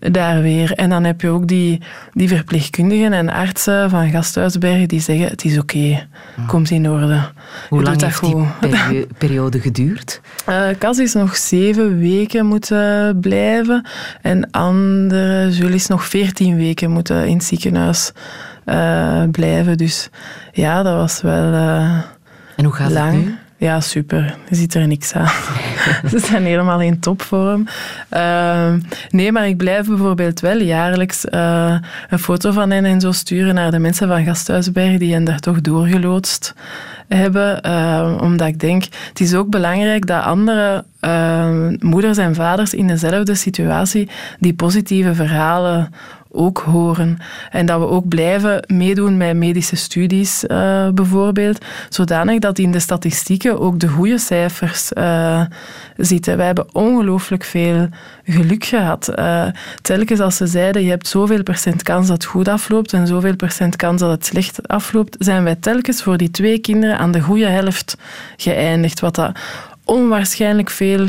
[0.01, 0.73] Daar weer.
[0.73, 1.81] En dan heb je ook die,
[2.13, 6.09] die verpleegkundigen en artsen van Gasthuisbergen die zeggen het is oké, okay,
[6.47, 7.21] komt in orde.
[7.69, 10.21] Hoe lang heeft die peri periode geduurd?
[10.49, 13.87] Uh, Cas is nog zeven weken moeten blijven
[14.23, 18.13] en andere Jules nog veertien weken moeten in het ziekenhuis
[18.67, 19.77] uh, blijven.
[19.77, 20.09] Dus
[20.53, 21.99] ja, dat was wel uh,
[22.57, 23.13] En hoe gaat lang.
[23.13, 23.39] het nu?
[23.61, 24.37] Ja, super.
[24.49, 25.33] Je ziet er niks aan.
[26.11, 27.67] Ze zijn helemaal in topvorm.
[28.13, 28.73] Uh,
[29.11, 31.75] nee, maar ik blijf bijvoorbeeld wel jaarlijks uh,
[32.09, 35.41] een foto van hen en zo sturen naar de mensen van Gasthuisberg die hen daar
[35.41, 36.55] toch doorgeloodst
[37.09, 37.67] hebben.
[37.67, 40.85] Uh, omdat ik denk, het is ook belangrijk dat andere
[41.79, 44.09] moeders en vaders in dezelfde situatie
[44.39, 45.93] die positieve verhalen
[46.33, 47.19] ook horen.
[47.51, 52.79] En dat we ook blijven meedoen met medische studies uh, bijvoorbeeld, zodanig dat in de
[52.79, 55.43] statistieken ook de goede cijfers uh,
[55.97, 56.37] zitten.
[56.37, 57.89] Wij hebben ongelooflijk veel
[58.25, 59.13] geluk gehad.
[59.19, 59.47] Uh,
[59.83, 63.37] telkens als ze zeiden, je hebt zoveel procent kans dat het goed afloopt en zoveel
[63.37, 67.21] procent kans dat het slecht afloopt, zijn wij telkens voor die twee kinderen aan de
[67.21, 67.97] goede helft
[68.37, 69.01] geëindigd.
[69.01, 69.39] Wat dat
[69.85, 71.09] onwaarschijnlijk veel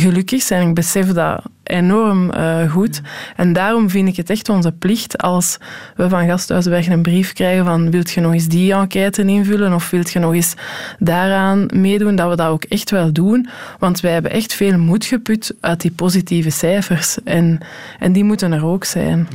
[0.00, 0.68] gelukkig zijn.
[0.68, 3.00] Ik besef dat enorm uh, goed.
[3.36, 5.58] En daarom vind ik het echt onze plicht als
[5.96, 9.90] we van Gasthuisberg een brief krijgen van wilt je nog eens die enquête invullen of
[9.90, 10.54] wilt je nog eens
[10.98, 13.48] daaraan meedoen, dat we dat ook echt wel doen.
[13.78, 17.22] Want wij hebben echt veel moed geput uit die positieve cijfers.
[17.24, 17.58] En,
[17.98, 19.28] en die moeten er ook zijn.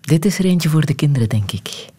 [0.00, 1.89] Dit is er eentje voor de kinderen, denk ik.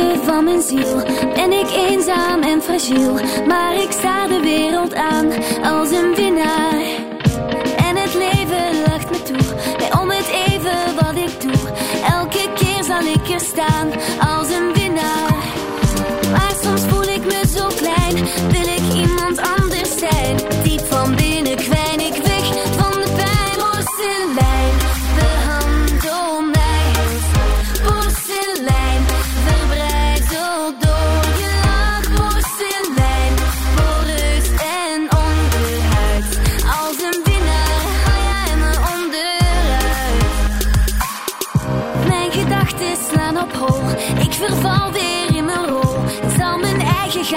[0.00, 1.02] Van mijn ziel
[1.34, 3.12] ben ik eenzaam en fragiel,
[3.46, 5.32] maar ik sta de wereld aan
[5.62, 7.01] als een winnaar.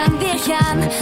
[0.06, 0.95] Eigen gang weer gaan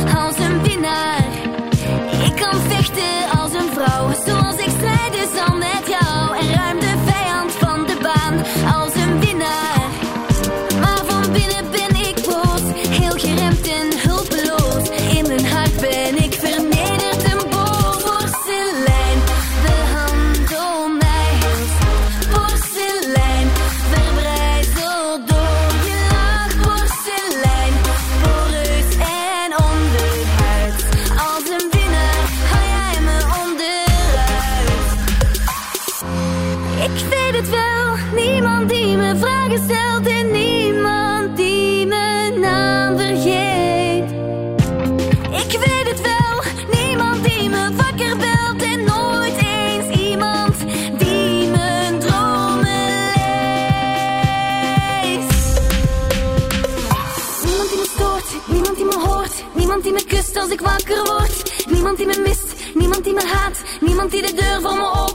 [62.03, 65.12] die me mist, niemand die me haat, niemand die de deur voor me openlaat.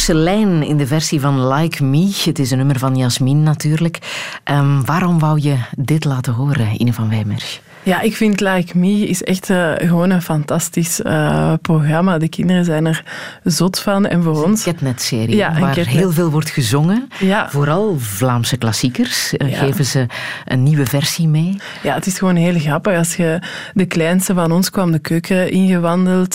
[0.00, 2.12] Porselein in de versie van Like Me.
[2.24, 3.98] Het is een nummer van Jasmin natuurlijk.
[4.44, 7.60] Ehm, waarom wou je dit laten horen, Ine van Wijmersch?
[7.82, 12.18] Ja, ik vind Like Me is echt eh, gewoon een fantastisch eh, programma.
[12.18, 13.04] De kinderen zijn er
[13.44, 14.06] zot van.
[14.06, 14.66] En voor ons...
[14.66, 15.86] Een Catnet-serie, Ja, waar Catnet.
[15.86, 17.08] heel veel wordt gezongen.
[17.18, 17.50] Ja.
[17.50, 19.36] Vooral Vlaamse klassiekers.
[19.36, 19.56] eh, Ja.
[19.58, 20.06] Geven ze
[20.44, 21.56] een nieuwe versie mee.
[21.82, 22.96] Ja, het is gewoon heel grappig.
[22.96, 23.38] Als je
[23.74, 26.34] de kleinste van ons kwam de keuken ingewandeld.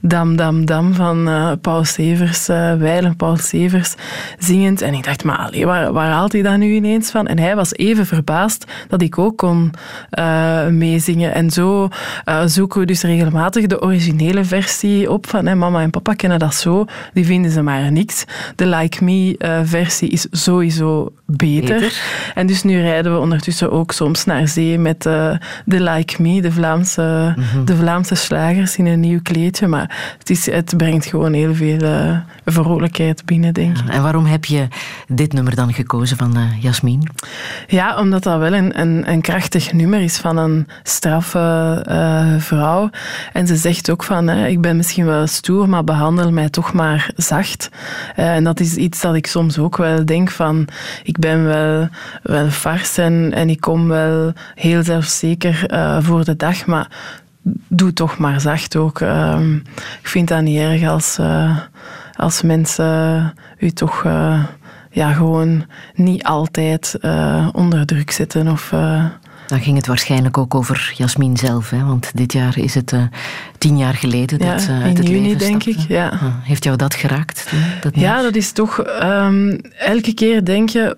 [0.00, 1.28] dam, dam, dam van
[1.60, 3.94] Paul Severs, Weilen Paul Severs,
[4.38, 4.80] zingend.
[4.82, 7.26] En ik dacht, maar allee, waar, waar haalt hij dat nu ineens van?
[7.26, 9.70] En hij was even verbaasd dat ik ook kon
[10.74, 11.34] meezingen.
[11.34, 11.88] En zo
[12.24, 15.26] eh, zoeken we dus regelmatig de originele versie op.
[15.26, 18.24] Van, mama en papa kennen dat zo, die vinden ze maar niks.
[18.56, 21.80] De Like Me eh, versie is sowieso beter.
[21.80, 22.02] Beter.
[22.34, 26.40] En dus nu rijden we ondertussen ook soms naar zee met eh, de Like Me,
[26.42, 27.34] de Vlaamse,
[27.64, 29.66] de Vlaamse slagers in een nieuw kleedje.
[29.66, 31.78] Maar het, is, het brengt gewoon heel veel
[32.44, 33.88] vrolijkheid binnen, denk ik.
[33.88, 34.68] En waarom heb je
[35.08, 37.08] dit nummer dan gekozen van Jasmin?
[37.66, 42.90] Ja, omdat dat wel een, een, een krachtig nummer is van een straffe eh, vrouw.
[43.32, 46.72] En ze zegt ook van, hè, ik ben misschien wel stoer, maar behandel mij toch
[46.72, 47.68] maar zacht.
[48.16, 50.68] Eh, en dat is iets dat ik soms ook wel denk van,
[51.02, 51.88] ik ben wel,
[52.22, 56.88] wel fars en, en ik kom wel heel zelfzeker eh, voor de dag, maar
[57.68, 59.00] doe toch maar zacht ook.
[59.00, 59.54] Ehm,
[60.00, 61.18] ik vind dat niet erg als,
[62.16, 64.02] als mensen u toch
[64.90, 65.64] ja, gewoon
[65.94, 66.98] niet altijd
[67.52, 68.48] onder druk zetten.
[68.48, 68.72] Of,
[69.54, 71.70] Dan ging het waarschijnlijk ook over Jasmin zelf.
[71.70, 71.84] Hè?
[71.84, 73.02] Want dit jaar is het eh,
[73.58, 75.80] tien jaar geleden Ja, dat ze in uit het juni, leven denk stapte.
[75.82, 76.08] ik, ja.
[76.08, 77.52] Ah, Heeft jou dat geraakt?
[77.80, 78.80] Dat ja, dat is toch...
[78.80, 80.96] ehm, elke keer denk je,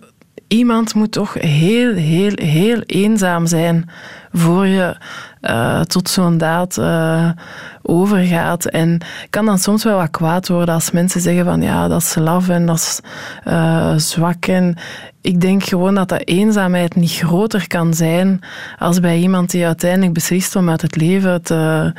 [0.48, 3.90] iemand moet toch heel, heel, heel eenzaam zijn
[4.32, 4.96] voor je
[5.40, 7.30] eh, tot zo'n daad eh,
[7.82, 8.64] overgaat.
[8.64, 9.00] En
[9.30, 12.48] kan dan soms wel wat kwaad worden als mensen zeggen van ja, dat is laf
[12.48, 13.00] en dat is
[13.44, 14.46] eh, zwak.
[14.46, 14.76] En
[15.26, 18.40] ik denk gewoon dat de eenzaamheid niet groter kan zijn
[18.78, 21.92] als bij iemand die uiteindelijk beslist om uit het leven te,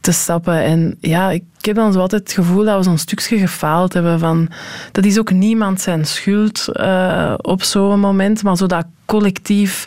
[0.00, 0.62] te stappen.
[0.62, 4.18] En ja, ik heb dan zo altijd het gevoel dat we zo'n stukje gefaald hebben
[4.18, 4.48] van...
[4.92, 9.86] Dat is ook niemand zijn schuld eh, op zo'n moment, maar zo dat collectief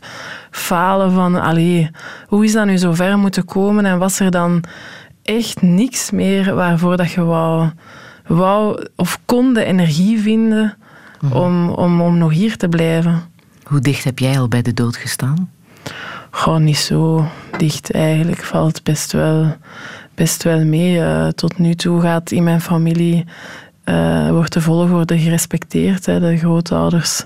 [0.52, 1.36] falen van...
[1.36, 1.90] Allee,
[2.28, 3.86] hoe is dat nu zo ver moeten komen?
[3.86, 4.64] En was er dan
[5.24, 7.70] echt niks meer waarvoor dat je wou,
[8.28, 10.78] wou of kon de energie vinden
[11.34, 13.22] om, om, om nog hier te blijven?
[13.64, 15.50] Hoe dicht heb jij al bij de dood gestaan?
[16.32, 17.28] Gewoon niet zo
[17.58, 18.44] dicht eigenlijk.
[18.44, 19.56] Valt best wel,
[20.16, 21.02] best wel mee.
[21.02, 23.26] Eh, tot nu toe gaat in mijn familie...
[23.84, 26.06] eh, wordt de volgorde gerespecteerd.
[26.06, 26.20] Hè.
[26.20, 27.26] De grootouders...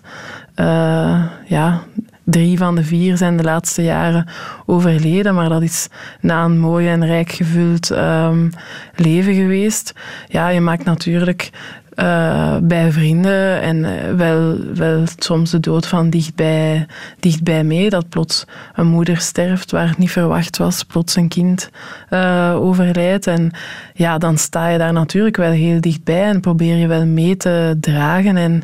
[0.55, 1.83] eh, ja,
[2.23, 4.27] drie van de vier zijn de laatste jaren
[4.65, 5.35] overleden.
[5.35, 5.87] Maar dat is
[6.21, 8.49] na een mooi en rijk gevuld ehm,
[8.95, 9.93] leven geweest.
[10.27, 11.49] Ja, je maakt natuurlijk
[11.95, 16.85] eh, bij vrienden en eh, wel, wel soms de dood van dichtbij,
[17.19, 17.89] dichtbij mee.
[17.89, 18.45] Dat plots
[18.75, 21.69] een moeder sterft waar het niet verwacht was, plots een kind
[22.09, 23.27] eh, overlijdt.
[23.27, 23.51] En
[23.93, 27.77] ja, dan sta je daar natuurlijk wel heel dichtbij en probeer je wel mee te
[27.79, 28.61] dragen en,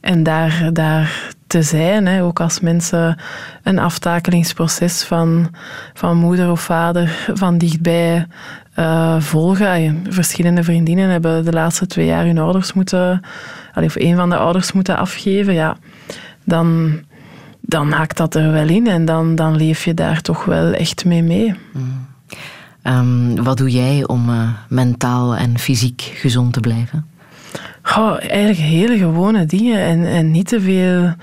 [0.00, 2.06] en daar, daar te zijn.
[2.06, 2.22] Hè.
[2.22, 3.18] Ook als mensen
[3.62, 5.50] een aftakelingsproces van,
[5.94, 8.26] van moeder of vader van dichtbij
[8.74, 9.68] eh, volgen.
[9.68, 13.20] Ay, Verschillende vriendinnen hebben de laatste twee jaar hun ouders moeten,
[13.74, 15.54] of een van de ouders moeten afgeven.
[15.54, 15.76] Ja,
[16.44, 17.00] dan,
[17.60, 21.04] dan haakt dat er wel in en dan, dan leef je daar toch wel echt
[21.04, 21.54] mee mee.
[22.82, 27.06] Ehm, wat doe jij om eh, mentaal en fysiek gezond te blijven?
[27.82, 31.14] Goh, eigenlijk hele gewone dingen en, en niet te veel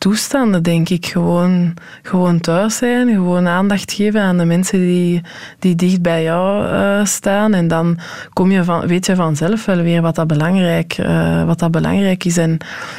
[0.00, 1.06] toestanden, denk ik.
[1.06, 5.22] Gewoon, gewoon thuis zijn, gewoon aandacht geven aan de mensen die,
[5.58, 7.54] die dicht bij jou eh, staan.
[7.54, 7.98] En dan
[8.32, 12.24] kom je van, weet je vanzelf wel weer wat dat belangrijk, eh, wat dat belangrijk
[12.24, 12.36] is.
[12.36, 12.58] En,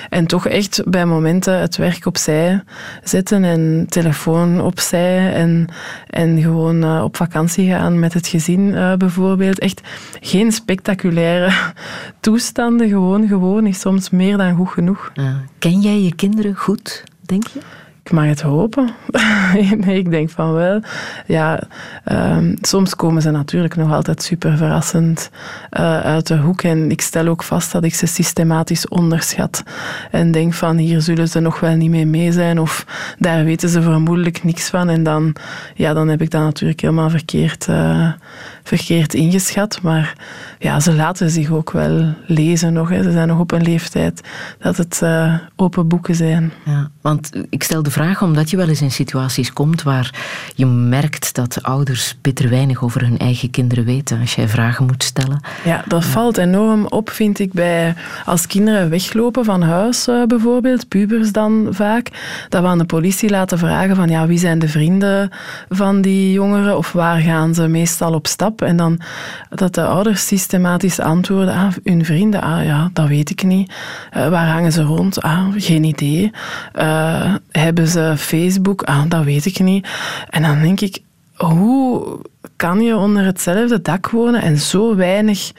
[0.10, 2.64] en toch echt bij momenten het werk opzij
[3.04, 5.34] zetten en telefoon opzij.
[5.34, 5.68] En,
[6.10, 9.60] en gewoon eh, op vakantie gaan met het gezin bijvoorbeeld.
[9.60, 9.82] Echt
[10.20, 11.52] geen spectaculaire
[12.20, 15.12] toestanden, gewoon gewoon is soms meer dan goed genoeg.
[15.60, 16.91] Ken jij je kinderen goed?
[17.32, 17.60] Denk je?
[18.04, 18.90] Ik mag het hopen.
[19.86, 20.82] nee, ik denk van wel.
[21.28, 21.64] Ja,
[22.12, 25.30] um, soms komen ze natuurlijk nog altijd super verrassend
[25.80, 26.62] uh, uit de hoek.
[26.62, 29.64] En ik stel ook vast dat ik ze systematisch onderschat.
[30.12, 32.60] En denk van hier zullen ze nog wel niet mee mee zijn.
[32.60, 32.86] Of
[33.20, 34.90] daar weten ze vermoedelijk niks van.
[34.90, 35.36] En dan,
[35.76, 38.12] ja, dan heb ik dat natuurlijk helemaal verkeerd, uh,
[38.78, 39.82] verkeerd ingeschat.
[39.82, 40.16] Maar
[40.60, 42.90] ja, ze laten zich ook wel lezen nog.
[42.90, 43.04] Hè.
[43.04, 44.22] Ze zijn nog op een leeftijd
[44.60, 46.52] dat het uh, open boeken zijn.
[46.66, 50.14] Ja, want ik stel de vraag omdat je wel eens in situaties komt waar
[50.56, 55.04] je merkt dat ouders bitter weinig over hun eigen kinderen weten als jij vragen moet
[55.04, 55.42] stellen.
[55.64, 57.96] Ja, dat valt enorm op, vind ik, bij
[58.26, 62.10] als kinderen weglopen van huis uh, bijvoorbeeld, pubers dan vaak,
[62.50, 65.30] dat we aan de politie laten vragen van ja, wie zijn de vrienden
[65.70, 68.61] van die jongeren of waar gaan ze meestal op stap?
[68.62, 69.00] En dan
[69.50, 73.74] dat de ouders systematisch antwoorden, ah, hun vrienden, ah ja, dat weet ik niet.
[74.18, 75.22] Uh, waar hangen ze rond?
[75.22, 76.32] Ah, geen idee.
[76.76, 78.82] Uh, hebben ze Facebook?
[78.82, 79.88] Ah, dat weet ik niet.
[80.30, 81.00] En dan denk ik,
[81.36, 82.20] hoe
[82.56, 85.52] kan je onder hetzelfde dak wonen en zo weinig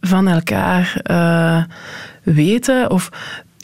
[0.00, 1.62] van elkaar uh,
[2.22, 2.90] weten?
[2.90, 3.10] Of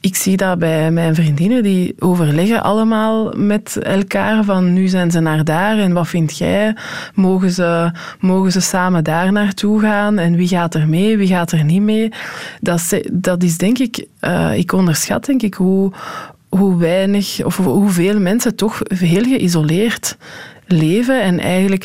[0.01, 5.21] ik zie dat bij mijn vriendinnen, die overleggen allemaal met elkaar van nu zijn ze
[5.21, 6.77] naar daar en wat vind jij?
[7.15, 11.53] Mogen ze, mogen ze samen daar naartoe gaan en wie gaat er mee, wie gaat
[11.53, 12.13] er niet mee?
[12.61, 15.93] Dat is, dat is denk ik, uh, ik onderschat denk ik hoe,
[16.49, 20.17] hoe weinig of hoeveel mensen toch heel geïsoleerd
[20.67, 21.85] leven en eigenlijk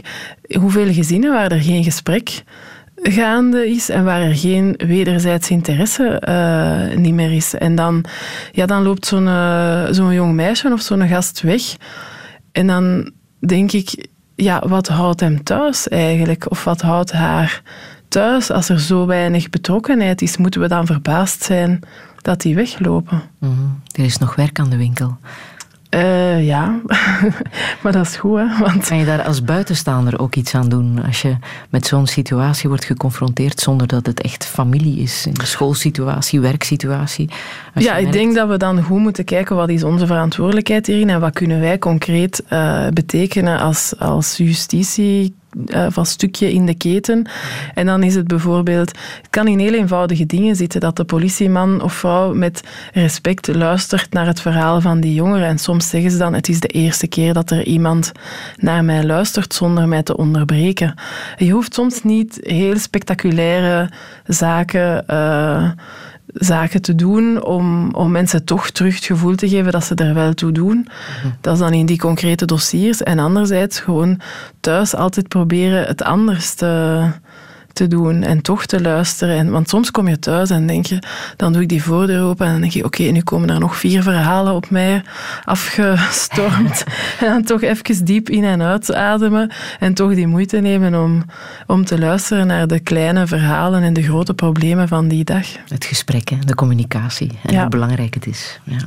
[0.60, 2.44] hoeveel gezinnen waar er geen gesprek
[3.04, 7.54] gaande is en waar er geen wederzijds interesse uh, niet meer is.
[7.54, 8.06] En dan,
[8.52, 11.62] ja, dan loopt zo'n uh, zo'n jong meisje of zo'n gast weg
[12.54, 16.52] en dan denk ik, ja, wat houdt hem thuis eigenlijk?
[16.52, 17.62] Of wat houdt haar
[18.08, 20.38] thuis als er zo weinig betrokkenheid is?
[20.38, 21.80] Moeten we dan verbaasd zijn
[22.22, 23.22] dat die weglopen.
[23.40, 25.18] Mm Er is nog werk aan de winkel.
[25.94, 26.80] Uh, ja,
[27.82, 28.38] maar dat is goed.
[28.38, 28.58] Hè?
[28.60, 28.88] Want...
[28.88, 31.36] Kan je daar als buitenstaander ook iets aan doen als je
[31.70, 35.26] met zo'n situatie wordt geconfronteerd zonder dat het echt familie is?
[35.26, 37.30] Een schoolsituatie, werksituatie?
[37.74, 41.20] Ja, ik denk dat we dan goed moeten kijken wat is onze verantwoordelijkheid hierin en
[41.20, 47.28] wat kunnen wij concreet uh, betekenen als, als justitie uh, van stukje in de keten.
[47.74, 51.82] En dan is het bijvoorbeeld, het kan in heel eenvoudige dingen zitten, dat de politieman
[51.82, 52.64] of vrouw met
[52.94, 55.48] respect luistert naar het verhaal van die jongeren.
[55.48, 58.12] En soms zeggen ze dan, het is de eerste keer dat er iemand
[58.58, 60.94] naar mij luistert zonder mij te onderbreken.
[61.38, 63.90] Je hoeft soms niet heel spectaculaire
[64.26, 65.04] zaken...
[65.10, 65.72] Uh,
[66.34, 70.14] zaken te doen om, om mensen toch terug het gevoel te geven dat ze er
[70.14, 70.78] wel toe doen.
[70.78, 71.34] Mhm.
[71.42, 73.04] Dat is dan in die concrete dossiers.
[73.04, 74.20] En anderzijds gewoon
[74.60, 77.02] thuis altijd proberen het anders te,
[77.74, 79.38] te doen en toch te luisteren.
[79.38, 81.00] En, want soms kom je thuis en denk je,
[81.36, 83.76] dan doe ik die voordeur open en dan denk je, oké, nu komen er nog
[83.76, 85.04] vier verhalen op mij
[85.44, 86.84] afgestormd.
[87.20, 91.24] en dan toch even diep in en uit ademen en toch die moeite nemen om,
[91.68, 95.46] om te luisteren naar de kleine verhalen en de grote problemen van die dag.
[95.68, 98.60] Het gesprek, hè, de communicatie en hoe belangrijk het is.
[98.64, 98.78] Ja.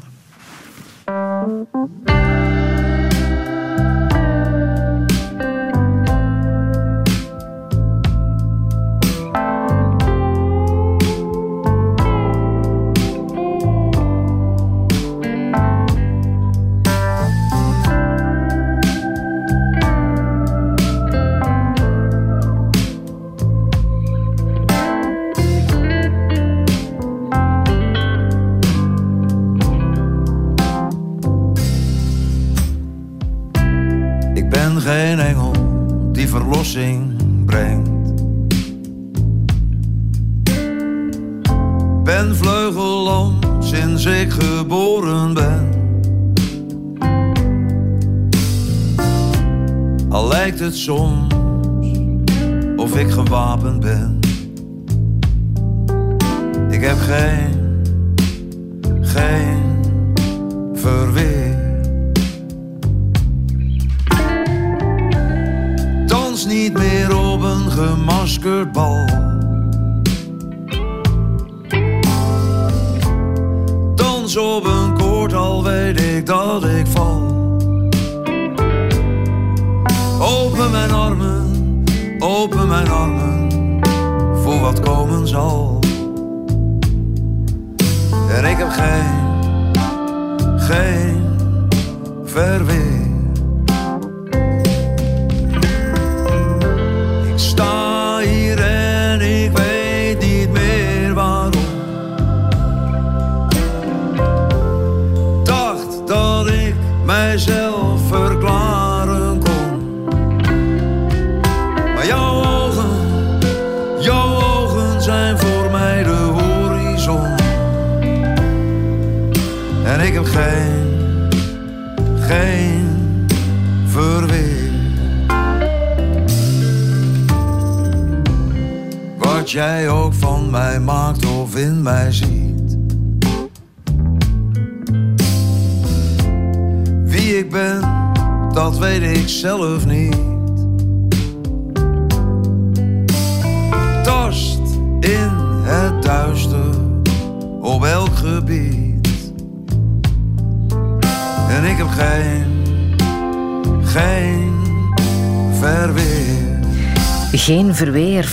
[50.87, 51.36] Lijkt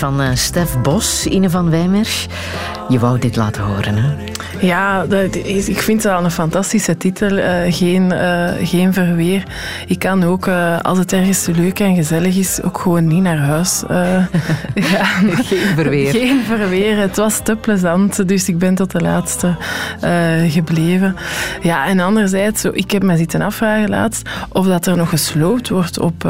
[0.04, 2.08] van eh, Stef Bos, Ine van Wijmer.
[2.90, 4.14] Je wou dit laten horen, hè?
[4.60, 7.38] Ja, dat ik vind het al een fantastische titel.
[7.38, 9.44] eh, geen, eh, geen verweer.
[9.88, 10.48] Ik kan ook,
[10.82, 13.84] als het ergens leuk en gezellig is, ook gewoon niet naar huis.
[14.74, 15.04] Ja.
[15.50, 16.12] Geen verweer.
[16.12, 16.98] Geen verweer.
[16.98, 19.56] Het was te plezant, dus ik ben tot de laatste
[20.48, 21.16] gebleven.
[21.62, 26.00] Ja, en anderzijds, ik heb me zitten afvragen laatst of dat er nog gesloopt wordt
[26.00, 26.28] op,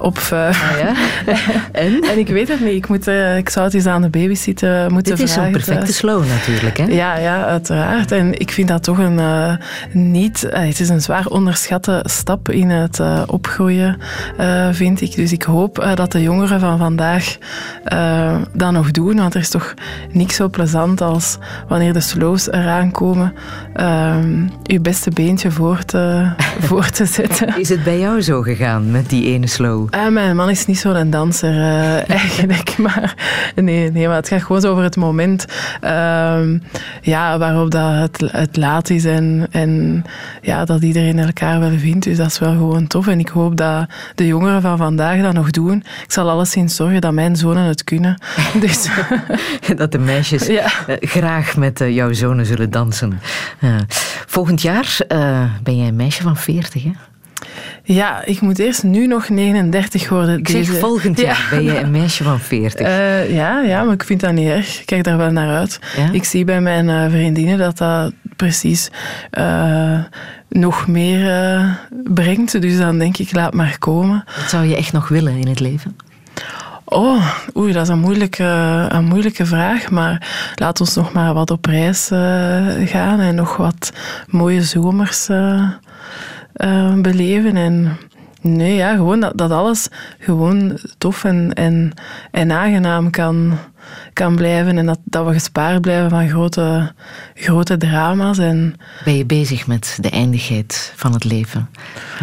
[0.00, 0.38] eh op vuur.
[0.78, 0.92] ja?
[1.72, 2.18] en?
[2.18, 2.74] ik weet het niet.
[2.74, 5.52] Ik, moet, eh, ik zou het eens aan de babysitter moeten Dit is vragen.
[5.52, 6.84] zo'n perfecte slow natuurlijk, hè?
[6.84, 8.12] Ja, ja, uiteraard.
[8.12, 9.52] En ik vind dat toch een eh,
[9.92, 10.44] niet...
[10.44, 13.98] eh, het is een zwaar onderschatte stap in het eh, opgroeien,
[14.36, 15.14] eh, vind ik.
[15.16, 17.36] Dus ik hoop eh, dat de jongeren van vandaag
[17.84, 19.16] eh, dat nog doen.
[19.16, 19.74] Want er is toch
[20.12, 23.34] niks zo plezant als wanneer de slows eraan komen,
[23.74, 24.16] eh,
[24.62, 26.28] je beste beentje voor te,
[26.68, 27.58] voor te zetten.
[27.60, 29.86] Is het bij jou zo gegaan met die ene slow?
[29.90, 33.14] Ah, mijn man is niet zo'n danser eh, eigenlijk, maar
[33.54, 35.44] nee, nee, maar het gaat gewoon over het moment
[35.80, 36.58] ehm,
[37.02, 40.04] ja, waarop dat het, het laat is en, en
[40.42, 42.04] ja, dat iedereen elkaar wel vindt.
[42.04, 45.32] Dus dat is wel gewoon tof en ik hoop dat de jongeren van vandaag dat
[45.32, 45.76] nog doen.
[46.04, 48.22] Ik zal alleszins zorgen dat mijn zonen het kunnen.
[48.60, 48.88] Dus,
[49.76, 50.70] dat de meisjes Ja.
[50.86, 53.20] eh, graag met eh, jouw zonen zullen dansen.
[54.26, 54.96] Volgend jaar
[55.62, 56.90] ben jij een meisje van 40, hè?
[57.82, 60.38] Ja, ik moet eerst nu nog 39 worden.
[60.38, 61.26] Ik zeg, volgend Ja.
[61.26, 62.86] jaar ben jij een meisje van 40.
[62.86, 64.80] Eh, ja, ja, maar ik vind dat niet erg.
[64.80, 65.78] Ik kijk daar wel naar uit.
[65.96, 66.08] Ja?
[66.12, 68.90] Ik zie bij mijn eh, vriendinnen dat dat precies
[69.30, 69.98] eh,
[70.48, 71.64] nog meer
[72.04, 72.60] brengt.
[72.60, 74.24] Dus dan denk ik, laat maar komen.
[74.36, 75.96] Wat zou je echt nog willen in het leven?
[76.84, 78.44] Oh, oei, dat is een moeilijke,
[78.88, 79.90] een moeilijke vraag.
[79.90, 82.06] Maar laat ons nog maar wat op reis
[82.84, 83.92] gaan en nog wat
[84.28, 85.28] mooie zomers
[86.60, 87.56] eh, beleven.
[87.56, 87.96] En
[88.40, 89.88] nee, ja, gewoon dat, dat alles
[90.18, 91.92] gewoon tof en, en,
[92.30, 93.58] en aangenaam kan,
[94.12, 94.78] kan blijven.
[94.78, 96.92] En dat, dat we gespaard blijven van grote,
[97.34, 98.38] grote drama's.
[98.38, 98.74] En
[99.04, 101.68] Ben je bezig met de eindigheid van het leven?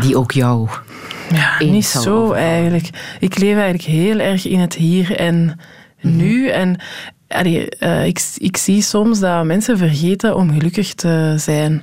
[0.01, 0.69] Die ook jou
[1.33, 2.37] Ja, niet zo overvallen?
[2.37, 2.89] eigenlijk.
[3.19, 5.59] Ik leef eigenlijk heel erg in het hier en
[6.01, 6.49] nu.
[6.49, 6.79] En
[7.27, 11.81] allee, eh, ik, ik zie soms dat mensen vergeten om gelukkig te zijn.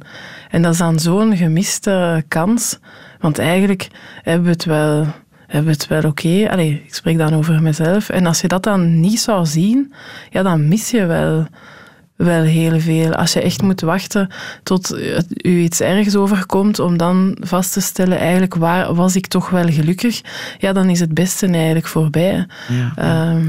[0.55, 2.79] En dat is dan zo'n gemiste kans.
[3.21, 3.89] Want eigenlijk
[4.23, 5.07] hebben we het wel,
[5.47, 6.49] hebben we het wel oké.
[6.51, 8.09] Allee, Ik spreek dan over mezelf.
[8.09, 9.93] En als je dat dan niet zou zien,
[10.31, 11.47] ja, dan mis je wel
[12.17, 13.15] wel heel veel.
[13.15, 14.29] Als je echt moet wachten
[14.63, 19.27] tot het u iets ergs overkomt, om dan vast te stellen, eigenlijk waar was ik
[19.27, 20.21] toch wel gelukkig,
[20.59, 22.47] ja, dan is het beste eigenlijk voorbij.
[22.69, 22.93] Ja.
[22.97, 23.47] Ehm,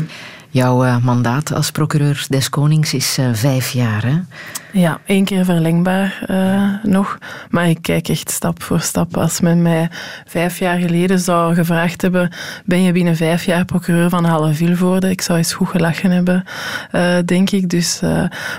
[0.56, 4.20] Jouw eh, mandaat als procureur des Konings is eh, vijf jaar, hè?
[4.80, 7.18] ja, één keer verlengbaar eh, nog.
[7.50, 9.18] Maar ik kijk echt stap voor stap.
[9.18, 9.90] Als men mij
[10.26, 12.32] vijf jaar geleden zou gevraagd hebben,
[12.66, 15.10] ben je binnen vijf jaar procureur van Halle Vilvoorde?
[15.10, 16.44] Ik zou eens goed gelachen hebben,
[17.26, 17.70] denk ik.
[17.70, 18.00] Dus,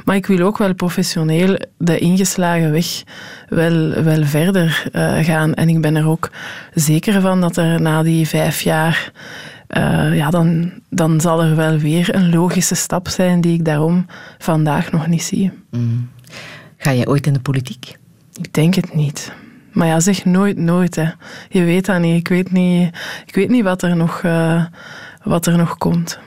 [0.04, 3.02] maar ik wil ook wel professioneel de ingeslagen weg
[3.48, 4.88] wel, wel verder
[5.22, 5.54] gaan.
[5.54, 6.30] En ik ben er ook
[6.74, 9.12] zeker van dat er na die vijf jaar
[9.66, 14.06] eh, ja, dan, dan zal er wel weer een logische stap zijn die ik daarom
[14.38, 15.52] vandaag nog niet zie.
[16.76, 17.98] Ga jij ooit in de politiek?
[18.32, 19.32] Ik denk het niet.
[19.72, 20.94] Maar ja, zeg nooit nooit.
[20.94, 21.10] Hè.
[21.48, 22.18] Je weet dat niet.
[22.18, 24.64] Ik weet niet, ik weet niet wat, er nog, eh,
[25.22, 26.18] wat er nog komt.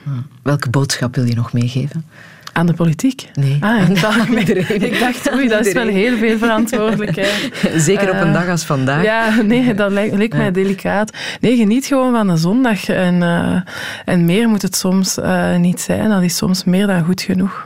[0.42, 2.04] Welke boodschap wil je nog meegeven?
[2.52, 3.28] Aan de politiek?
[3.34, 4.82] Nee, Ah, ik, dacht, iedereen.
[4.82, 7.50] ik dacht, oei, dat is wel heel veel verantwoordelijkheid.
[7.76, 9.04] Zeker op een Eh, dag als vandaag.
[9.04, 11.12] Ja, nee, dat lijkt, leek mij delicaat.
[11.40, 12.88] Nee, geniet gewoon van de zondag.
[12.88, 13.60] En, eh,
[14.04, 16.08] en meer moet het soms eh, niet zijn.
[16.08, 17.64] Dat is soms meer dan goed genoeg.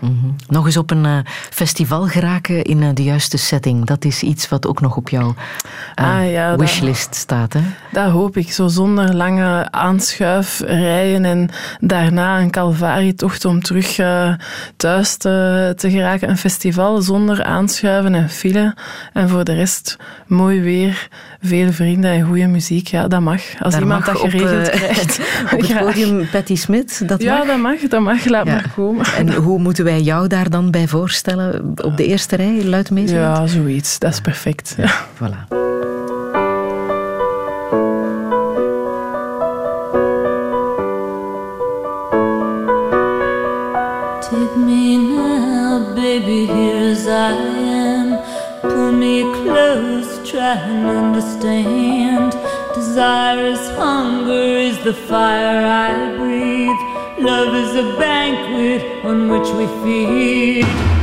[0.48, 3.85] Nog eens op een festival geraken in de juiste setting.
[3.86, 5.35] Dat is iets wat ook nog op jouw
[5.94, 7.52] Ah, ja, dat- wishlist staat.
[7.52, 7.61] Hè?
[7.93, 8.52] Dat hoop ik.
[8.52, 11.48] Zo zonder lange aanschuifrijen en
[11.81, 13.97] daarna een calvarietocht om terug
[14.76, 16.28] thuis te, te geraken.
[16.28, 18.74] Een festival zonder aanschuiven en file.
[19.12, 19.96] En voor de rest
[20.26, 21.09] mooi weer,
[21.42, 22.86] veel vrienden en goede muziek.
[22.88, 23.40] Ja, dat mag.
[23.60, 25.20] Als Daar iemand mag dat geregeld eh, krijgt.
[25.55, 27.46] Op het podium Patty Smith, dat Ja, mag.
[27.46, 27.78] dat mag.
[27.88, 28.24] Dat mag.
[28.24, 28.52] Laat Ja.
[28.52, 29.06] maar komen.
[29.16, 31.74] En hoe moeten wij jou daar dan bij voorstellen?
[31.84, 33.36] Op de eerste rij, luid meezingend?
[33.36, 33.98] Ja, zoiets.
[33.98, 34.74] Dat is perfect.
[34.76, 34.90] Ja.
[35.14, 35.55] Voilà.
[50.35, 52.32] Try and understand.
[52.74, 54.32] Desire is hunger,
[54.69, 57.24] is the fire I breathe.
[57.24, 60.93] Love is a banquet on which we feed.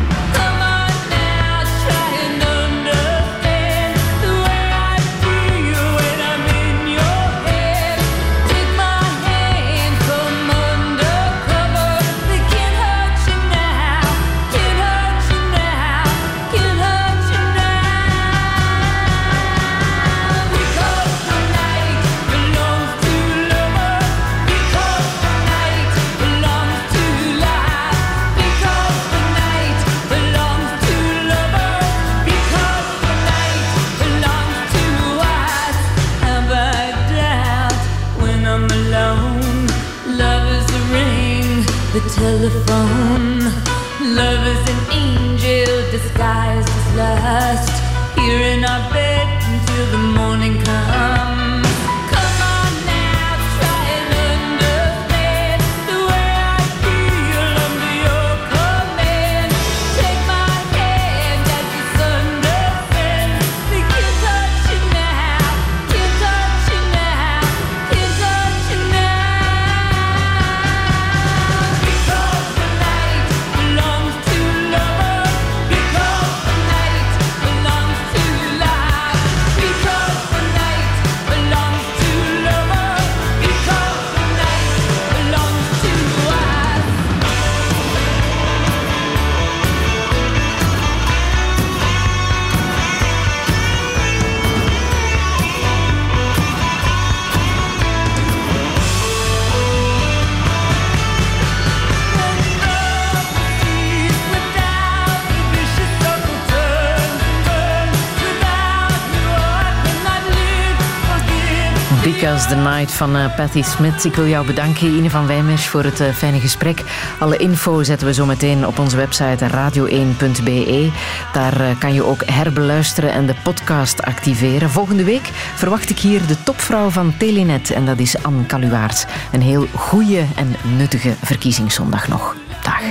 [112.21, 114.05] Because the Night van eh, Patty Smith.
[114.05, 116.83] Ik wil jou bedanken, Ine van Wijmers, voor het eh, fijne gesprek.
[117.19, 120.89] Alle info zetten we zo meteen op onze website radio1.be.
[121.33, 124.69] Daar eh, kan je ook herbeluisteren en de podcast activeren.
[124.69, 129.05] Volgende week verwacht ik hier de topvrouw van Telenet en dat is Anne Kaluwaerts.
[129.31, 132.35] Een heel goede en nuttige verkiezingszondag nog.
[132.63, 132.81] Dag.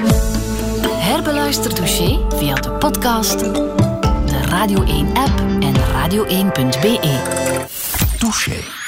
[0.88, 7.20] Herbeluister dossier via de podcast, de Radio 1-app en radio1.be.
[8.18, 8.79] Touché.